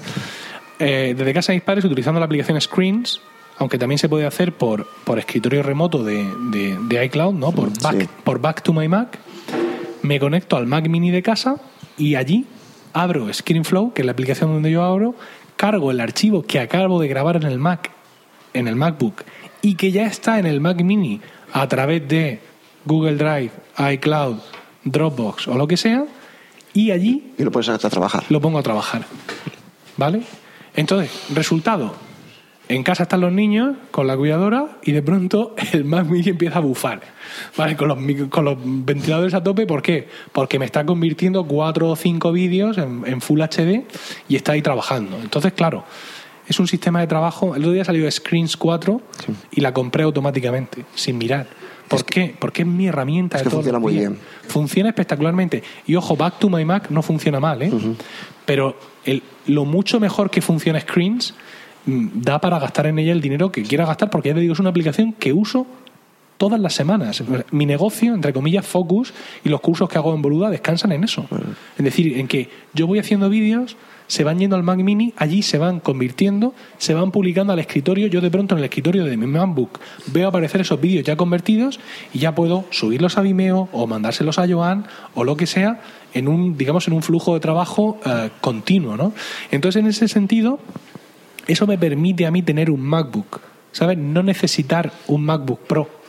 Eh, 0.78 1.14
desde 1.16 1.32
casa 1.34 1.50
de 1.52 1.56
mis 1.58 1.64
padres, 1.64 1.84
utilizando 1.84 2.20
la 2.20 2.26
aplicación 2.26 2.60
Screens, 2.60 3.20
aunque 3.58 3.78
también 3.78 3.98
se 3.98 4.08
puede 4.08 4.26
hacer 4.26 4.52
por, 4.52 4.86
por 5.04 5.18
escritorio 5.18 5.62
remoto 5.62 6.02
de, 6.04 6.24
de- 6.50 6.76
de 6.88 7.04
iCloud, 7.06 7.34
¿no? 7.34 7.50
Por 7.52 7.70
back, 7.82 8.00
Sí. 8.02 8.08
por 8.24 8.40
back 8.40 8.62
to 8.62 8.72
my 8.72 8.86
Mac, 8.88 9.18
me 10.02 10.20
conecto 10.20 10.56
al 10.56 10.66
Mac 10.66 10.86
Mini 10.88 11.10
de 11.10 11.22
casa 11.22 11.56
y 11.96 12.16
allí 12.16 12.46
abro 12.92 13.32
ScreenFlow, 13.32 13.92
que 13.92 14.02
es 14.02 14.06
la 14.06 14.12
aplicación 14.12 14.52
donde 14.52 14.70
yo 14.70 14.82
abro, 14.84 15.14
cargo 15.56 15.90
el 15.90 16.00
archivo 16.00 16.42
que 16.42 16.60
acabo 16.60 17.00
de 17.00 17.08
grabar 17.08 17.36
en 17.36 17.44
el 17.44 17.58
Mac, 17.58 17.90
en 18.52 18.68
el 18.68 18.76
MacBook, 18.76 19.22
y 19.62 19.76
que 19.76 19.90
ya 19.92 20.06
está 20.06 20.38
en 20.38 20.46
el 20.46 20.60
Mac 20.60 20.82
Mini 20.82 21.20
a 21.52 21.66
través 21.68 22.06
de 22.08 22.40
Google 22.84 23.16
Drive, 23.16 23.50
iCloud, 23.94 24.36
Dropbox 24.84 25.48
o 25.48 25.56
lo 25.56 25.66
que 25.66 25.76
sea, 25.76 26.04
y 26.72 26.90
allí 26.90 27.32
Y 27.38 27.42
lo 27.44 27.50
puedes 27.50 27.66
sacar 27.66 27.86
a 27.86 27.90
trabajar. 27.90 28.24
lo 28.28 28.40
pongo 28.40 28.58
a 28.58 28.62
trabajar. 28.62 29.04
¿Vale? 29.96 30.22
Entonces, 30.74 31.10
resultado. 31.34 31.94
En 32.66 32.82
casa 32.82 33.02
están 33.02 33.20
los 33.20 33.30
niños 33.30 33.76
con 33.90 34.06
la 34.06 34.16
cuidadora 34.16 34.78
y 34.82 34.92
de 34.92 35.02
pronto 35.02 35.54
el 35.72 35.84
Mac 35.84 36.06
Mini 36.06 36.30
empieza 36.30 36.56
a 36.58 36.60
bufar. 36.62 37.02
¿Vale? 37.56 37.76
Con 37.76 37.88
los, 37.88 37.98
mic- 37.98 38.28
con 38.30 38.44
los 38.46 38.56
ventiladores 38.58 39.34
a 39.34 39.42
tope. 39.42 39.66
¿Por 39.66 39.82
qué? 39.82 40.08
Porque 40.32 40.58
me 40.58 40.64
está 40.64 40.84
convirtiendo 40.86 41.44
cuatro 41.46 41.90
o 41.90 41.96
cinco 41.96 42.32
vídeos 42.32 42.78
en, 42.78 43.02
en 43.06 43.20
Full 43.20 43.40
HD 43.42 43.84
y 44.28 44.36
está 44.36 44.52
ahí 44.52 44.62
trabajando. 44.62 45.18
Entonces, 45.20 45.52
claro, 45.52 45.84
es 46.48 46.58
un 46.58 46.66
sistema 46.66 47.00
de 47.00 47.06
trabajo. 47.06 47.54
El 47.54 47.62
otro 47.62 47.72
día 47.72 47.84
salió 47.84 48.10
Screens 48.10 48.56
4 48.56 49.00
y 49.52 49.60
la 49.60 49.72
compré 49.74 50.02
automáticamente, 50.04 50.86
sin 50.94 51.18
mirar. 51.18 51.46
¿Por 51.88 52.04
qué? 52.04 52.34
Porque 52.38 52.62
es 52.62 52.68
mi 52.68 52.86
herramienta 52.86 53.36
Es 53.36 53.42
de 53.42 53.44
que 53.44 53.50
todos 53.50 53.64
funciona 53.64 53.78
los 53.78 53.82
muy 53.82 53.98
bien. 53.98 54.18
Funciona 54.48 54.88
espectacularmente. 54.88 55.62
Y 55.86 55.94
ojo, 55.96 56.16
Back 56.16 56.38
to 56.38 56.48
My 56.48 56.64
Mac 56.64 56.90
no 56.90 57.02
funciona 57.02 57.40
mal, 57.40 57.62
¿eh? 57.62 57.70
Pero 58.46 58.76
el- 59.04 59.22
lo 59.46 59.64
mucho 59.64 60.00
mejor 60.00 60.30
que 60.30 60.40
funciona 60.40 60.80
Screens 60.80 61.34
mm, 61.86 62.06
da 62.22 62.40
para 62.40 62.58
gastar 62.58 62.86
en 62.86 62.98
ella 62.98 63.12
el 63.12 63.20
dinero 63.20 63.52
que 63.52 63.62
quiera 63.62 63.84
gastar, 63.86 64.08
porque 64.10 64.30
ya 64.30 64.34
te 64.34 64.40
digo, 64.40 64.54
es 64.54 64.58
una 64.60 64.70
aplicación 64.70 65.12
que 65.12 65.32
uso 65.32 65.66
todas 66.38 66.58
las 66.58 66.74
semanas. 66.74 67.22
Mi 67.52 67.64
negocio, 67.66 68.12
entre 68.14 68.32
comillas, 68.32 68.66
Focus, 68.66 69.12
y 69.44 69.48
los 69.50 69.60
cursos 69.60 69.88
que 69.88 69.98
hago 69.98 70.14
en 70.14 70.22
Boluda 70.22 70.50
descansan 70.50 70.92
en 70.92 71.04
eso. 71.04 71.26
Es 71.78 71.84
decir, 71.84 72.18
en 72.18 72.26
que 72.26 72.48
yo 72.72 72.86
voy 72.86 72.98
haciendo 72.98 73.28
vídeos, 73.28 73.76
se 74.06 74.24
van 74.24 74.38
yendo 74.38 74.56
al 74.56 74.62
Mac 74.62 74.78
Mini, 74.78 75.14
allí 75.16 75.42
se 75.42 75.58
van 75.58 75.80
convirtiendo, 75.80 76.54
se 76.78 76.94
van 76.94 77.10
publicando 77.10 77.52
al 77.52 77.58
escritorio. 77.58 78.06
Yo 78.06 78.20
de 78.20 78.30
pronto 78.30 78.54
en 78.54 78.58
el 78.58 78.64
escritorio 78.64 79.04
de 79.04 79.16
mi 79.16 79.26
MacBook 79.26 79.80
veo 80.06 80.28
aparecer 80.28 80.60
esos 80.60 80.80
vídeos 80.80 81.04
ya 81.04 81.16
convertidos 81.16 81.80
y 82.12 82.18
ya 82.18 82.34
puedo 82.34 82.64
subirlos 82.70 83.18
a 83.18 83.22
Vimeo 83.22 83.68
o 83.72 83.86
mandárselos 83.86 84.38
a 84.38 84.48
Joan 84.48 84.86
o 85.14 85.24
lo 85.24 85.36
que 85.36 85.46
sea 85.46 85.80
en 86.12 86.28
un, 86.28 86.56
digamos, 86.56 86.86
en 86.86 86.94
un 86.94 87.02
flujo 87.02 87.34
de 87.34 87.40
trabajo 87.40 87.98
eh, 88.04 88.30
continuo, 88.40 88.96
¿no? 88.96 89.12
Entonces, 89.50 89.80
en 89.80 89.88
ese 89.88 90.06
sentido, 90.06 90.60
eso 91.46 91.66
me 91.66 91.76
permite 91.76 92.26
a 92.26 92.30
mí 92.30 92.42
tener 92.42 92.70
un 92.70 92.80
MacBook, 92.80 93.40
¿sabes? 93.72 93.98
No 93.98 94.22
necesitar 94.22 94.92
un 95.08 95.24
MacBook 95.24 95.60
Pro. 95.60 96.03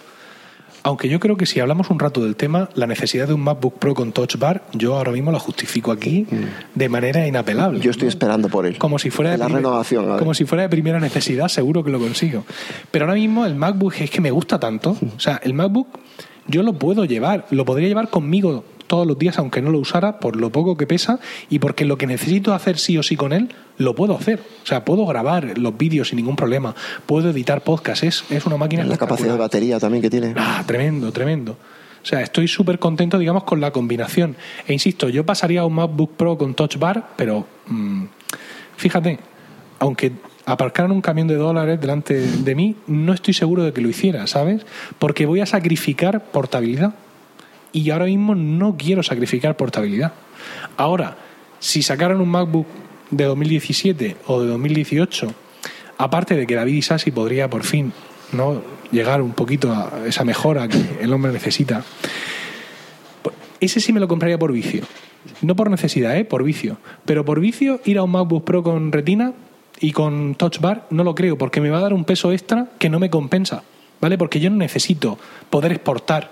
Aunque 0.86 1.10
yo 1.10 1.19
creo 1.19 1.36
que 1.36 1.48
si 1.48 1.60
hablamos 1.60 1.89
un 1.89 1.98
rato 1.98 2.24
del 2.24 2.36
tema, 2.36 2.69
la 2.76 2.86
necesidad 2.86 3.28
de 3.28 3.34
un 3.34 3.41
MacBook 3.41 3.80
Pro 3.80 3.95
con 3.95 4.12
Touch 4.12 4.38
Bar, 4.38 4.63
yo 4.74 4.95
ahora 4.95 5.12
mismo 5.12 5.32
la 5.32 5.39
justifico 5.39 5.91
aquí 5.91 6.28
de 6.76 6.89
manera 6.89 7.26
inapelable. 7.28 7.80
Yo 7.80 7.89
estoy 7.89 8.08
esperando 8.08 8.50
por 8.50 8.67
él. 8.67 8.78
Como 8.78 9.00
si 9.00 9.10
fuera 9.10 9.32
de 9.32 9.38
La 9.39 9.45
primer- 9.45 9.63
renovación. 9.63 10.17
Como 10.19 10.36
si 10.36 10.45
fuera 10.45 10.62
de 10.62 10.69
primera 10.69 11.00
necesidad, 11.00 11.48
seguro 11.48 11.84
que 11.84 11.89
lo 11.89 11.98
consigo. 11.98 12.45
Pero 12.91 13.06
ahora 13.06 13.15
mismo 13.15 13.48
el 13.48 13.56
MacBook 13.56 13.95
es 14.00 14.12
que 14.12 14.21
me 14.21 14.30
gusta 14.30 14.60
tanto. 14.60 14.95
O 15.15 15.19
sea, 15.19 15.41
el 15.43 15.56
MacBook 15.56 15.88
yo 16.48 16.62
lo 16.62 16.74
puedo 16.74 17.04
llevar, 17.06 17.48
lo 17.50 17.65
podría 17.65 17.88
llevar 17.88 18.10
conmigo 18.12 18.63
todos 18.86 19.08
los 19.08 19.17
días, 19.17 19.39
aunque 19.39 19.63
no 19.63 19.71
lo 19.71 19.80
usara, 19.80 20.19
por 20.19 20.36
lo 20.36 20.52
poco 20.52 20.78
que 20.78 20.86
pesa 20.86 21.19
y 21.50 21.58
porque 21.58 21.86
lo 21.86 21.98
que 21.98 22.06
necesito 22.06 22.54
hacer 22.54 22.78
sí 22.78 22.95
o 23.00 23.02
sí 23.02 23.15
con 23.15 23.34
él, 23.34 23.50
lo 23.77 23.95
puedo 23.95 24.15
hacer. 24.15 24.41
O 24.63 24.65
sea, 24.65 24.85
puedo 24.85 25.05
grabar 25.05 25.57
los 25.57 25.77
vídeos 25.77 26.09
sin 26.09 26.17
ningún 26.17 26.35
problema, 26.35 26.75
puedo 27.05 27.29
editar 27.29 27.63
podcasts, 27.63 28.03
es, 28.03 28.23
es 28.29 28.45
una 28.45 28.57
máquina 28.57 28.83
La 28.83 28.97
capacidad 28.97 29.33
de 29.33 29.39
batería 29.39 29.79
también 29.79 30.01
que 30.01 30.09
tiene. 30.09 30.33
Ah, 30.38 30.63
tremendo, 30.65 31.11
tremendo. 31.11 31.57
O 32.05 32.07
sea, 32.07 32.21
estoy 32.21 32.47
súper 32.47 32.77
contento, 32.77 33.17
digamos, 33.17 33.45
con 33.45 33.59
la 33.59 33.71
combinación. 33.71 34.35
E 34.67 34.73
insisto, 34.73 35.09
yo 35.09 35.25
pasaría 35.25 35.61
a 35.61 35.65
un 35.65 35.73
MacBook 35.73 36.11
Pro 36.15 36.38
con 36.38 36.53
Touch 36.53 36.77
Bar, 36.77 37.13
pero 37.15 37.47
mm, 37.65 38.03
fíjate, 38.77 39.19
aunque 39.79 40.11
aparcaran 40.45 40.91
un 40.91 41.01
camión 41.01 41.27
de 41.27 41.33
dólares 41.33 41.81
delante 41.81 42.13
de 42.15 42.55
mí, 42.55 42.75
no 42.85 43.11
estoy 43.11 43.33
seguro 43.33 43.63
de 43.63 43.73
que 43.73 43.81
lo 43.81 43.89
hiciera, 43.89 44.27
¿sabes? 44.27 44.65
Porque 44.99 45.25
voy 45.25 45.39
a 45.39 45.47
sacrificar 45.47 46.25
portabilidad. 46.25 46.93
Y 47.71 47.89
ahora 47.89 48.05
mismo 48.05 48.35
no 48.35 48.77
quiero 48.77 49.01
sacrificar 49.01 49.57
portabilidad. 49.57 50.13
Ahora, 50.77 51.17
si 51.59 51.81
sacaran 51.81 52.21
un 52.21 52.29
MacBook 52.29 52.67
de 53.12 53.24
2017 53.26 54.18
o 54.28 54.41
de 54.41 54.48
2018, 54.48 55.34
aparte 55.98 56.36
de 56.36 56.48
que 56.48 56.56
David 56.56 56.76
Isasi 56.76 57.12
podría 57.12 57.50
por 57.50 57.63
fin 57.63 57.94
¿no? 58.32 58.62
llegar 58.91 59.22
un 59.22 59.34
poquito 59.34 59.72
a 59.72 60.06
esa 60.06 60.24
mejora 60.24 60.68
que 60.68 60.82
el 61.02 61.13
hombre 61.13 61.32
necesita, 61.32 61.84
ese 63.60 63.80
sí 63.80 63.94
me 63.94 64.00
lo 64.00 64.08
compraría 64.08 64.38
por 64.38 64.52
vicio. 64.52 64.84
No 65.41 65.56
por 65.56 65.70
necesidad, 65.72 66.15
¿eh? 66.18 66.26
por 66.26 66.44
vicio. 66.44 66.78
Pero 67.06 67.26
por 67.26 67.39
vicio, 67.39 67.82
ir 67.86 67.98
a 67.98 68.04
un 68.04 68.12
MacBook 68.12 68.44
Pro 68.44 68.63
con 68.63 68.91
retina 68.91 69.34
y 69.80 69.91
con 69.91 70.36
Touch 70.36 70.60
Bar 70.60 70.88
no 70.91 71.04
lo 71.04 71.15
creo, 71.15 71.38
porque 71.38 71.62
me 71.62 71.70
va 71.70 71.80
a 71.80 71.82
dar 71.82 71.94
un 71.94 72.06
peso 72.06 72.32
extra 72.32 72.70
que 72.78 72.89
no 72.89 73.00
me 73.00 73.10
compensa. 73.10 73.63
¿Vale? 74.02 74.18
Porque 74.18 74.39
yo 74.39 74.50
no 74.50 74.58
necesito 74.58 75.18
poder 75.50 75.72
exportar 75.72 76.30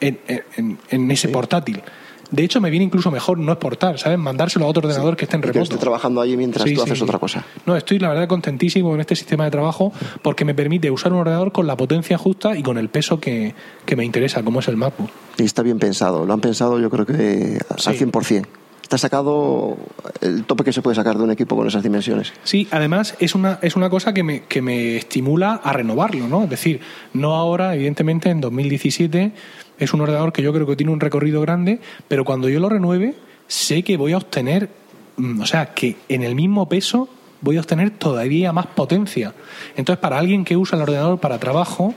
en, 0.00 0.18
en, 0.26 0.78
en 0.90 1.10
ese 1.10 1.28
portátil. 1.28 1.80
De 2.30 2.44
hecho, 2.44 2.60
me 2.60 2.70
viene 2.70 2.84
incluso 2.84 3.10
mejor 3.10 3.38
no 3.38 3.52
exportar, 3.52 3.98
¿sabes? 3.98 4.18
Mandárselo 4.18 4.66
a 4.66 4.68
otro 4.68 4.86
ordenador 4.86 5.16
que 5.16 5.24
esté 5.24 5.36
en 5.36 5.42
remoto. 5.42 5.58
Que 5.58 5.62
esté 5.62 5.76
trabajando 5.78 6.20
allí 6.20 6.36
mientras 6.36 6.70
tú 6.70 6.82
haces 6.82 7.00
otra 7.02 7.18
cosa. 7.18 7.44
No, 7.66 7.76
estoy 7.76 7.98
la 7.98 8.08
verdad 8.08 8.28
contentísimo 8.28 8.90
con 8.90 9.00
este 9.00 9.16
sistema 9.16 9.44
de 9.44 9.50
trabajo 9.50 9.92
porque 10.22 10.44
me 10.44 10.54
permite 10.54 10.90
usar 10.90 11.12
un 11.12 11.20
ordenador 11.20 11.52
con 11.52 11.66
la 11.66 11.76
potencia 11.76 12.18
justa 12.18 12.56
y 12.56 12.62
con 12.62 12.78
el 12.78 12.88
peso 12.88 13.18
que, 13.20 13.54
que 13.86 13.96
me 13.96 14.04
interesa, 14.04 14.42
como 14.42 14.60
es 14.60 14.68
el 14.68 14.76
MacBook. 14.76 15.10
Y 15.38 15.44
está 15.44 15.62
bien 15.62 15.78
pensado, 15.78 16.26
lo 16.26 16.32
han 16.32 16.40
pensado 16.40 16.78
yo 16.78 16.90
creo 16.90 17.06
que 17.06 17.58
al 17.70 17.76
100% 17.78 18.46
está 18.88 18.96
sacado 18.96 19.76
el 20.22 20.44
tope 20.44 20.64
que 20.64 20.72
se 20.72 20.80
puede 20.80 20.94
sacar 20.94 21.18
de 21.18 21.22
un 21.22 21.30
equipo 21.30 21.54
con 21.54 21.66
esas 21.66 21.82
dimensiones. 21.82 22.32
Sí, 22.42 22.66
además 22.70 23.16
es 23.18 23.34
una, 23.34 23.58
es 23.60 23.76
una 23.76 23.90
cosa 23.90 24.14
que 24.14 24.22
me, 24.22 24.44
que 24.44 24.62
me 24.62 24.96
estimula 24.96 25.60
a 25.62 25.74
renovarlo, 25.74 26.26
¿no? 26.26 26.44
Es 26.44 26.50
decir, 26.50 26.80
no 27.12 27.34
ahora, 27.34 27.74
evidentemente 27.74 28.30
en 28.30 28.40
2017 28.40 29.32
es 29.78 29.92
un 29.92 30.00
ordenador 30.00 30.32
que 30.32 30.42
yo 30.42 30.52
creo 30.52 30.66
que 30.66 30.76
tiene 30.76 30.92
un 30.92 31.00
recorrido 31.00 31.40
grande, 31.40 31.80
pero 32.08 32.24
cuando 32.24 32.48
yo 32.48 32.60
lo 32.60 32.68
renueve, 32.68 33.14
sé 33.46 33.82
que 33.82 33.96
voy 33.96 34.12
a 34.12 34.18
obtener, 34.18 34.70
mm, 35.16 35.40
o 35.40 35.46
sea, 35.46 35.74
que 35.74 35.96
en 36.08 36.22
el 36.22 36.34
mismo 36.34 36.68
peso 36.68 37.08
voy 37.40 37.56
a 37.56 37.60
obtener 37.60 37.90
todavía 37.90 38.52
más 38.52 38.66
potencia. 38.66 39.34
Entonces, 39.76 40.00
para 40.00 40.18
alguien 40.18 40.44
que 40.44 40.56
usa 40.56 40.76
el 40.76 40.82
ordenador 40.82 41.18
para 41.20 41.38
trabajo, 41.38 41.94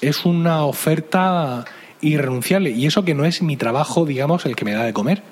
es 0.00 0.24
una 0.24 0.64
oferta 0.64 1.64
irrenunciable. 2.00 2.70
Y 2.70 2.86
eso 2.86 3.04
que 3.04 3.14
no 3.14 3.24
es 3.24 3.42
mi 3.42 3.56
trabajo, 3.56 4.06
digamos, 4.06 4.46
el 4.46 4.56
que 4.56 4.64
me 4.64 4.72
da 4.72 4.84
de 4.84 4.92
comer 4.92 5.22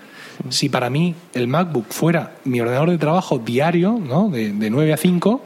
si 0.51 0.69
para 0.69 0.91
mí 0.91 1.15
el 1.35 1.49
MacBook 1.49 1.87
fuera 1.91 2.35
mi 2.45 2.61
ordenador 2.61 2.91
de 2.91 2.99
trabajo 2.99 3.39
diario, 3.39 3.99
¿no? 3.99 4.29
de, 4.29 4.53
de 4.53 4.71
9 4.71 4.93
a 4.93 4.97
5, 4.97 5.43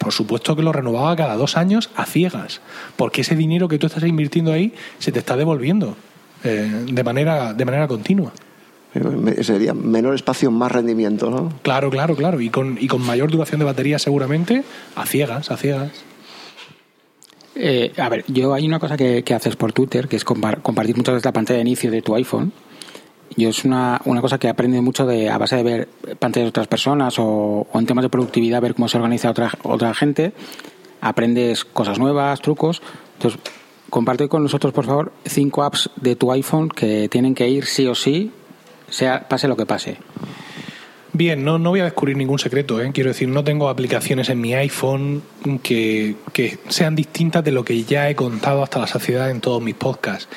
por 0.00 0.14
supuesto 0.14 0.56
que 0.56 0.62
lo 0.62 0.72
renovaba 0.72 1.14
cada 1.14 1.36
dos 1.36 1.58
años 1.58 1.90
a 1.94 2.06
ciegas, 2.06 2.62
porque 2.96 3.20
ese 3.20 3.36
dinero 3.36 3.68
que 3.68 3.78
tú 3.78 3.86
estás 3.86 4.02
invirtiendo 4.02 4.50
ahí 4.50 4.72
se 4.98 5.12
te 5.12 5.18
está 5.18 5.36
devolviendo 5.36 5.94
eh, 6.42 6.86
de, 6.90 7.04
manera, 7.04 7.52
de 7.52 7.64
manera 7.66 7.86
continua. 7.86 8.32
Sería 9.42 9.74
menor 9.74 10.14
espacio, 10.14 10.50
más 10.50 10.72
rendimiento, 10.72 11.28
¿no? 11.28 11.52
Claro, 11.62 11.90
claro, 11.90 12.16
claro. 12.16 12.40
Y 12.40 12.48
con, 12.48 12.78
y 12.80 12.88
con 12.88 13.02
mayor 13.02 13.30
duración 13.30 13.58
de 13.58 13.66
batería 13.66 13.98
seguramente, 13.98 14.64
a 14.96 15.04
ciegas, 15.04 15.50
a 15.50 15.58
ciegas. 15.58 15.92
Eh, 17.54 17.92
a 17.98 18.08
ver, 18.08 18.24
yo 18.26 18.54
hay 18.54 18.66
una 18.66 18.78
cosa 18.78 18.96
que, 18.96 19.22
que 19.22 19.34
haces 19.34 19.54
por 19.54 19.74
Twitter, 19.74 20.08
que 20.08 20.16
es 20.16 20.24
compartir 20.24 20.96
muchas 20.96 21.16
veces 21.16 21.26
la 21.26 21.32
pantalla 21.32 21.58
de 21.58 21.62
inicio 21.62 21.90
de 21.90 22.00
tu 22.00 22.14
iPhone 22.14 22.54
yo 23.36 23.48
es 23.48 23.64
una, 23.64 24.00
una 24.04 24.20
cosa 24.20 24.38
que 24.38 24.48
aprende 24.48 24.80
mucho 24.80 25.06
de, 25.06 25.30
a 25.30 25.38
base 25.38 25.56
de 25.56 25.62
ver 25.62 25.88
pantallas 26.18 26.46
de 26.46 26.48
otras 26.50 26.66
personas 26.66 27.14
o, 27.18 27.66
en 27.74 27.86
temas 27.86 28.02
de 28.02 28.08
productividad, 28.08 28.60
ver 28.60 28.74
cómo 28.74 28.88
se 28.88 28.96
organiza 28.96 29.30
otra, 29.30 29.50
otra 29.62 29.94
gente. 29.94 30.32
Aprendes 31.00 31.64
cosas 31.64 31.98
nuevas, 31.98 32.40
trucos. 32.40 32.82
Entonces, 33.14 33.40
comparte 33.88 34.28
con 34.28 34.42
nosotros, 34.42 34.72
por 34.72 34.84
favor, 34.84 35.12
cinco 35.24 35.62
apps 35.62 35.90
de 35.96 36.16
tu 36.16 36.32
iPhone 36.32 36.68
que 36.68 37.08
tienen 37.08 37.34
que 37.34 37.48
ir 37.48 37.66
sí 37.66 37.86
o 37.86 37.94
sí, 37.94 38.32
sea 38.88 39.28
pase 39.28 39.48
lo 39.48 39.56
que 39.56 39.66
pase. 39.66 39.98
Bien, 41.12 41.44
no, 41.44 41.58
no 41.58 41.70
voy 41.70 41.80
a 41.80 41.84
descubrir 41.84 42.16
ningún 42.16 42.38
secreto, 42.38 42.80
¿eh? 42.80 42.90
quiero 42.94 43.10
decir, 43.10 43.28
no 43.28 43.42
tengo 43.42 43.68
aplicaciones 43.68 44.28
en 44.28 44.40
mi 44.40 44.54
iPhone 44.54 45.22
que, 45.62 46.14
que, 46.32 46.58
sean 46.68 46.94
distintas 46.94 47.42
de 47.42 47.50
lo 47.50 47.64
que 47.64 47.82
ya 47.82 48.08
he 48.08 48.14
contado 48.14 48.62
hasta 48.62 48.78
la 48.78 48.86
saciedad 48.86 49.28
en 49.28 49.40
todos 49.40 49.60
mis 49.60 49.74
podcasts. 49.74 50.28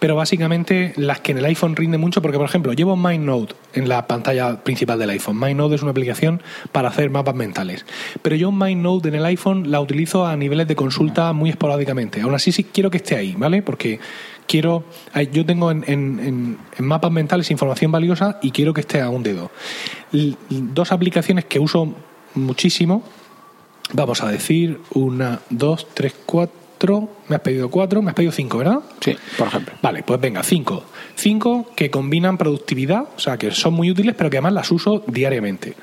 Pero 0.00 0.16
básicamente 0.16 0.94
las 0.96 1.20
que 1.20 1.30
en 1.30 1.38
el 1.38 1.44
iPhone 1.44 1.76
rinden 1.76 2.00
mucho, 2.00 2.22
porque 2.22 2.38
por 2.38 2.46
ejemplo, 2.48 2.72
llevo 2.72 2.96
MindNote 2.96 3.54
en 3.74 3.88
la 3.88 4.08
pantalla 4.08 4.64
principal 4.64 4.98
del 4.98 5.10
iPhone. 5.10 5.38
MindNote 5.38 5.76
es 5.76 5.82
una 5.82 5.92
aplicación 5.92 6.42
para 6.72 6.88
hacer 6.88 7.08
mapas 7.08 7.36
mentales. 7.36 7.86
Pero 8.22 8.34
yo 8.34 8.50
MindNote 8.50 9.08
en 9.08 9.14
el 9.14 9.24
iPhone 9.26 9.70
la 9.70 9.80
utilizo 9.80 10.26
a 10.26 10.36
niveles 10.36 10.66
de 10.66 10.74
consulta 10.74 11.32
muy 11.34 11.50
esporádicamente. 11.50 12.20
Aún 12.20 12.34
así 12.34 12.50
sí 12.50 12.64
quiero 12.64 12.90
que 12.90 12.96
esté 12.96 13.14
ahí, 13.14 13.36
¿vale? 13.38 13.62
Porque 13.62 14.00
quiero, 14.46 14.84
yo 15.32 15.44
tengo 15.44 15.70
en, 15.70 15.84
en, 15.86 16.58
mapas 16.78 17.10
mentales 17.10 17.50
información 17.50 17.92
valiosa 17.92 18.38
y 18.42 18.50
quiero 18.50 18.72
que 18.74 18.80
esté 18.80 19.00
a 19.00 19.10
un 19.10 19.22
dedo. 19.22 19.50
dos 20.50 20.92
aplicaciones 20.92 21.44
que 21.44 21.58
uso 21.58 21.94
muchísimo, 22.34 23.02
vamos 23.92 24.22
a 24.22 24.28
decir, 24.28 24.80
una, 24.94 25.40
dos, 25.50 25.88
tres, 25.94 26.14
cuatro, 26.24 27.08
me 27.28 27.36
has 27.36 27.42
pedido 27.42 27.70
cuatro, 27.70 28.02
me 28.02 28.10
has 28.10 28.14
pedido 28.14 28.32
cinco, 28.32 28.58
¿verdad? 28.58 28.80
Sí, 29.00 29.16
por 29.38 29.48
ejemplo. 29.48 29.74
Vale, 29.82 30.02
pues 30.02 30.20
venga, 30.20 30.42
cinco. 30.42 30.84
Cinco 31.14 31.70
que 31.74 31.90
combinan 31.90 32.36
productividad, 32.36 33.08
o 33.16 33.18
sea, 33.18 33.38
que 33.38 33.50
son 33.50 33.74
muy 33.74 33.90
útiles, 33.90 34.14
pero 34.16 34.30
que 34.30 34.36
además 34.36 34.52
las 34.52 34.70
uso 34.70 35.02
diariamente. 35.06 35.74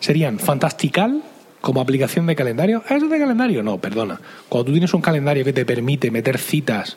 Serían 0.00 0.38
Fantastical, 0.38 1.22
como 1.60 1.80
aplicación 1.80 2.26
de 2.26 2.34
calendario. 2.34 2.82
¿Es 2.88 3.08
de 3.08 3.18
calendario? 3.18 3.62
No, 3.62 3.78
perdona. 3.78 4.20
Cuando 4.48 4.66
tú 4.66 4.72
tienes 4.72 4.94
un 4.94 5.02
calendario 5.02 5.44
que 5.44 5.52
te 5.52 5.64
permite 5.64 6.10
meter 6.10 6.38
citas 6.38 6.96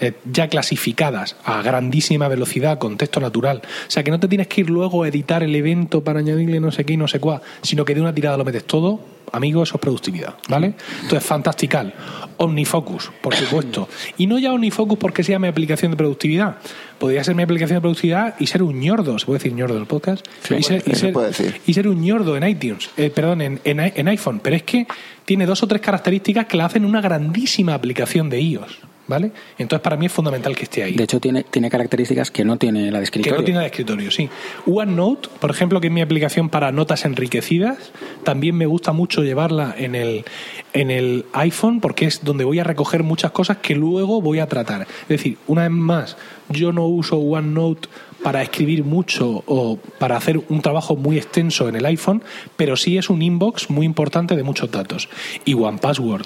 eh, 0.00 0.14
ya 0.30 0.48
clasificadas 0.48 1.36
a 1.44 1.62
grandísima 1.62 2.26
velocidad, 2.26 2.78
con 2.78 2.96
texto 2.96 3.20
natural. 3.20 3.62
O 3.64 3.90
sea, 3.90 4.02
que 4.02 4.10
no 4.10 4.18
te 4.18 4.26
tienes 4.26 4.48
que 4.48 4.62
ir 4.62 4.70
luego 4.70 5.04
a 5.04 5.08
editar 5.08 5.42
el 5.42 5.54
evento 5.54 6.02
para 6.02 6.18
añadirle 6.18 6.58
no 6.58 6.72
sé 6.72 6.84
qué 6.84 6.94
y 6.94 6.96
no 6.96 7.06
sé 7.06 7.20
cuál, 7.20 7.40
sino 7.62 7.84
que 7.84 7.94
de 7.94 8.00
una 8.00 8.14
tirada 8.14 8.36
lo 8.36 8.44
metes 8.44 8.64
todo. 8.64 9.00
Amigo, 9.32 9.62
eso 9.62 9.76
es 9.76 9.80
productividad, 9.80 10.34
¿vale? 10.48 10.74
Entonces, 11.02 11.24
fantastical. 11.24 11.92
Omnifocus, 12.36 13.10
por 13.20 13.34
supuesto. 13.36 13.88
Y 14.18 14.26
no 14.26 14.38
ya 14.38 14.52
Omnifocus 14.52 14.98
porque 14.98 15.24
sea 15.24 15.38
mi 15.38 15.48
aplicación 15.48 15.92
de 15.92 15.96
productividad. 15.96 16.56
Podría 16.98 17.24
ser 17.24 17.34
mi 17.34 17.42
aplicación 17.42 17.78
de 17.78 17.80
productividad 17.80 18.34
y 18.38 18.46
ser 18.46 18.62
un 18.62 18.78
ñordo, 18.78 19.18
¿se 19.18 19.26
puede 19.26 19.38
decir 19.38 19.52
ñordo 19.52 19.74
en 19.74 19.80
el 19.80 19.86
podcast? 19.86 20.26
y, 20.50 20.62
ser, 20.62 20.82
y, 20.86 21.72
ser, 21.74 21.88
un 21.88 22.00
ñordo 22.00 22.36
en 22.36 22.48
iTunes, 22.48 22.90
eh, 22.96 23.10
perdón, 23.10 23.40
en, 23.42 23.60
en, 23.64 23.80
en 23.80 24.08
iPhone. 24.08 24.40
Pero 24.42 24.56
es 24.56 24.62
que 24.62 24.86
tiene 25.24 25.46
dos 25.46 25.62
o 25.62 25.68
tres 25.68 25.80
características 25.80 26.46
que 26.46 26.56
la 26.56 26.66
hacen 26.66 26.84
una 26.84 27.00
grandísima 27.00 27.74
aplicación 27.74 28.28
de 28.28 28.40
iOS. 28.40 28.78
¿Vale? 29.06 29.32
Entonces 29.58 29.82
para 29.82 29.96
mí 29.96 30.06
es 30.06 30.12
fundamental 30.12 30.56
que 30.56 30.62
esté 30.62 30.82
ahí. 30.82 30.94
De 30.94 31.04
hecho 31.04 31.20
tiene, 31.20 31.44
tiene 31.44 31.68
características 31.68 32.30
que 32.30 32.44
no 32.44 32.56
tiene 32.56 32.90
la 32.90 32.98
de 32.98 33.04
escritorio. 33.04 33.34
Que 33.34 33.38
no 33.38 33.44
tiene 33.44 33.58
la 33.58 33.64
de 33.64 33.66
escritorio, 33.68 34.10
sí. 34.10 34.30
OneNote, 34.66 35.28
por 35.40 35.50
ejemplo, 35.50 35.80
que 35.80 35.88
es 35.88 35.92
mi 35.92 36.00
aplicación 36.00 36.48
para 36.48 36.72
notas 36.72 37.04
enriquecidas, 37.04 37.92
también 38.22 38.56
me 38.56 38.64
gusta 38.64 38.92
mucho 38.92 39.22
llevarla 39.22 39.74
en 39.76 39.94
el, 39.94 40.24
en 40.72 40.90
el 40.90 41.26
iPhone 41.34 41.80
porque 41.80 42.06
es 42.06 42.24
donde 42.24 42.44
voy 42.44 42.60
a 42.60 42.64
recoger 42.64 43.02
muchas 43.02 43.32
cosas 43.32 43.58
que 43.58 43.74
luego 43.74 44.22
voy 44.22 44.38
a 44.38 44.48
tratar. 44.48 44.82
Es 45.02 45.08
decir, 45.08 45.36
una 45.46 45.62
vez 45.62 45.70
más, 45.70 46.16
yo 46.48 46.72
no 46.72 46.86
uso 46.86 47.18
OneNote 47.18 47.88
para 48.22 48.40
escribir 48.40 48.84
mucho 48.84 49.44
o 49.46 49.78
para 49.98 50.16
hacer 50.16 50.40
un 50.48 50.62
trabajo 50.62 50.96
muy 50.96 51.18
extenso 51.18 51.68
en 51.68 51.76
el 51.76 51.84
iPhone, 51.84 52.22
pero 52.56 52.74
sí 52.74 52.96
es 52.96 53.10
un 53.10 53.20
inbox 53.20 53.68
muy 53.68 53.84
importante 53.84 54.34
de 54.34 54.42
muchos 54.42 54.70
datos. 54.70 55.10
Y 55.44 55.52
OnePassword, 55.52 56.24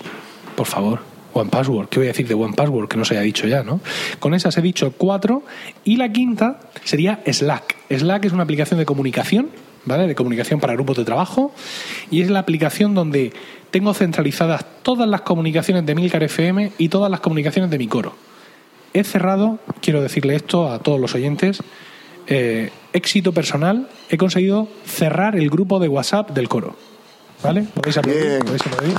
por 0.55 0.67
favor 0.67 1.18
One 1.33 1.51
Password. 1.51 1.89
¿Qué 1.89 1.99
voy 1.99 2.07
a 2.07 2.11
decir 2.11 2.27
de 2.27 2.35
One 2.35 2.55
Password 2.55 2.89
que 2.89 2.97
no 2.97 3.05
se 3.05 3.15
haya 3.15 3.23
dicho 3.23 3.47
ya, 3.47 3.63
no? 3.63 3.81
Con 4.19 4.35
esas 4.35 4.57
he 4.57 4.63
dicho 4.63 4.93
cuatro. 4.97 5.43
Y 5.85 5.97
la 5.97 6.11
quinta 6.13 6.61
sería 6.85 7.21
Slack. 7.27 7.77
Slack 7.91 8.25
es 8.25 8.33
una 8.33 8.43
aplicación 8.45 8.79
de 8.79 8.87
comunicación, 8.87 9.51
¿vale? 9.85 10.07
De 10.07 10.15
comunicación 10.15 10.61
para 10.61 10.75
grupos 10.75 10.97
de 10.97 11.05
trabajo. 11.05 11.53
Y 12.11 12.23
es 12.23 12.31
la 12.31 12.41
aplicación 12.41 12.95
donde 12.95 13.33
tengo 13.71 13.95
centralizadas 13.95 14.65
todas 14.83 15.09
las 15.09 15.23
comunicaciones 15.23 15.85
de 15.85 15.95
Milcar 15.95 16.23
FM 16.23 16.73
y 16.79 16.89
todas 16.89 17.11
las 17.11 17.21
comunicaciones 17.21 17.71
de 17.71 17.79
mi 17.79 17.87
coro. 17.87 18.15
He 18.95 19.05
cerrado, 19.05 19.59
quiero 19.83 20.01
decirle 20.01 20.35
esto 20.35 20.71
a 20.71 20.79
todos 20.79 20.99
los 20.99 21.15
oyentes, 21.15 21.63
eh, 22.27 22.71
éxito 22.93 23.33
personal, 23.33 23.89
he 24.09 24.17
conseguido 24.17 24.69
cerrar 24.87 25.37
el 25.37 25.51
grupo 25.51 25.79
de 25.79 25.89
WhatsApp 25.89 26.31
del 26.31 26.49
coro. 26.49 26.77
¿Vale? 27.43 27.67
¿Podéis 27.75 27.99
aplaudir? 27.99 28.39
¿Podéis 28.41 28.67
aplaudir? 28.67 28.97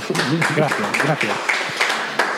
Gracias, 0.56 0.88
gracias 1.04 1.32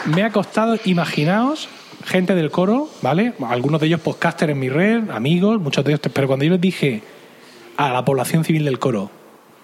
me 0.06 0.24
ha 0.24 0.30
costado, 0.30 0.76
imaginaos, 0.84 1.68
gente 2.04 2.34
del 2.34 2.50
coro, 2.50 2.88
¿vale? 3.02 3.34
Algunos 3.48 3.80
de 3.80 3.86
ellos 3.86 4.00
podcasters 4.00 4.52
en 4.52 4.58
mi 4.58 4.68
red, 4.68 5.10
amigos, 5.10 5.60
muchos 5.60 5.84
de 5.84 5.92
ellos, 5.92 6.00
pero 6.12 6.26
cuando 6.26 6.44
yo 6.44 6.52
les 6.52 6.60
dije 6.60 7.02
a 7.76 7.90
la 7.90 8.04
población 8.04 8.44
civil 8.44 8.64
del 8.64 8.78
coro, 8.78 9.10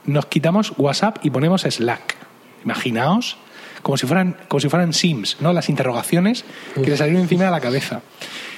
nos 0.04 0.26
quitamos 0.26 0.72
WhatsApp 0.76 1.18
y 1.22 1.30
ponemos 1.30 1.62
Slack. 1.62 2.16
Imaginaos, 2.64 3.36
como 3.82 3.96
si 3.96 4.06
fueran, 4.06 4.36
como 4.48 4.60
si 4.60 4.68
fueran 4.68 4.92
Sims, 4.92 5.36
¿no? 5.40 5.52
Las 5.52 5.68
interrogaciones 5.68 6.44
que 6.74 6.90
les 6.90 6.98
salieron 6.98 7.22
encima 7.22 7.44
de 7.44 7.50
la 7.50 7.60
cabeza. 7.60 8.02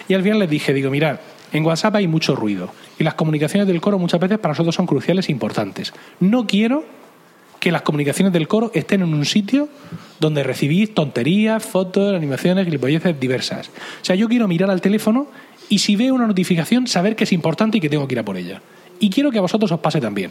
Y 0.09 0.14
al 0.14 0.22
final 0.22 0.39
les 0.39 0.51
dije, 0.51 0.72
digo, 0.72 0.91
mirad, 0.91 1.20
en 1.53 1.64
WhatsApp 1.64 1.97
hay 1.97 2.07
mucho 2.07 2.37
ruido 2.37 2.72
y 2.99 3.05
las 3.05 3.14
comunicaciones 3.14 3.66
del 3.66 3.81
coro 3.81 3.99
muchas 3.99 4.20
veces 4.20 4.39
para 4.39 4.53
nosotros 4.53 4.74
son 4.74 4.87
cruciales 4.87 5.28
e 5.28 5.33
importantes. 5.33 5.93
No 6.20 6.47
quiero 6.47 6.85
que 7.61 7.71
las 7.71 7.83
comunicaciones 7.83 8.33
del 8.33 8.49
coro 8.49 8.71
estén 8.75 9.03
en 9.03 9.15
un 9.15 9.25
sitio 9.25 9.69
donde 10.19 10.43
recibís 10.43 10.93
tonterías, 10.95 11.65
fotos, 11.65 12.15
animaciones, 12.15 12.65
gilipolleces 12.65 13.21
diversas. 13.21 13.69
O 13.69 14.05
sea, 14.05 14.17
yo 14.17 14.29
quiero 14.29 14.49
mirar 14.49 14.71
al 14.71 14.81
teléfono 14.81 15.29
y 15.69 15.79
si 15.79 15.95
veo 15.95 16.15
una 16.15 16.27
notificación, 16.27 16.87
saber 16.89 17.15
que 17.15 17.25
es 17.25 17.33
importante 17.33 17.79
y 17.79 17.81
que 17.81 17.89
tengo 17.89 18.09
que 18.09 18.15
ir 18.15 18.19
a 18.19 18.25
por 18.25 18.37
ella. 18.37 18.61
Y 18.99 19.09
quiero 19.09 19.31
que 19.31 19.39
a 19.39 19.41
vosotros 19.41 19.71
os 19.73 19.81
pase 19.81 20.01
también. 20.01 20.31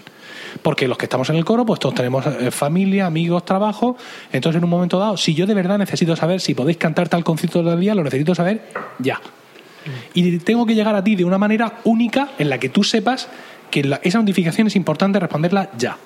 Porque 0.62 0.88
los 0.88 0.98
que 0.98 1.06
estamos 1.06 1.30
en 1.30 1.38
el 1.38 1.46
coro, 1.46 1.66
pues 1.66 1.80
todos 1.80 1.96
tenemos 1.96 2.26
eh, 2.26 2.52
familia, 2.52 3.06
amigos, 3.06 3.46
trabajo. 3.46 3.98
Entonces, 4.32 4.58
en 4.60 4.64
un 4.64 4.70
momento 4.70 5.00
dado, 5.00 5.18
si 5.18 5.34
yo 5.34 5.48
de 5.48 5.54
verdad 5.54 5.78
necesito 5.78 6.16
saber 6.16 6.40
si 6.42 6.54
podéis 6.54 6.78
cantar 6.78 7.10
tal 7.10 7.24
concierto 7.24 7.64
del 7.64 7.80
día, 7.80 7.96
lo 7.96 8.04
necesito 8.04 8.36
saber 8.36 8.70
ya. 9.00 9.20
Y 10.14 10.38
tengo 10.40 10.66
que 10.66 10.76
llegar 10.76 10.96
a 10.96 11.04
ti 11.04 11.16
de 11.16 11.26
una 11.26 11.38
manera 11.38 11.80
única 11.84 12.30
en 12.38 12.50
la 12.50 12.60
que 12.60 12.70
tú 12.70 12.84
sepas 12.84 13.28
que 13.70 13.84
la- 13.84 14.00
esa 14.04 14.20
notificación 14.20 14.68
es 14.68 14.76
importante 14.76 15.20
responderla 15.20 15.70
ya. 15.78 15.98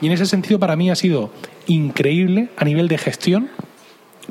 Y 0.00 0.06
en 0.06 0.12
ese 0.12 0.26
sentido, 0.26 0.58
para 0.58 0.76
mí 0.76 0.90
ha 0.90 0.96
sido 0.96 1.30
increíble 1.66 2.48
a 2.56 2.64
nivel 2.64 2.88
de 2.88 2.98
gestión 2.98 3.48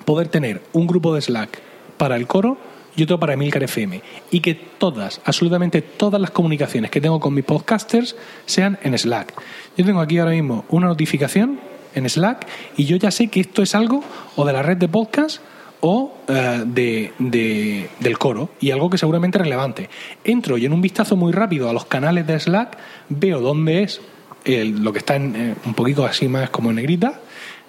poder 0.05 0.27
tener 0.27 0.61
un 0.73 0.87
grupo 0.87 1.13
de 1.13 1.21
Slack 1.21 1.59
para 1.97 2.15
el 2.15 2.27
coro 2.27 2.57
y 2.95 3.03
otro 3.03 3.19
para 3.19 3.33
Emilcar 3.33 3.63
FM. 3.63 4.01
Y 4.31 4.41
que 4.41 4.53
todas, 4.55 5.21
absolutamente 5.25 5.81
todas 5.81 6.19
las 6.19 6.31
comunicaciones 6.31 6.91
que 6.91 6.99
tengo 7.01 7.19
con 7.19 7.33
mis 7.33 7.45
podcasters 7.45 8.15
sean 8.45 8.77
en 8.83 8.97
Slack. 8.97 9.33
Yo 9.77 9.85
tengo 9.85 10.01
aquí 10.01 10.17
ahora 10.17 10.31
mismo 10.31 10.65
una 10.69 10.87
notificación 10.87 11.59
en 11.95 12.09
Slack 12.09 12.47
y 12.77 12.85
yo 12.85 12.97
ya 12.97 13.11
sé 13.11 13.27
que 13.27 13.39
esto 13.41 13.61
es 13.61 13.75
algo 13.75 14.03
o 14.35 14.45
de 14.45 14.53
la 14.53 14.61
red 14.63 14.77
de 14.77 14.87
podcast 14.87 15.41
o 15.81 16.15
eh, 16.27 16.63
de, 16.65 17.11
de- 17.19 17.89
del 17.99 18.17
coro 18.17 18.49
y 18.59 18.71
algo 18.71 18.89
que 18.89 18.97
seguramente 18.97 19.37
es 19.37 19.43
relevante. 19.43 19.89
Entro 20.23 20.57
y 20.57 20.65
en 20.65 20.73
un 20.73 20.81
vistazo 20.81 21.15
muy 21.15 21.31
rápido 21.31 21.69
a 21.69 21.73
los 21.73 21.85
canales 21.85 22.25
de 22.27 22.39
Slack 22.39 22.77
veo 23.09 23.41
dónde 23.41 23.83
es 23.83 23.99
el- 24.45 24.83
lo 24.83 24.93
que 24.93 24.99
está 24.99 25.15
en, 25.15 25.35
eh, 25.35 25.55
un 25.65 25.73
poquito 25.73 26.05
así 26.05 26.27
más 26.27 26.49
como 26.49 26.69
en 26.69 26.77
negrita. 26.77 27.19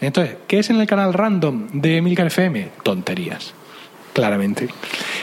Entonces, 0.00 0.36
¿qué 0.46 0.58
es 0.58 0.68
en 0.70 0.80
el 0.80 0.86
canal 0.86 1.12
random 1.14 1.68
de 1.72 1.98
Emilcar 1.98 2.26
FM? 2.26 2.68
Tonterías 2.82 3.54
claramente. 4.12 4.68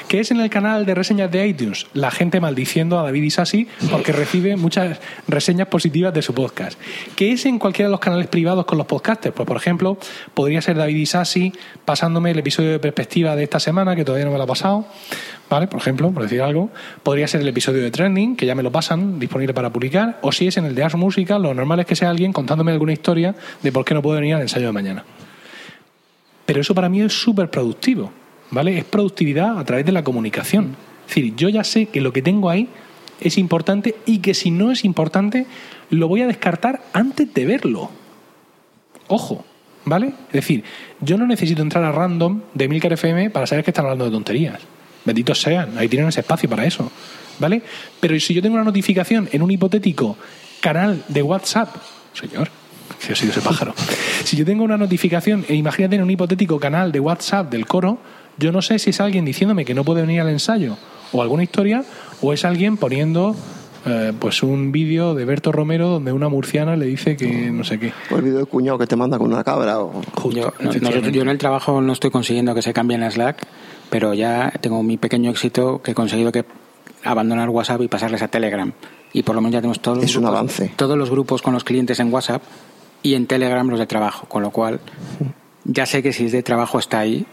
¿Qué 0.10 0.22
es 0.22 0.32
en 0.32 0.42
el 0.42 0.50
canal 0.50 0.88
de 0.88 0.96
reseñas 0.96 1.30
de 1.30 1.46
iTunes? 1.46 1.86
La 1.94 2.10
gente 2.10 2.40
maldiciendo 2.40 2.98
a 2.98 3.04
David 3.04 3.22
Isasi 3.22 3.68
porque 3.92 4.12
recibe 4.12 4.56
muchas 4.56 5.00
reseñas 5.28 5.68
positivas 5.68 6.12
de 6.16 6.24
su 6.24 6.34
podcast. 6.34 6.80
¿Qué 7.16 7.34
es 7.34 7.46
en 7.46 7.60
cualquiera 7.60 7.90
de 7.90 7.92
los 7.92 8.00
canales 8.00 8.26
privados 8.26 8.66
con 8.66 8.80
los 8.80 8.88
podcasters? 8.88 9.36
Pues, 9.36 9.46
por 9.46 9.56
ejemplo, 9.56 10.00
podría 10.34 10.64
ser 10.64 10.78
David 10.78 10.96
Isasi 10.96 11.54
pasándome 11.86 12.32
el 12.32 12.40
episodio 12.40 12.72
de 12.72 12.80
perspectiva 12.80 13.36
de 13.36 13.44
esta 13.44 13.60
semana, 13.60 13.96
que 13.96 14.04
todavía 14.04 14.26
no 14.26 14.32
me 14.32 14.38
lo 14.38 14.46
ha 14.46 14.48
pasado. 14.48 14.88
¿Vale? 15.48 15.68
Por 15.68 15.80
ejemplo, 15.80 16.10
por 16.10 16.24
decir 16.24 16.42
algo. 16.42 16.72
Podría 17.04 17.28
ser 17.28 17.42
el 17.42 17.48
episodio 17.48 17.84
de 17.84 17.92
Trending, 17.92 18.36
que 18.36 18.48
ya 18.48 18.56
me 18.56 18.64
lo 18.64 18.72
pasan, 18.72 19.20
disponible 19.20 19.54
para 19.54 19.72
publicar. 19.72 20.18
O 20.24 20.32
si 20.32 20.48
es 20.48 20.58
en 20.58 20.66
el 20.66 20.74
de 20.74 20.82
Ars 20.82 20.96
Música, 20.96 21.38
lo 21.38 21.54
normal 21.54 21.82
es 21.82 21.86
que 21.86 21.96
sea 21.96 22.10
alguien 22.10 22.34
contándome 22.34 22.72
alguna 22.72 22.94
historia 22.94 23.36
de 23.62 23.72
por 23.72 23.86
qué 23.86 23.94
no 23.94 24.02
puedo 24.02 24.16
venir 24.16 24.34
al 24.34 24.42
ensayo 24.42 24.66
de 24.66 24.72
mañana. 24.72 25.06
Pero 26.48 26.62
eso 26.62 26.74
para 26.74 26.90
mí 26.90 27.00
es 27.00 27.14
súper 27.14 27.52
productivo, 27.52 28.12
¿vale? 28.52 28.78
Es 28.78 28.86
productividad 28.86 29.58
a 29.58 29.64
través 29.64 29.86
de 29.86 29.92
la 29.92 30.04
comunicación. 30.04 30.76
Es 31.08 31.16
decir, 31.16 31.36
yo 31.36 31.50
ya 31.50 31.64
sé 31.64 31.88
que 31.88 32.02
lo 32.02 32.14
que 32.14 32.22
tengo 32.22 32.50
ahí 32.50 32.70
es 33.22 33.38
importante 33.38 33.96
y 34.06 34.20
que 34.20 34.34
si 34.34 34.52
no 34.52 34.72
es 34.72 34.86
importante, 34.86 35.46
lo 35.90 36.08
voy 36.08 36.22
a 36.22 36.28
descartar 36.28 36.82
antes 36.94 37.34
de 37.34 37.46
verlo. 37.46 37.90
Ojo, 39.08 39.44
¿vale? 39.86 40.14
Es 40.28 40.34
decir, 40.34 40.64
yo 41.02 41.18
no 41.18 41.26
necesito 41.26 41.62
entrar 41.62 41.84
a 41.84 41.92
random 41.92 42.42
de 42.54 42.68
Milcar 42.68 42.94
FM 42.94 43.30
para 43.32 43.48
saber 43.48 43.64
que 43.64 43.72
están 43.72 43.86
hablando 43.86 44.06
de 44.06 44.12
tonterías. 44.12 44.60
Benditos 45.06 45.42
sean, 45.42 45.78
ahí 45.78 45.88
tienen 45.88 46.10
ese 46.10 46.20
espacio 46.20 46.50
para 46.50 46.66
eso, 46.66 46.92
¿vale? 47.40 47.62
Pero 48.00 48.20
si 48.20 48.34
yo 48.34 48.42
tengo 48.42 48.56
una 48.56 48.64
notificación 48.64 49.30
en 49.32 49.42
un 49.42 49.50
hipotético 49.50 50.18
canal 50.60 51.04
de 51.08 51.24
WhatsApp, 51.24 51.76
señor, 52.14 52.50
que 53.06 53.14
ha 53.14 53.16
sido 53.16 53.32
ese 53.32 53.42
pájaro. 53.42 53.74
Si 54.24 54.38
yo 54.38 54.46
tengo 54.46 54.64
una 54.64 54.78
notificación, 54.78 55.46
imagínate 55.50 55.96
en 55.96 56.04
un 56.04 56.12
hipotético 56.12 56.60
canal 56.60 56.92
de 56.92 57.00
WhatsApp 57.00 57.50
del 57.50 57.66
coro, 57.66 58.00
yo 58.40 58.52
no 58.52 58.62
sé 58.62 58.80
si 58.80 58.92
es 58.92 59.02
alguien 59.02 59.26
diciéndome 59.26 59.66
que 59.66 59.74
no 59.74 59.84
puede 59.84 60.02
venir 60.02 60.22
al 60.22 60.30
ensayo 60.30 60.78
o 61.12 61.22
alguna 61.22 61.44
historia, 61.44 61.84
o 62.22 62.34
es 62.34 62.46
alguien 62.46 62.78
poniendo 62.78 63.36
eh, 63.86 64.14
pues 64.20 64.44
un 64.44 64.72
vídeo 64.72 65.16
de 65.16 65.26
Berto 65.26 65.52
Romero 65.52 65.88
donde 65.90 66.12
una 66.12 66.30
murciana 66.30 66.76
le 66.76 66.86
dice 66.86 67.16
que 67.18 67.50
no 67.52 67.64
sé 67.64 67.80
qué. 67.80 67.94
O 68.12 68.18
el 68.18 68.22
vídeo 68.24 68.38
del 68.38 68.48
cuñado 68.48 68.78
que 68.78 68.86
te 68.88 68.96
manda 68.96 69.18
con 69.18 69.32
una 69.34 69.44
cabra. 69.44 69.80
O... 69.80 70.02
Justo, 70.16 70.40
Yo, 70.40 70.54
no- 70.62 71.22
en 71.22 71.30
el 71.30 71.38
trabajo 71.38 71.82
no 71.82 71.94
estoy 71.94 72.12
consiguiendo 72.12 72.54
que 72.54 72.62
se 72.62 72.74
cambie 72.74 72.96
en 72.98 73.10
Slack, 73.10 73.46
pero 73.90 74.14
ya 74.14 74.52
tengo 74.62 74.84
mi 74.84 74.98
pequeño 74.98 75.32
éxito 75.32 75.82
que 75.82 75.92
he 75.92 75.96
conseguido 75.96 76.32
que 76.32 76.46
abandonar 77.04 77.50
WhatsApp 77.50 77.82
y 77.82 77.88
pasarles 77.88 78.22
a 78.22 78.28
Telegram. 78.28 78.72
Y 79.14 79.24
por 79.24 79.34
lo 79.34 79.42
menos 79.42 79.54
ya 79.54 79.60
tenemos 79.62 79.80
todos 79.82 79.98
los, 79.98 80.06
Es 80.06 80.16
un 80.16 80.24
grupos, 80.24 80.38
avance. 80.38 80.72
todos 80.76 80.98
los 80.98 81.10
grupos 81.10 81.42
con 81.42 81.54
los 81.54 81.64
clientes 81.64 82.00
en 82.00 82.14
WhatsApp 82.14 82.44
y 83.02 83.16
en 83.16 83.26
Telegram 83.26 83.68
los 83.68 83.80
de 83.80 83.88
trabajo. 83.88 84.28
Con 84.28 84.44
lo 84.44 84.52
cual, 84.52 84.80
ya 85.64 85.86
sé 85.88 86.04
que 86.04 86.14
si 86.14 86.26
es 86.26 86.32
de 86.32 86.44
trabajo 86.44 86.78
está 86.78 87.00
ahí 87.00 87.26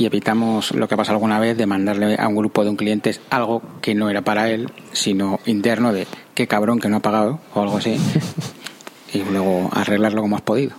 y 0.00 0.06
evitamos 0.06 0.74
lo 0.74 0.88
que 0.88 0.96
pasó 0.96 1.12
alguna 1.12 1.38
vez 1.38 1.58
de 1.58 1.66
mandarle 1.66 2.16
a 2.18 2.26
un 2.26 2.34
grupo 2.34 2.64
de 2.64 2.70
un 2.70 2.76
cliente 2.76 3.14
algo 3.28 3.60
que 3.82 3.94
no 3.94 4.08
era 4.08 4.22
para 4.22 4.48
él, 4.48 4.72
sino 4.92 5.40
interno 5.44 5.92
de 5.92 6.06
qué 6.34 6.46
cabrón 6.46 6.80
que 6.80 6.88
no 6.88 6.96
ha 6.96 7.00
pagado 7.00 7.38
o 7.52 7.60
algo 7.60 7.76
así. 7.76 7.98
y 9.12 9.18
luego 9.18 9.68
arreglarlo 9.74 10.22
como 10.22 10.36
has 10.36 10.42
podido. 10.42 10.72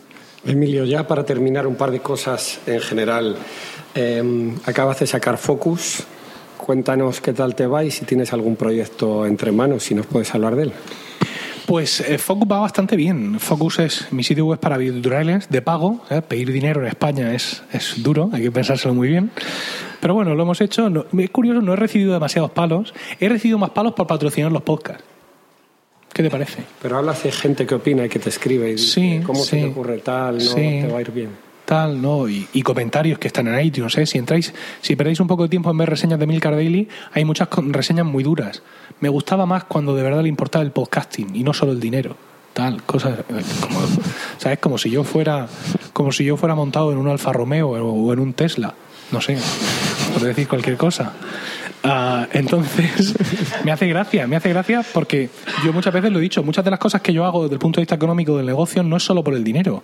Emilio, 0.44 0.86
ya 0.86 1.06
para 1.06 1.24
terminar 1.24 1.68
un 1.68 1.76
par 1.76 1.92
de 1.92 2.00
cosas 2.00 2.62
en 2.66 2.80
general. 2.80 3.38
Eh, 3.94 4.56
acabas 4.66 5.00
de 5.02 5.06
sacar 5.06 5.38
Focus. 5.38 6.04
Cuéntanos 6.58 7.22
qué 7.22 7.34
tal 7.34 7.54
te 7.54 7.68
va 7.68 7.84
y 7.84 7.92
si 7.92 8.06
tienes 8.06 8.34
algún 8.34 8.56
proyecto 8.56 9.28
entre 9.28 9.52
manos, 9.52 9.84
si 9.84 9.94
nos 9.94 10.08
puedes 10.08 10.34
hablar 10.34 10.56
de 10.56 10.64
él. 10.64 10.74
Pues 11.72 12.02
eh, 12.02 12.18
Focus 12.18 12.52
va 12.52 12.60
bastante 12.60 12.98
bien. 12.98 13.40
Focus 13.40 13.80
es 13.80 14.12
mi 14.12 14.24
sitio 14.26 14.46
web 14.46 14.60
para 14.60 14.76
videotutoriales 14.78 15.48
de 15.48 15.62
pago. 15.62 16.02
¿eh? 16.10 16.22
Pedir 16.22 16.52
dinero 16.52 16.82
en 16.82 16.88
España 16.88 17.34
es, 17.34 17.64
es 17.72 18.04
duro, 18.04 18.30
hay 18.34 18.42
que 18.42 18.52
pensárselo 18.52 18.94
muy 18.94 19.08
bien. 19.08 19.32
Pero 20.02 20.14
bueno, 20.14 20.36
lo 20.36 20.44
hemos 20.44 20.60
hecho. 20.60 20.90
No- 20.90 21.06
es 21.18 21.30
curioso, 21.30 21.62
no 21.62 21.72
he 21.72 21.78
recibido 21.78 22.12
demasiados 22.12 22.52
palos. 22.52 22.94
He 23.22 23.30
recibido 23.30 23.58
más 23.58 23.70
palos 23.70 23.94
por 23.94 24.06
patrocinar 24.06 24.52
los 24.52 24.64
podcasts. 24.64 25.02
¿Qué 26.12 26.22
te 26.22 26.30
parece? 26.30 26.62
Pero 26.82 26.98
hablas 26.98 27.24
de 27.24 27.32
gente 27.32 27.66
que 27.66 27.74
opina 27.76 28.04
y 28.06 28.10
que 28.10 28.20
te 28.20 28.28
escribe 28.28 28.68
y 28.68 28.72
dice, 28.74 28.92
Sí, 28.94 29.22
cómo 29.26 29.42
se 29.42 29.56
te 29.62 29.66
ocurre 29.68 30.00
tal, 30.00 30.40
no 30.40 30.42
Sí. 30.42 30.56
te 30.56 30.88
va 30.92 30.98
a 30.98 31.02
ir 31.02 31.12
bien. 31.14 31.30
Tal, 31.64 32.02
¿no? 32.02 32.28
Y, 32.28 32.50
y 32.52 32.64
comentarios 32.64 33.18
que 33.18 33.28
están 33.30 33.48
en 33.48 33.66
iTunes, 33.66 33.98
¿eh? 33.98 34.06
Si 34.06 34.18
entráis, 34.18 34.54
si 34.82 34.98
perdéis 34.98 35.22
un 35.22 35.28
poco 35.30 35.44
de 35.44 35.48
tiempo 35.50 35.72
en 35.72 35.78
ver 35.78 35.90
reseñas 35.90 36.20
de 36.20 36.28
Milcar 36.28 36.54
Daily, 36.54 36.90
hay 37.14 37.24
muchas 37.24 37.48
reseñas 37.70 38.06
muy 38.06 38.26
duras. 38.26 38.62
Me 39.02 39.10
gustaba 39.10 39.46
más 39.46 39.66
cuando 39.66 39.96
de 39.96 40.04
verdad 40.04 40.22
le 40.22 40.30
importaba 40.30 40.64
el 40.64 40.72
podcasting 40.72 41.36
y 41.36 41.44
no 41.44 41.54
solo 41.54 41.74
el 41.74 41.80
dinero. 41.80 42.16
Tal, 42.54 42.84
cosas 42.84 43.20
eh, 43.20 43.44
como, 43.62 43.80
¿sabes? 44.38 44.60
Como 44.60 44.78
si 44.78 44.90
yo 44.90 45.04
fuera, 45.04 45.48
como 45.94 46.12
si 46.12 46.24
yo 46.24 46.38
fuera 46.38 46.54
montado 46.54 46.92
en 46.92 46.98
un 46.98 47.08
Alfa 47.08 47.34
Romeo 47.34 47.70
o, 47.70 47.92
o 47.92 48.14
en 48.14 48.20
un 48.20 48.34
Tesla. 48.34 48.74
No 49.12 49.20
sé, 49.20 49.38
por 50.14 50.22
decir 50.24 50.48
cualquier 50.48 50.78
cosa. 50.78 51.14
Ah, 51.84 52.28
entonces, 52.34 53.16
me 53.64 53.72
hace 53.72 53.88
gracia, 53.88 54.28
me 54.28 54.36
hace 54.36 54.50
gracia 54.50 54.86
porque 54.94 55.30
yo 55.66 55.74
muchas 55.74 55.94
veces 55.94 56.12
lo 56.12 56.20
he 56.20 56.22
dicho, 56.22 56.44
muchas 56.44 56.64
de 56.64 56.70
las 56.70 56.80
cosas 56.80 57.02
que 57.02 57.12
yo 57.12 57.26
hago 57.26 57.44
desde 57.44 57.56
el 57.56 57.60
punto 57.60 57.80
de 57.80 57.84
vista 57.84 57.96
económico 57.96 58.38
del 58.38 58.46
negocio 58.46 58.84
no 58.84 58.98
es 58.98 59.04
solo 59.04 59.24
por 59.24 59.34
el 59.34 59.44
dinero, 59.44 59.84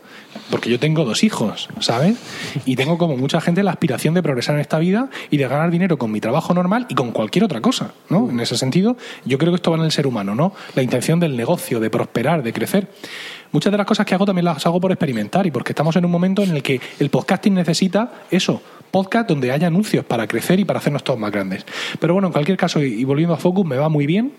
porque 0.52 0.70
yo 0.70 0.80
tengo 0.80 1.06
dos 1.06 1.24
hijos, 1.24 1.70
¿sabes? 1.80 2.18
Y 2.66 2.76
tengo 2.76 3.00
como 3.00 3.18
mucha 3.18 3.42
gente 3.42 3.64
la 3.64 3.72
aspiración 3.72 4.14
de 4.14 4.22
progresar 4.22 4.56
en 4.56 4.62
esta 4.62 4.78
vida 4.78 5.10
y 5.32 5.38
de 5.38 5.48
ganar 5.48 5.72
dinero 5.72 5.98
con 5.98 6.12
mi 6.12 6.22
trabajo 6.22 6.54
normal 6.54 6.86
y 6.88 6.94
con 6.94 7.12
cualquier 7.12 7.46
otra 7.46 7.62
cosa, 7.62 7.94
¿no? 8.10 8.30
En 8.30 8.40
ese 8.40 8.58
sentido, 8.58 8.96
yo 9.26 9.40
creo 9.40 9.52
que 9.52 9.56
esto 9.56 9.72
va 9.72 9.78
en 9.78 9.84
el 9.84 9.92
ser 9.92 10.06
humano, 10.06 10.36
¿no? 10.36 10.54
La 10.76 10.84
intención 10.84 11.20
del 11.20 11.36
negocio, 11.36 11.80
de 11.80 11.90
prosperar, 11.90 12.44
de 12.44 12.54
crecer. 12.54 12.88
Muchas 13.52 13.72
de 13.72 13.78
las 13.78 13.88
cosas 13.88 14.06
que 14.06 14.14
hago 14.14 14.26
también 14.26 14.46
las 14.46 14.66
hago 14.66 14.80
por 14.80 14.92
experimentar 14.92 15.48
y 15.48 15.52
porque 15.52 15.72
estamos 15.72 15.96
en 15.96 16.06
un 16.06 16.12
momento 16.12 16.44
en 16.44 16.56
el 16.56 16.62
que 16.62 16.82
el 17.00 17.10
podcasting 17.10 17.54
necesita 17.54 18.12
eso, 18.30 18.62
podcast 18.92 19.30
donde 19.30 19.52
haya 19.52 19.68
anuncios 19.68 20.06
para 20.06 20.28
crecer 20.28 20.60
y 20.60 20.66
para 20.66 20.80
hacernos 20.80 21.04
todos 21.04 21.20
más 21.20 21.32
grandes. 21.32 21.66
Pero 22.00 22.14
bueno, 22.14 22.28
en 22.28 22.34
cualquier 22.34 22.58
caso, 22.58 22.82
y 22.82 23.04
volviendo 23.04 23.34
a 23.34 23.38
Focus, 23.38 23.66
me 23.66 23.78
va 23.78 23.90
muy 23.90 24.06
bien. 24.06 24.34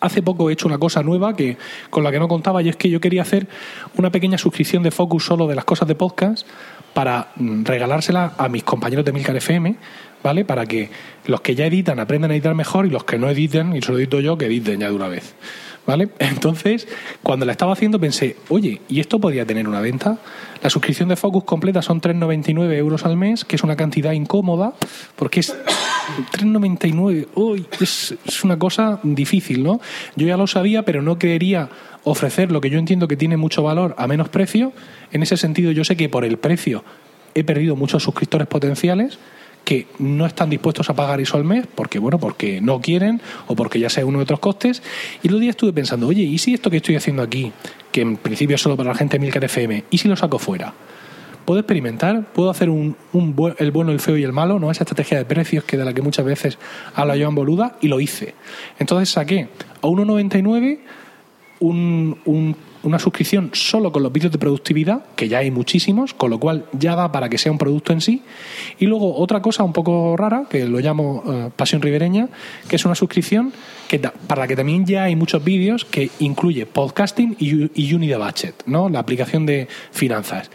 Hace 0.00 0.22
poco 0.22 0.50
he 0.50 0.52
hecho 0.52 0.68
una 0.68 0.78
cosa 0.78 1.02
nueva 1.02 1.34
que 1.34 1.56
con 1.90 2.04
la 2.04 2.10
que 2.10 2.18
no 2.18 2.28
contaba 2.28 2.62
y 2.62 2.68
es 2.68 2.76
que 2.76 2.90
yo 2.90 3.00
quería 3.00 3.22
hacer 3.22 3.48
una 3.96 4.10
pequeña 4.10 4.38
suscripción 4.38 4.82
de 4.82 4.90
Focus 4.90 5.24
solo 5.24 5.46
de 5.46 5.54
las 5.54 5.64
cosas 5.64 5.88
de 5.88 5.94
podcast 5.94 6.46
para 6.92 7.28
mm, 7.36 7.64
regalársela 7.64 8.32
a 8.38 8.48
mis 8.48 8.64
compañeros 8.64 9.04
de 9.04 9.12
Milcar 9.12 9.36
FM, 9.36 9.76
¿vale? 10.22 10.44
Para 10.44 10.66
que 10.66 10.90
los 11.26 11.40
que 11.40 11.54
ya 11.54 11.66
editan 11.66 12.00
aprendan 12.00 12.30
a 12.30 12.34
editar 12.34 12.54
mejor 12.54 12.86
y 12.86 12.90
los 12.90 13.04
que 13.04 13.18
no 13.18 13.28
editen, 13.28 13.76
y 13.76 13.82
se 13.82 13.92
lo 13.92 13.98
edito 13.98 14.20
yo, 14.20 14.38
que 14.38 14.46
editen 14.46 14.80
ya 14.80 14.88
de 14.88 14.94
una 14.94 15.08
vez. 15.08 15.34
¿Vale? 15.86 16.08
Entonces, 16.18 16.88
cuando 17.22 17.46
la 17.46 17.52
estaba 17.52 17.72
haciendo 17.72 18.00
pensé, 18.00 18.36
oye, 18.48 18.80
¿y 18.88 19.00
esto 19.00 19.20
podría 19.20 19.46
tener 19.46 19.68
una 19.68 19.80
venta? 19.80 20.18
La 20.62 20.70
suscripción 20.70 21.08
de 21.08 21.16
Focus 21.16 21.44
completa 21.44 21.82
son 21.82 22.00
3,99 22.00 22.72
euros 22.74 23.04
al 23.04 23.16
mes, 23.16 23.44
que 23.44 23.56
es 23.56 23.62
una 23.62 23.76
cantidad 23.76 24.12
incómoda, 24.12 24.74
porque 25.14 25.40
es 25.40 25.54
3,99. 26.32 27.28
Uy, 27.34 27.66
es, 27.80 28.14
es 28.24 28.44
una 28.44 28.58
cosa 28.58 29.00
difícil, 29.02 29.62
¿no? 29.62 29.80
Yo 30.16 30.26
ya 30.26 30.36
lo 30.36 30.46
sabía, 30.46 30.82
pero 30.82 31.02
no 31.02 31.18
quería 31.18 31.68
ofrecer 32.04 32.52
lo 32.52 32.60
que 32.60 32.70
yo 32.70 32.78
entiendo 32.78 33.08
que 33.08 33.16
tiene 33.16 33.36
mucho 33.36 33.62
valor 33.62 33.94
a 33.98 34.06
menos 34.06 34.28
precio. 34.28 34.72
En 35.12 35.22
ese 35.22 35.36
sentido, 35.36 35.72
yo 35.72 35.84
sé 35.84 35.96
que 35.96 36.08
por 36.08 36.24
el 36.24 36.38
precio 36.38 36.84
he 37.34 37.44
perdido 37.44 37.76
muchos 37.76 38.02
suscriptores 38.02 38.48
potenciales 38.48 39.18
que 39.66 39.88
no 39.98 40.26
están 40.26 40.48
dispuestos 40.48 40.88
a 40.90 40.94
pagar 40.94 41.20
eso 41.20 41.36
al 41.36 41.42
mes 41.42 41.66
porque, 41.66 41.98
bueno, 41.98 42.20
porque 42.20 42.60
no 42.60 42.80
quieren 42.80 43.20
o 43.48 43.56
porque 43.56 43.80
ya 43.80 43.90
sea 43.90 44.06
uno 44.06 44.18
de 44.18 44.22
otros 44.22 44.38
costes. 44.38 44.80
Y 45.24 45.28
el 45.28 45.40
día 45.40 45.50
estuve 45.50 45.72
pensando, 45.72 46.06
oye, 46.06 46.22
¿y 46.22 46.38
si 46.38 46.54
esto 46.54 46.70
que 46.70 46.76
estoy 46.76 46.94
haciendo 46.94 47.20
aquí, 47.22 47.52
que 47.90 48.02
en 48.02 48.16
principio 48.16 48.54
es 48.54 48.62
solo 48.62 48.76
para 48.76 48.90
la 48.90 48.94
gente 48.94 49.16
de 49.16 49.18
Milcar 49.18 49.42
FM, 49.42 49.82
¿y 49.90 49.98
si 49.98 50.06
lo 50.06 50.14
saco 50.14 50.38
fuera? 50.38 50.72
puedo 51.44 51.60
experimentar, 51.60 52.24
puedo 52.32 52.50
hacer 52.50 52.68
un, 52.68 52.96
el 53.58 53.70
bueno, 53.70 53.92
el 53.92 54.00
feo 54.00 54.16
y 54.16 54.24
el 54.24 54.32
malo, 54.32 54.58
¿no? 54.58 54.70
Esa 54.70 54.82
estrategia 54.82 55.16
de 55.16 55.24
precios 55.24 55.62
que 55.62 55.76
de 55.76 55.84
la 55.84 55.94
que 55.94 56.02
muchas 56.02 56.24
veces 56.24 56.58
habla 56.92 57.14
Joan 57.16 57.36
Boluda, 57.36 57.78
y 57.80 57.86
lo 57.86 58.00
hice. 58.00 58.34
Entonces 58.80 59.10
saqué 59.10 59.48
a 59.80 59.86
1,99 59.86 60.80
un, 61.60 62.56
una 62.86 63.00
suscripción 63.00 63.50
solo 63.52 63.90
con 63.90 64.04
los 64.04 64.12
vídeos 64.12 64.30
de 64.32 64.38
productividad, 64.38 65.04
que 65.16 65.28
ya 65.28 65.38
hay 65.38 65.50
muchísimos, 65.50 66.14
con 66.14 66.30
lo 66.30 66.38
cual 66.38 66.66
ya 66.72 66.94
da 66.94 67.10
para 67.10 67.28
que 67.28 67.36
sea 67.36 67.50
un 67.50 67.58
producto 67.58 67.92
en 67.92 68.00
sí. 68.00 68.22
Y 68.78 68.86
luego 68.86 69.16
otra 69.16 69.42
cosa 69.42 69.64
un 69.64 69.72
poco 69.72 70.16
rara, 70.16 70.46
que 70.48 70.66
lo 70.66 70.78
llamo 70.78 71.22
eh, 71.26 71.50
Pasión 71.54 71.82
Ribereña, 71.82 72.28
que 72.68 72.76
es 72.76 72.84
una 72.84 72.94
suscripción 72.94 73.52
que 73.88 73.98
para 73.98 74.42
la 74.42 74.48
que 74.48 74.54
también 74.54 74.86
ya 74.86 75.04
hay 75.04 75.16
muchos 75.16 75.42
vídeos 75.42 75.84
que 75.84 76.10
incluye 76.20 76.64
podcasting 76.64 77.36
y, 77.40 77.70
y 77.74 77.92
Unity 77.92 78.14
Budget, 78.14 78.54
¿no? 78.66 78.88
la 78.88 79.00
aplicación 79.00 79.46
de 79.46 79.66
finanzas. 79.90 80.48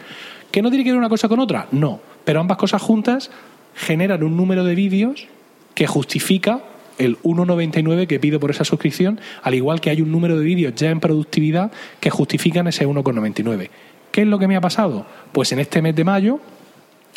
¿Que 0.51 0.61
no 0.61 0.69
tiene 0.69 0.85
que 0.85 0.91
ver 0.91 0.99
una 0.99 1.09
cosa 1.09 1.27
con 1.27 1.39
otra? 1.39 1.67
No, 1.71 1.99
pero 2.23 2.39
ambas 2.39 2.57
cosas 2.57 2.81
juntas 2.81 3.29
generan 3.75 4.23
un 4.23 4.37
número 4.37 4.63
de 4.63 4.75
vídeos 4.75 5.27
que 5.73 5.85
justifica 5.85 6.61
el 6.97 7.17
1,99 7.19 8.07
que 8.07 8.19
pido 8.19 8.39
por 8.39 8.51
esa 8.51 8.63
suscripción, 8.63 9.19
al 9.43 9.53
igual 9.53 9.81
que 9.81 9.89
hay 9.89 10.01
un 10.01 10.11
número 10.11 10.37
de 10.37 10.45
vídeos 10.45 10.75
ya 10.75 10.89
en 10.89 10.99
productividad 10.99 11.71
que 11.99 12.09
justifican 12.09 12.67
ese 12.67 12.87
1,99. 12.87 13.69
¿Qué 14.11 14.21
es 14.21 14.27
lo 14.27 14.39
que 14.39 14.47
me 14.47 14.55
ha 14.55 14.61
pasado? 14.61 15.05
Pues 15.31 15.51
en 15.51 15.59
este 15.59 15.81
mes 15.81 15.95
de 15.95 16.03
mayo, 16.03 16.39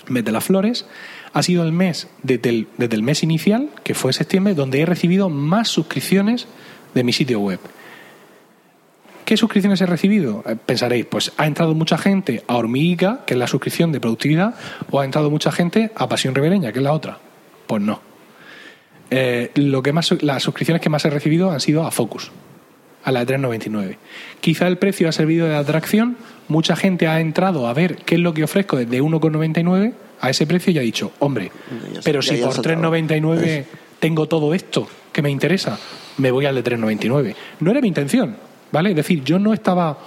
mes 0.08 0.24
de 0.24 0.32
las 0.32 0.44
flores, 0.44 0.86
ha 1.32 1.42
sido 1.42 1.64
el 1.64 1.72
mes 1.72 2.08
desde 2.22 2.48
el, 2.50 2.68
desde 2.78 2.94
el 2.94 3.02
mes 3.02 3.22
inicial, 3.22 3.70
que 3.82 3.94
fue 3.94 4.12
septiembre, 4.12 4.54
donde 4.54 4.80
he 4.80 4.86
recibido 4.86 5.28
más 5.28 5.68
suscripciones 5.68 6.46
de 6.94 7.04
mi 7.04 7.12
sitio 7.12 7.40
web. 7.40 7.58
¿Qué 9.24 9.36
suscripciones 9.36 9.80
he 9.80 9.86
recibido? 9.86 10.44
Eh, 10.46 10.54
pensaréis, 10.54 11.06
pues 11.06 11.32
ha 11.38 11.46
entrado 11.46 11.74
mucha 11.74 11.96
gente 11.96 12.44
a 12.46 12.56
Hormiguica, 12.56 13.22
que 13.26 13.34
es 13.34 13.38
la 13.38 13.46
suscripción 13.46 13.90
de 13.90 14.00
productividad, 14.00 14.54
o 14.90 15.00
ha 15.00 15.04
entrado 15.04 15.30
mucha 15.30 15.50
gente 15.50 15.90
a 15.96 16.08
Pasión 16.08 16.34
Ribereña, 16.34 16.72
que 16.72 16.78
es 16.78 16.84
la 16.84 16.92
otra. 16.92 17.18
Pues 17.66 17.82
no. 17.82 18.13
Eh, 19.16 19.50
lo 19.54 19.82
que 19.82 19.92
más, 19.92 20.10
las 20.22 20.42
suscripciones 20.42 20.82
que 20.82 20.88
más 20.88 21.04
he 21.04 21.10
recibido 21.10 21.50
han 21.50 21.60
sido 21.60 21.84
a 21.84 21.90
Focus, 21.90 22.32
a 23.04 23.12
la 23.12 23.24
de 23.24 23.36
3,99. 23.36 23.96
Quizá 24.40 24.66
el 24.66 24.78
precio 24.78 25.08
ha 25.08 25.12
servido 25.12 25.46
de 25.46 25.54
atracción, 25.54 26.16
mucha 26.48 26.74
gente 26.74 27.06
ha 27.06 27.20
entrado 27.20 27.68
a 27.68 27.74
ver 27.74 27.96
qué 27.96 28.16
es 28.16 28.20
lo 28.20 28.34
que 28.34 28.44
ofrezco 28.44 28.76
desde 28.76 29.00
1,99 29.00 29.92
a 30.20 30.30
ese 30.30 30.46
precio 30.46 30.72
y 30.72 30.78
ha 30.78 30.82
dicho, 30.82 31.12
hombre, 31.20 31.52
pero 32.02 32.22
si 32.22 32.36
por 32.38 32.54
3,99 32.54 33.64
tengo 34.00 34.26
todo 34.26 34.52
esto 34.52 34.88
que 35.12 35.22
me 35.22 35.30
interesa, 35.30 35.78
me 36.18 36.30
voy 36.30 36.46
al 36.46 36.56
de 36.56 36.64
3,99. 36.64 37.34
No 37.60 37.70
era 37.70 37.80
mi 37.80 37.88
intención, 37.88 38.36
¿vale? 38.74 38.90
Es 38.90 38.96
decir, 38.96 39.22
yo 39.22 39.38
no 39.38 39.54
estaba 39.54 39.98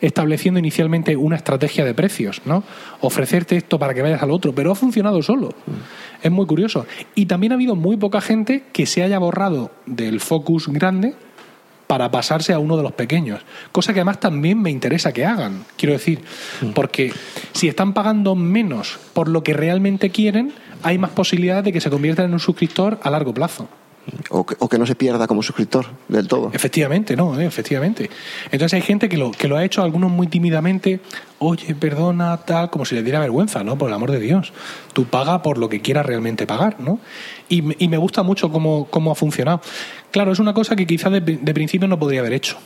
estableciendo 0.00 0.60
inicialmente 0.60 1.16
una 1.16 1.36
estrategia 1.36 1.86
de 1.86 1.94
precios, 1.94 2.42
¿no? 2.44 2.62
Ofrecerte 3.00 3.56
esto 3.56 3.78
para 3.78 3.94
que 3.94 4.02
vayas 4.02 4.22
al 4.22 4.30
otro, 4.30 4.54
pero 4.54 4.70
ha 4.70 4.74
funcionado 4.74 5.22
solo. 5.22 5.54
Es 6.22 6.30
muy 6.30 6.44
curioso. 6.44 6.86
Y 7.14 7.24
también 7.24 7.52
ha 7.52 7.54
habido 7.54 7.76
muy 7.76 7.96
poca 7.96 8.20
gente 8.20 8.64
que 8.72 8.84
se 8.84 9.02
haya 9.02 9.18
borrado 9.18 9.70
del 9.86 10.20
focus 10.20 10.68
grande 10.68 11.14
para 11.86 12.10
pasarse 12.10 12.52
a 12.52 12.58
uno 12.58 12.76
de 12.76 12.82
los 12.82 12.92
pequeños. 12.92 13.40
Cosa 13.72 13.94
que 13.94 14.00
además 14.00 14.20
también 14.20 14.60
me 14.60 14.70
interesa 14.70 15.12
que 15.12 15.24
hagan, 15.24 15.64
quiero 15.76 15.94
decir, 15.94 16.20
porque 16.74 17.12
si 17.52 17.68
están 17.68 17.94
pagando 17.94 18.34
menos 18.34 18.98
por 19.14 19.28
lo 19.28 19.42
que 19.42 19.54
realmente 19.54 20.10
quieren, 20.10 20.52
hay 20.82 20.98
más 20.98 21.10
posibilidades 21.10 21.64
de 21.64 21.72
que 21.72 21.80
se 21.80 21.88
conviertan 21.88 22.26
en 22.26 22.34
un 22.34 22.40
suscriptor 22.40 23.00
a 23.02 23.10
largo 23.10 23.32
plazo. 23.32 23.66
O 24.30 24.44
que, 24.44 24.78
no 24.78 24.86
se 24.86 24.94
pierda 24.94 25.26
como 25.26 25.42
suscriptor 25.42 25.86
del 26.08 26.28
todo. 26.28 26.50
Efectivamente, 26.52 27.16
no, 27.16 27.38
eh, 27.38 27.46
efectivamente. 27.46 28.10
Entonces 28.50 28.74
hay 28.74 28.82
gente 28.82 29.08
que 29.08 29.16
lo, 29.16 29.30
que 29.30 29.48
lo 29.48 29.56
ha 29.56 29.64
hecho, 29.64 29.82
algunos 29.82 30.10
muy 30.10 30.26
tímidamente, 30.26 31.00
oye, 31.38 31.74
perdona, 31.74 32.36
tal, 32.38 32.70
como 32.70 32.84
si 32.84 32.94
le 32.94 33.02
diera 33.02 33.20
vergüenza, 33.20 33.62
¿no? 33.64 33.76
Por 33.76 33.88
el 33.88 33.94
amor 33.94 34.10
de 34.10 34.20
Dios. 34.20 34.52
Tú 34.92 35.04
paga 35.04 35.42
por 35.42 35.58
lo 35.58 35.68
que 35.68 35.80
quieras 35.80 36.06
realmente 36.06 36.46
pagar, 36.46 36.80
¿no? 36.80 36.98
Y, 37.48 37.62
me 37.62 37.96
gusta 37.96 38.22
mucho 38.22 38.52
cómo, 38.52 38.86
cómo, 38.90 39.10
ha 39.10 39.14
funcionado. 39.14 39.60
Claro, 40.10 40.32
es 40.32 40.38
una 40.38 40.54
cosa 40.54 40.76
que 40.76 40.86
quizás 40.86 41.12
de, 41.12 41.20
de 41.20 41.54
principio 41.54 41.88
no 41.88 41.98
podría 41.98 42.20
haber 42.20 42.34
hecho. 42.34 42.56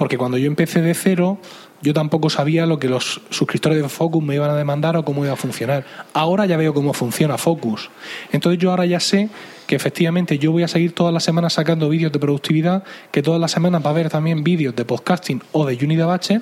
Porque 0.00 0.16
cuando 0.16 0.38
yo 0.38 0.46
empecé 0.46 0.80
de 0.80 0.94
cero, 0.94 1.36
yo 1.82 1.92
tampoco 1.92 2.30
sabía 2.30 2.64
lo 2.64 2.78
que 2.78 2.88
los 2.88 3.20
suscriptores 3.28 3.82
de 3.82 3.86
Focus 3.86 4.24
me 4.24 4.34
iban 4.34 4.48
a 4.48 4.54
demandar 4.54 4.96
o 4.96 5.04
cómo 5.04 5.26
iba 5.26 5.34
a 5.34 5.36
funcionar. 5.36 5.84
Ahora 6.14 6.46
ya 6.46 6.56
veo 6.56 6.72
cómo 6.72 6.94
funciona 6.94 7.36
Focus. 7.36 7.90
Entonces 8.32 8.58
yo 8.58 8.70
ahora 8.70 8.86
ya 8.86 8.98
sé 8.98 9.28
que 9.66 9.76
efectivamente 9.76 10.38
yo 10.38 10.52
voy 10.52 10.62
a 10.62 10.68
seguir 10.68 10.94
todas 10.94 11.12
las 11.12 11.22
semanas 11.22 11.52
sacando 11.52 11.90
vídeos 11.90 12.12
de 12.12 12.18
productividad, 12.18 12.82
que 13.10 13.22
todas 13.22 13.38
las 13.38 13.50
semanas 13.50 13.82
va 13.84 13.88
a 13.88 13.90
haber 13.90 14.08
también 14.08 14.42
vídeos 14.42 14.74
de 14.74 14.86
podcasting 14.86 15.42
o 15.52 15.66
de 15.66 15.74
Unida 15.84 16.06
Bache 16.06 16.40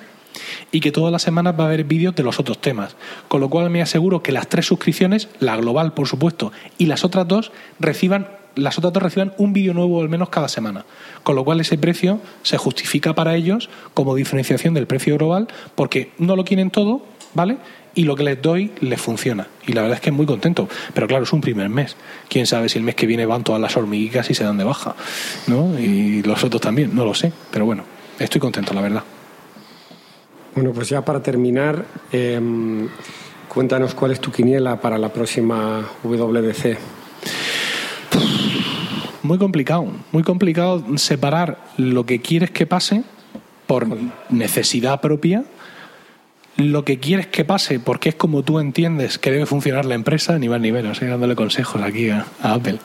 y 0.70 0.78
que 0.78 0.92
todas 0.92 1.10
las 1.10 1.22
semanas 1.22 1.56
va 1.58 1.64
a 1.64 1.66
haber 1.66 1.82
vídeos 1.82 2.14
de 2.14 2.22
los 2.22 2.38
otros 2.38 2.60
temas. 2.60 2.94
Con 3.26 3.40
lo 3.40 3.50
cual 3.50 3.70
me 3.70 3.82
aseguro 3.82 4.22
que 4.22 4.30
las 4.30 4.46
tres 4.46 4.66
suscripciones, 4.66 5.30
la 5.40 5.56
global 5.56 5.94
por 5.94 6.06
supuesto, 6.06 6.52
y 6.78 6.86
las 6.86 7.04
otras 7.04 7.26
dos 7.26 7.50
reciban 7.80 8.37
las 8.58 8.78
otras 8.78 8.92
dos 8.92 9.02
reciban 9.02 9.32
un 9.38 9.52
vídeo 9.52 9.72
nuevo 9.74 10.00
al 10.00 10.08
menos 10.08 10.28
cada 10.28 10.48
semana. 10.48 10.84
Con 11.22 11.36
lo 11.36 11.44
cual 11.44 11.60
ese 11.60 11.78
precio 11.78 12.20
se 12.42 12.58
justifica 12.58 13.14
para 13.14 13.34
ellos 13.34 13.70
como 13.94 14.14
diferenciación 14.14 14.74
del 14.74 14.86
precio 14.86 15.16
global 15.16 15.48
porque 15.74 16.10
no 16.18 16.36
lo 16.36 16.44
quieren 16.44 16.70
todo, 16.70 17.02
¿vale? 17.34 17.58
Y 17.94 18.04
lo 18.04 18.16
que 18.16 18.24
les 18.24 18.40
doy 18.40 18.72
les 18.80 19.00
funciona. 19.00 19.48
Y 19.66 19.72
la 19.72 19.82
verdad 19.82 19.96
es 19.96 20.00
que 20.00 20.10
es 20.10 20.16
muy 20.16 20.26
contento. 20.26 20.68
Pero 20.94 21.06
claro, 21.06 21.24
es 21.24 21.32
un 21.32 21.40
primer 21.40 21.68
mes. 21.68 21.96
Quién 22.28 22.46
sabe 22.46 22.68
si 22.68 22.78
el 22.78 22.84
mes 22.84 22.94
que 22.94 23.06
viene 23.06 23.26
van 23.26 23.44
todas 23.44 23.60
las 23.60 23.76
hormiguitas 23.76 24.28
y 24.30 24.34
se 24.34 24.44
dan 24.44 24.58
de 24.58 24.64
baja. 24.64 24.94
¿no? 25.46 25.78
Y 25.78 26.22
los 26.22 26.42
otros 26.44 26.60
también, 26.60 26.94
no 26.94 27.04
lo 27.04 27.14
sé. 27.14 27.32
Pero 27.50 27.64
bueno, 27.64 27.84
estoy 28.18 28.40
contento, 28.40 28.74
la 28.74 28.80
verdad. 28.80 29.02
Bueno, 30.54 30.72
pues 30.72 30.88
ya 30.88 31.04
para 31.04 31.22
terminar, 31.22 31.84
em, 32.10 32.88
cuéntanos 33.48 33.94
cuál 33.94 34.12
es 34.12 34.20
tu 34.20 34.32
quiniela 34.32 34.80
para 34.80 34.98
la 34.98 35.12
próxima 35.12 35.88
WDC 36.02 36.78
muy 39.22 39.38
complicado, 39.38 39.86
muy 40.12 40.22
complicado 40.22 40.84
separar 40.96 41.58
lo 41.76 42.06
que 42.06 42.20
quieres 42.20 42.50
que 42.50 42.66
pase 42.66 43.02
por 43.66 43.86
necesidad 44.30 45.00
propia, 45.00 45.44
lo 46.56 46.84
que 46.84 46.98
quieres 46.98 47.26
que 47.26 47.44
pase 47.44 47.80
porque 47.80 48.10
es 48.10 48.14
como 48.14 48.42
tú 48.42 48.58
entiendes 48.58 49.18
que 49.18 49.30
debe 49.30 49.46
funcionar 49.46 49.84
la 49.84 49.94
empresa, 49.94 50.38
ni 50.38 50.48
más 50.48 50.60
ni 50.60 50.72
menos, 50.72 51.00
¿eh? 51.02 51.06
dándole 51.06 51.34
consejos 51.36 51.82
aquí 51.82 52.10
a, 52.10 52.26
Apple, 52.42 52.78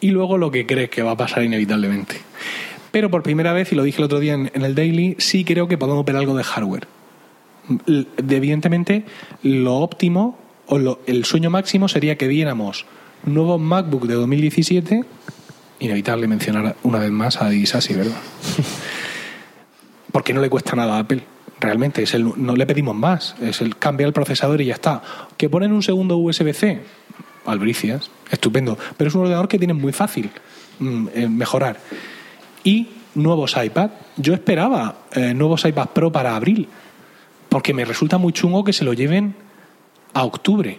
y 0.00 0.10
luego 0.10 0.38
lo 0.38 0.50
que 0.50 0.66
crees 0.66 0.90
que 0.90 1.02
va 1.02 1.12
a 1.12 1.16
pasar 1.16 1.42
inevitablemente. 1.42 2.16
Pero 2.90 3.10
por 3.10 3.22
primera 3.22 3.52
vez, 3.52 3.72
y 3.72 3.76
lo 3.76 3.84
dije 3.84 3.98
el 3.98 4.04
otro 4.04 4.18
día 4.18 4.34
en, 4.34 4.50
el 4.54 4.74
Daily, 4.74 5.16
sí 5.18 5.44
creo 5.44 5.68
que 5.68 5.78
podemos 5.78 6.04
ver 6.04 6.16
algo 6.16 6.36
de 6.36 6.42
hardware. 6.42 6.86
Evidentemente, 8.28 9.04
lo 9.42 9.76
óptimo 9.76 10.36
o 10.66 10.98
el 11.06 11.24
sueño 11.24 11.50
máximo 11.50 11.88
sería 11.88 12.16
que 12.16 12.26
viéramos 12.26 12.84
nuevos 13.24 13.60
MacBook 13.60 14.06
de 14.06 14.14
2017 14.14 15.04
inevitable 15.80 16.28
mencionar 16.28 16.76
una 16.82 16.98
vez 16.98 17.10
más 17.10 17.40
a 17.42 17.52
Isasi, 17.52 17.94
¿verdad? 17.94 18.16
Porque 20.12 20.32
no 20.32 20.40
le 20.40 20.50
cuesta 20.50 20.76
nada 20.76 20.96
a 20.96 20.98
Apple. 21.00 21.22
Realmente, 21.58 22.02
es 22.02 22.14
el, 22.14 22.32
no 22.36 22.54
le 22.54 22.66
pedimos 22.66 22.94
más. 22.94 23.34
Es 23.40 23.60
el 23.60 23.76
cambiar 23.76 24.08
el 24.08 24.12
procesador 24.12 24.60
y 24.60 24.66
ya 24.66 24.74
está. 24.74 25.02
Que 25.36 25.48
ponen 25.48 25.72
un 25.72 25.82
segundo 25.82 26.16
USB-C, 26.16 26.80
albricias, 27.46 28.10
estupendo. 28.30 28.78
Pero 28.96 29.08
es 29.08 29.14
un 29.14 29.22
ordenador 29.22 29.48
que 29.48 29.58
tiene 29.58 29.74
muy 29.74 29.92
fácil 29.92 30.30
mm, 30.78 31.08
eh, 31.14 31.28
mejorar. 31.28 31.78
Y 32.64 32.88
nuevos 33.14 33.56
iPad. 33.62 33.90
Yo 34.16 34.34
esperaba 34.34 34.96
eh, 35.12 35.34
nuevos 35.34 35.64
iPad 35.64 35.88
Pro 35.88 36.12
para 36.12 36.36
abril. 36.36 36.68
Porque 37.48 37.74
me 37.74 37.84
resulta 37.84 38.18
muy 38.18 38.32
chungo 38.32 38.64
que 38.64 38.72
se 38.72 38.84
lo 38.84 38.92
lleven 38.92 39.34
a 40.14 40.24
octubre. 40.24 40.78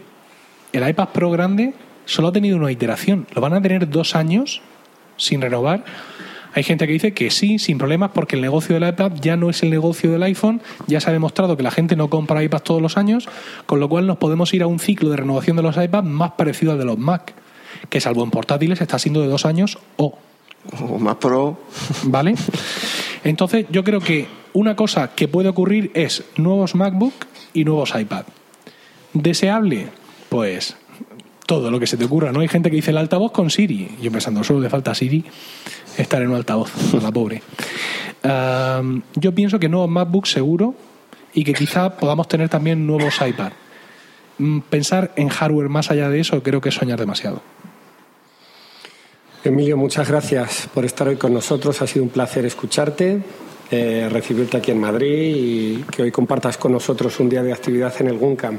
El 0.74 0.88
iPad 0.88 1.10
Pro 1.10 1.32
grande 1.32 1.74
solo 2.06 2.30
ha 2.30 2.32
tenido 2.32 2.58
una 2.58 2.72
iteración. 2.72 3.28
Lo 3.34 3.42
van 3.42 3.54
a 3.54 3.62
tener 3.62 3.90
dos 3.90 4.16
años 4.16 4.62
sin 5.22 5.42
renovar. 5.42 5.84
Hay 6.54 6.64
gente 6.64 6.86
que 6.86 6.94
dice 6.94 7.14
que 7.14 7.32
sí, 7.32 7.60
sin 7.60 7.78
problemas, 7.78 8.12
porque 8.14 8.36
el 8.36 8.42
negocio 8.42 8.78
del 8.78 8.90
iPad 8.90 9.14
ya 9.22 9.38
no 9.38 9.50
es 9.50 9.64
el 9.64 9.70
negocio 9.70 10.12
del 10.12 10.24
iPhone, 10.24 10.62
ya 10.88 11.00
se 11.00 11.10
ha 11.10 11.14
demostrado 11.14 11.56
que 11.56 11.64
la 11.64 11.72
gente 11.72 11.96
no 11.96 12.10
compra 12.10 12.44
iPads 12.44 12.64
todos 12.64 12.82
los 12.82 12.98
años, 12.98 13.30
con 13.66 13.80
lo 13.80 13.88
cual 13.88 14.06
nos 14.06 14.18
podemos 14.18 14.54
ir 14.54 14.62
a 14.64 14.68
un 14.68 14.80
ciclo 14.80 15.10
de 15.10 15.18
renovación 15.18 15.56
de 15.56 15.64
los 15.64 15.78
iPads 15.78 16.08
más 16.08 16.32
parecido 16.32 16.74
al 16.74 16.78
de 16.78 16.86
los 16.86 16.98
Mac, 16.98 17.34
que 17.90 18.02
salvo 18.02 18.24
en 18.24 18.32
portátiles 18.32 18.82
está 18.82 19.00
siendo 19.00 19.22
de 19.22 19.28
dos 19.28 19.46
años 19.46 19.78
o... 19.98 20.18
O 20.80 21.00
más 21.00 21.16
Pro. 21.16 21.58
¿Vale? 22.04 22.36
Entonces 23.24 23.66
yo 23.70 23.84
creo 23.84 24.00
que 24.00 24.28
una 24.54 24.76
cosa 24.76 25.12
que 25.16 25.28
puede 25.28 25.50
ocurrir 25.50 25.92
es 25.94 26.24
nuevos 26.36 26.76
MacBook 26.76 27.14
y 27.54 27.64
nuevos 27.64 27.94
iPad. 27.98 28.26
¿Deseable? 29.14 29.88
Pues 30.30 30.76
todo 31.52 31.70
lo 31.70 31.82
que 31.82 31.86
se 31.86 31.98
te 31.98 32.06
ocurra. 32.06 32.32
No 32.32 32.40
hay 32.40 32.48
gente 32.48 32.70
que 32.70 32.78
dice 32.78 32.92
el 32.92 32.98
altavoz 32.98 33.34
con 33.34 33.50
Siri. 33.50 33.98
Yo 34.02 34.10
pensando, 34.10 34.42
solo 34.42 34.62
le 34.62 34.70
falta 34.70 34.92
a 34.92 34.96
Siri 34.96 35.22
estar 35.98 36.22
en 36.22 36.30
un 36.30 36.36
altavoz, 36.38 36.72
la 36.94 37.12
pobre. 37.12 37.44
yo 39.16 39.36
pienso 39.36 39.60
que 39.60 39.68
nuevos 39.68 39.90
MacBooks 39.90 40.32
seguro 40.32 40.74
y 41.34 41.44
que 41.44 41.54
quizá 41.54 41.98
podamos 41.98 42.30
tener 42.30 42.48
también 42.48 42.88
nuevos 42.88 43.16
iPad. 43.16 43.52
mm, 44.38 44.60
pensar 44.70 45.12
en 45.18 45.28
hardware 45.28 45.68
más 45.68 45.92
allá 45.92 46.08
de 46.08 46.22
eso 46.22 46.42
creo 46.42 46.62
que 46.62 46.70
es 46.70 46.76
soñar 46.76 46.98
demasiado. 46.98 47.42
Emilio, 49.44 49.76
muchas 49.76 50.08
gracias 50.08 50.70
por 50.74 50.86
estar 50.86 51.10
hoy 51.10 51.18
con 51.18 51.34
nosotros. 51.34 51.82
Ha 51.82 51.88
sido 51.88 52.04
un 52.04 52.12
placer 52.12 52.46
escucharte, 52.46 53.22
eh, 53.70 54.08
recibirte 54.10 54.56
aquí 54.56 54.72
en 54.72 54.80
Madrid 54.80 55.36
y 55.36 55.84
que 55.92 56.04
hoy 56.04 56.12
compartas 56.12 56.56
con 56.56 56.72
nosotros 56.72 57.20
un 57.20 57.28
día 57.28 57.44
de 57.44 57.52
actividad 57.52 57.94
en 58.00 58.08
el 58.08 58.18
GUNCAM. 58.18 58.58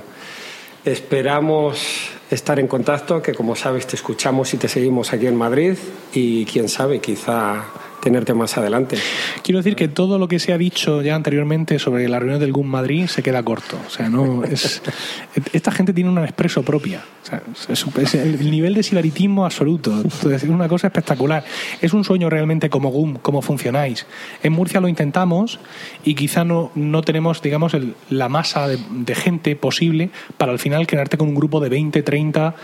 Esperamos 0.84 2.20
estar 2.34 2.58
en 2.58 2.66
contacto, 2.66 3.20
que 3.22 3.34
como 3.34 3.54
sabes 3.56 3.86
te 3.86 3.96
escuchamos 3.96 4.54
y 4.54 4.56
te 4.56 4.68
seguimos 4.68 5.12
aquí 5.12 5.26
en 5.26 5.36
Madrid 5.36 5.76
y 6.12 6.44
quién 6.46 6.68
sabe, 6.68 7.00
quizá 7.00 7.64
tenerte 8.02 8.34
más 8.34 8.58
adelante. 8.58 8.98
Quiero 9.44 9.58
decir 9.58 9.76
que 9.76 9.86
todo 9.86 10.18
lo 10.18 10.26
que 10.26 10.40
se 10.40 10.52
ha 10.52 10.58
dicho 10.58 11.02
ya 11.02 11.14
anteriormente 11.14 11.78
sobre 11.78 12.08
la 12.08 12.18
reunión 12.18 12.40
del 12.40 12.52
GUM 12.52 12.66
Madrid 12.66 13.06
se 13.06 13.22
queda 13.22 13.42
corto. 13.44 13.78
O 13.86 13.90
sea, 13.90 14.08
no 14.08 14.42
es 14.44 14.82
esta 15.52 15.70
gente 15.70 15.92
tiene 15.92 16.10
una 16.10 16.24
expreso 16.24 16.62
propia. 16.62 17.04
O 17.22 17.26
sea, 17.26 17.42
es, 17.68 18.14
el 18.14 18.50
nivel 18.50 18.74
de 18.74 18.82
sibaritismo 18.82 19.44
absoluto. 19.44 20.02
es 20.30 20.42
una 20.42 20.68
cosa 20.68 20.88
espectacular. 20.88 21.44
Es 21.80 21.92
un 21.92 22.02
sueño 22.02 22.28
realmente 22.28 22.68
como 22.68 22.90
GUM, 22.90 23.18
cómo 23.22 23.40
funcionáis. 23.40 24.06
En 24.42 24.52
Murcia 24.52 24.80
lo 24.80 24.88
intentamos 24.88 25.60
y 26.04 26.16
quizá 26.16 26.44
no, 26.44 26.72
no 26.74 27.02
tenemos, 27.02 27.40
digamos, 27.40 27.76
la 28.10 28.28
masa 28.28 28.66
de, 28.66 29.14
gente 29.14 29.54
posible 29.56 30.10
para 30.38 30.52
al 30.52 30.58
final 30.58 30.86
quedarte 30.86 31.18
con 31.18 31.28
un 31.28 31.34
grupo 31.34 31.60
de 31.60 31.68
20, 31.68 32.02
30 32.02 32.54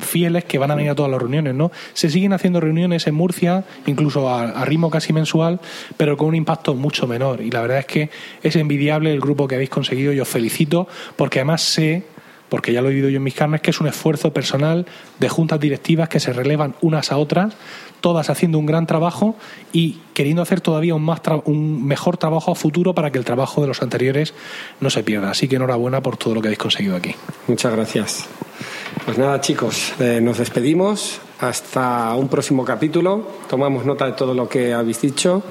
fieles 0.00 0.44
que 0.44 0.58
van 0.58 0.70
a 0.70 0.74
venir 0.74 0.90
a 0.90 0.94
todas 0.94 1.10
las 1.10 1.20
reuniones. 1.20 1.54
¿no? 1.54 1.72
Se 1.94 2.10
siguen 2.10 2.32
haciendo 2.32 2.60
reuniones 2.60 3.06
en 3.06 3.14
Murcia, 3.14 3.64
incluso 3.86 4.28
a, 4.28 4.51
a 4.54 4.64
ritmo 4.64 4.90
casi 4.90 5.12
mensual, 5.12 5.60
pero 5.96 6.16
con 6.16 6.28
un 6.28 6.34
impacto 6.34 6.74
mucho 6.74 7.06
menor. 7.06 7.40
Y 7.40 7.50
la 7.50 7.62
verdad 7.62 7.78
es 7.78 7.86
que 7.86 8.10
es 8.42 8.56
envidiable 8.56 9.12
el 9.12 9.20
grupo 9.20 9.48
que 9.48 9.54
habéis 9.54 9.70
conseguido 9.70 10.12
y 10.12 10.20
os 10.20 10.28
felicito 10.28 10.88
porque 11.16 11.40
además 11.40 11.62
sé 11.62 12.04
porque 12.52 12.70
ya 12.74 12.82
lo 12.82 12.88
he 12.88 12.90
vivido 12.90 13.08
yo 13.08 13.16
en 13.16 13.22
mis 13.22 13.32
carnes, 13.32 13.62
que 13.62 13.70
es 13.70 13.80
un 13.80 13.86
esfuerzo 13.86 14.34
personal 14.34 14.84
de 15.18 15.28
juntas 15.30 15.58
directivas 15.58 16.10
que 16.10 16.20
se 16.20 16.34
relevan 16.34 16.74
unas 16.82 17.10
a 17.10 17.16
otras, 17.16 17.54
todas 18.02 18.28
haciendo 18.28 18.58
un 18.58 18.66
gran 18.66 18.86
trabajo 18.86 19.36
y 19.72 20.00
queriendo 20.12 20.42
hacer 20.42 20.60
todavía 20.60 20.94
un, 20.94 21.02
más 21.02 21.22
un 21.46 21.86
mejor 21.86 22.18
trabajo 22.18 22.52
a 22.52 22.54
futuro 22.54 22.94
para 22.94 23.10
que 23.10 23.16
el 23.16 23.24
trabajo 23.24 23.62
de 23.62 23.68
los 23.68 23.80
anteriores 23.80 24.34
no 24.80 24.90
se 24.90 25.02
pierda. 25.02 25.30
Así 25.30 25.48
que 25.48 25.56
enhorabuena 25.56 26.02
por 26.02 26.18
todo 26.18 26.34
lo 26.34 26.42
que 26.42 26.48
habéis 26.48 26.58
conseguido 26.58 26.94
aquí. 26.94 27.14
Muchas 27.48 27.72
gracias. 27.72 28.28
Pues 29.04 29.18
nada, 29.18 29.40
chicos, 29.40 29.94
eh, 29.98 30.20
nos 30.22 30.38
despedimos. 30.38 31.20
Hasta 31.40 32.14
un 32.14 32.28
próximo 32.28 32.64
capítulo. 32.64 33.26
Tomamos 33.48 33.84
nota 33.84 34.06
de 34.06 34.12
todo 34.12 34.32
lo 34.32 34.48
que 34.48 34.72
habéis 34.72 35.00
dicho. 35.00 35.42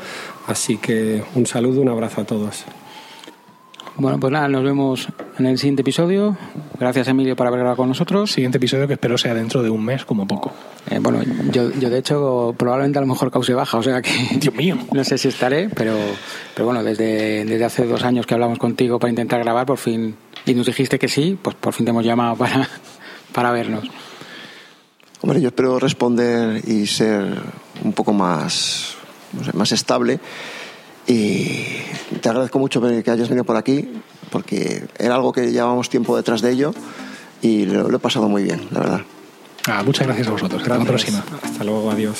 Así 0.48 0.78
que 0.78 1.24
un 1.36 1.46
saludo, 1.46 1.82
un 1.82 1.90
abrazo 1.90 2.22
a 2.22 2.24
todos. 2.24 2.66
Bueno, 3.98 4.20
pues 4.20 4.32
nada, 4.32 4.48
nos 4.48 4.64
vemos 4.64 5.08
en 5.38 5.46
el 5.46 5.58
siguiente 5.58 5.82
episodio. 5.82 6.38
Gracias, 6.80 7.10
Emilio, 7.10 7.36
por 7.36 7.46
haber 7.46 7.60
grabado 7.60 7.78
con 7.78 7.90
nosotros. 7.90 8.32
Siguiente 8.32 8.58
episodio 8.58 8.88
que 8.88 8.94
espero 8.94 9.18
sea 9.18 9.34
dentro 9.34 9.62
de 9.62 9.70
un 9.70 9.84
mes, 9.84 10.06
como 10.06 10.26
poco. 10.26 10.54
Eh, 10.90 11.00
bueno, 11.00 11.20
yo, 11.52 11.72
yo 11.72 11.90
de 11.90 12.00
hecho 12.00 12.56
probablemente 12.58 13.00
a 13.00 13.02
lo 13.02 13.08
mejor 13.08 13.30
cause 13.30 13.54
baja, 13.54 13.78
o 13.78 13.84
sea 13.84 14.02
que... 14.02 14.12
Dios 14.38 14.56
mío. 14.56 14.78
no 14.94 15.04
sé 15.04 15.18
si 15.18 15.28
estaré, 15.28 15.70
pero, 15.70 15.96
pero 16.56 16.66
bueno, 16.66 16.84
desde, 16.84 17.44
desde 17.44 17.66
hace 17.66 17.86
dos 17.86 18.04
años 18.04 18.26
que 18.26 18.34
hablamos 18.34 18.58
contigo 18.58 18.98
para 18.98 19.10
intentar 19.10 19.44
grabar, 19.44 19.66
por 19.66 19.78
fin, 19.78 20.16
y 20.46 20.54
nos 20.54 20.66
dijiste 20.66 20.98
que 20.98 21.08
sí, 21.08 21.38
pues 21.40 21.56
por 21.58 21.74
fin 21.74 21.86
te 21.86 21.92
hemos 21.92 22.06
llamado 22.06 22.36
para, 22.38 22.68
para 23.34 23.52
vernos. 23.52 23.90
Hombre, 25.22 25.40
yo 25.42 25.50
espero 25.50 25.80
responder 25.80 26.68
y 26.68 26.88
ser 26.88 27.40
un 27.84 27.94
poco 27.94 28.14
más, 28.14 28.96
más 29.54 29.72
estable. 29.72 30.20
Y 31.08 31.66
te 32.22 32.30
agradezco 32.30 32.60
mucho 32.60 32.82
que 32.82 33.12
hayas 33.12 33.30
venido 33.30 33.44
por 33.44 33.56
aquí, 33.56 33.90
porque 34.30 34.88
era 34.98 35.16
algo 35.16 35.32
que 35.32 35.52
llevábamos 35.52 35.90
tiempo 35.90 36.16
detrás 36.16 36.42
de 36.42 36.52
ello 36.52 36.74
y 37.42 37.66
lo, 37.66 37.96
he 37.96 38.00
pasado 38.00 38.30
muy 38.30 38.44
bien, 38.44 38.68
la 38.72 38.80
verdad. 38.80 39.02
Ah, 39.68 39.84
muchas 39.84 40.08
gracias 40.08 40.28
a 40.28 40.32
vosotros. 40.32 40.62
Hasta 40.62 40.78
la 40.78 40.86
próxima. 40.86 41.24
Hasta 41.44 41.64
luego, 41.64 41.92
adiós. 41.92 42.20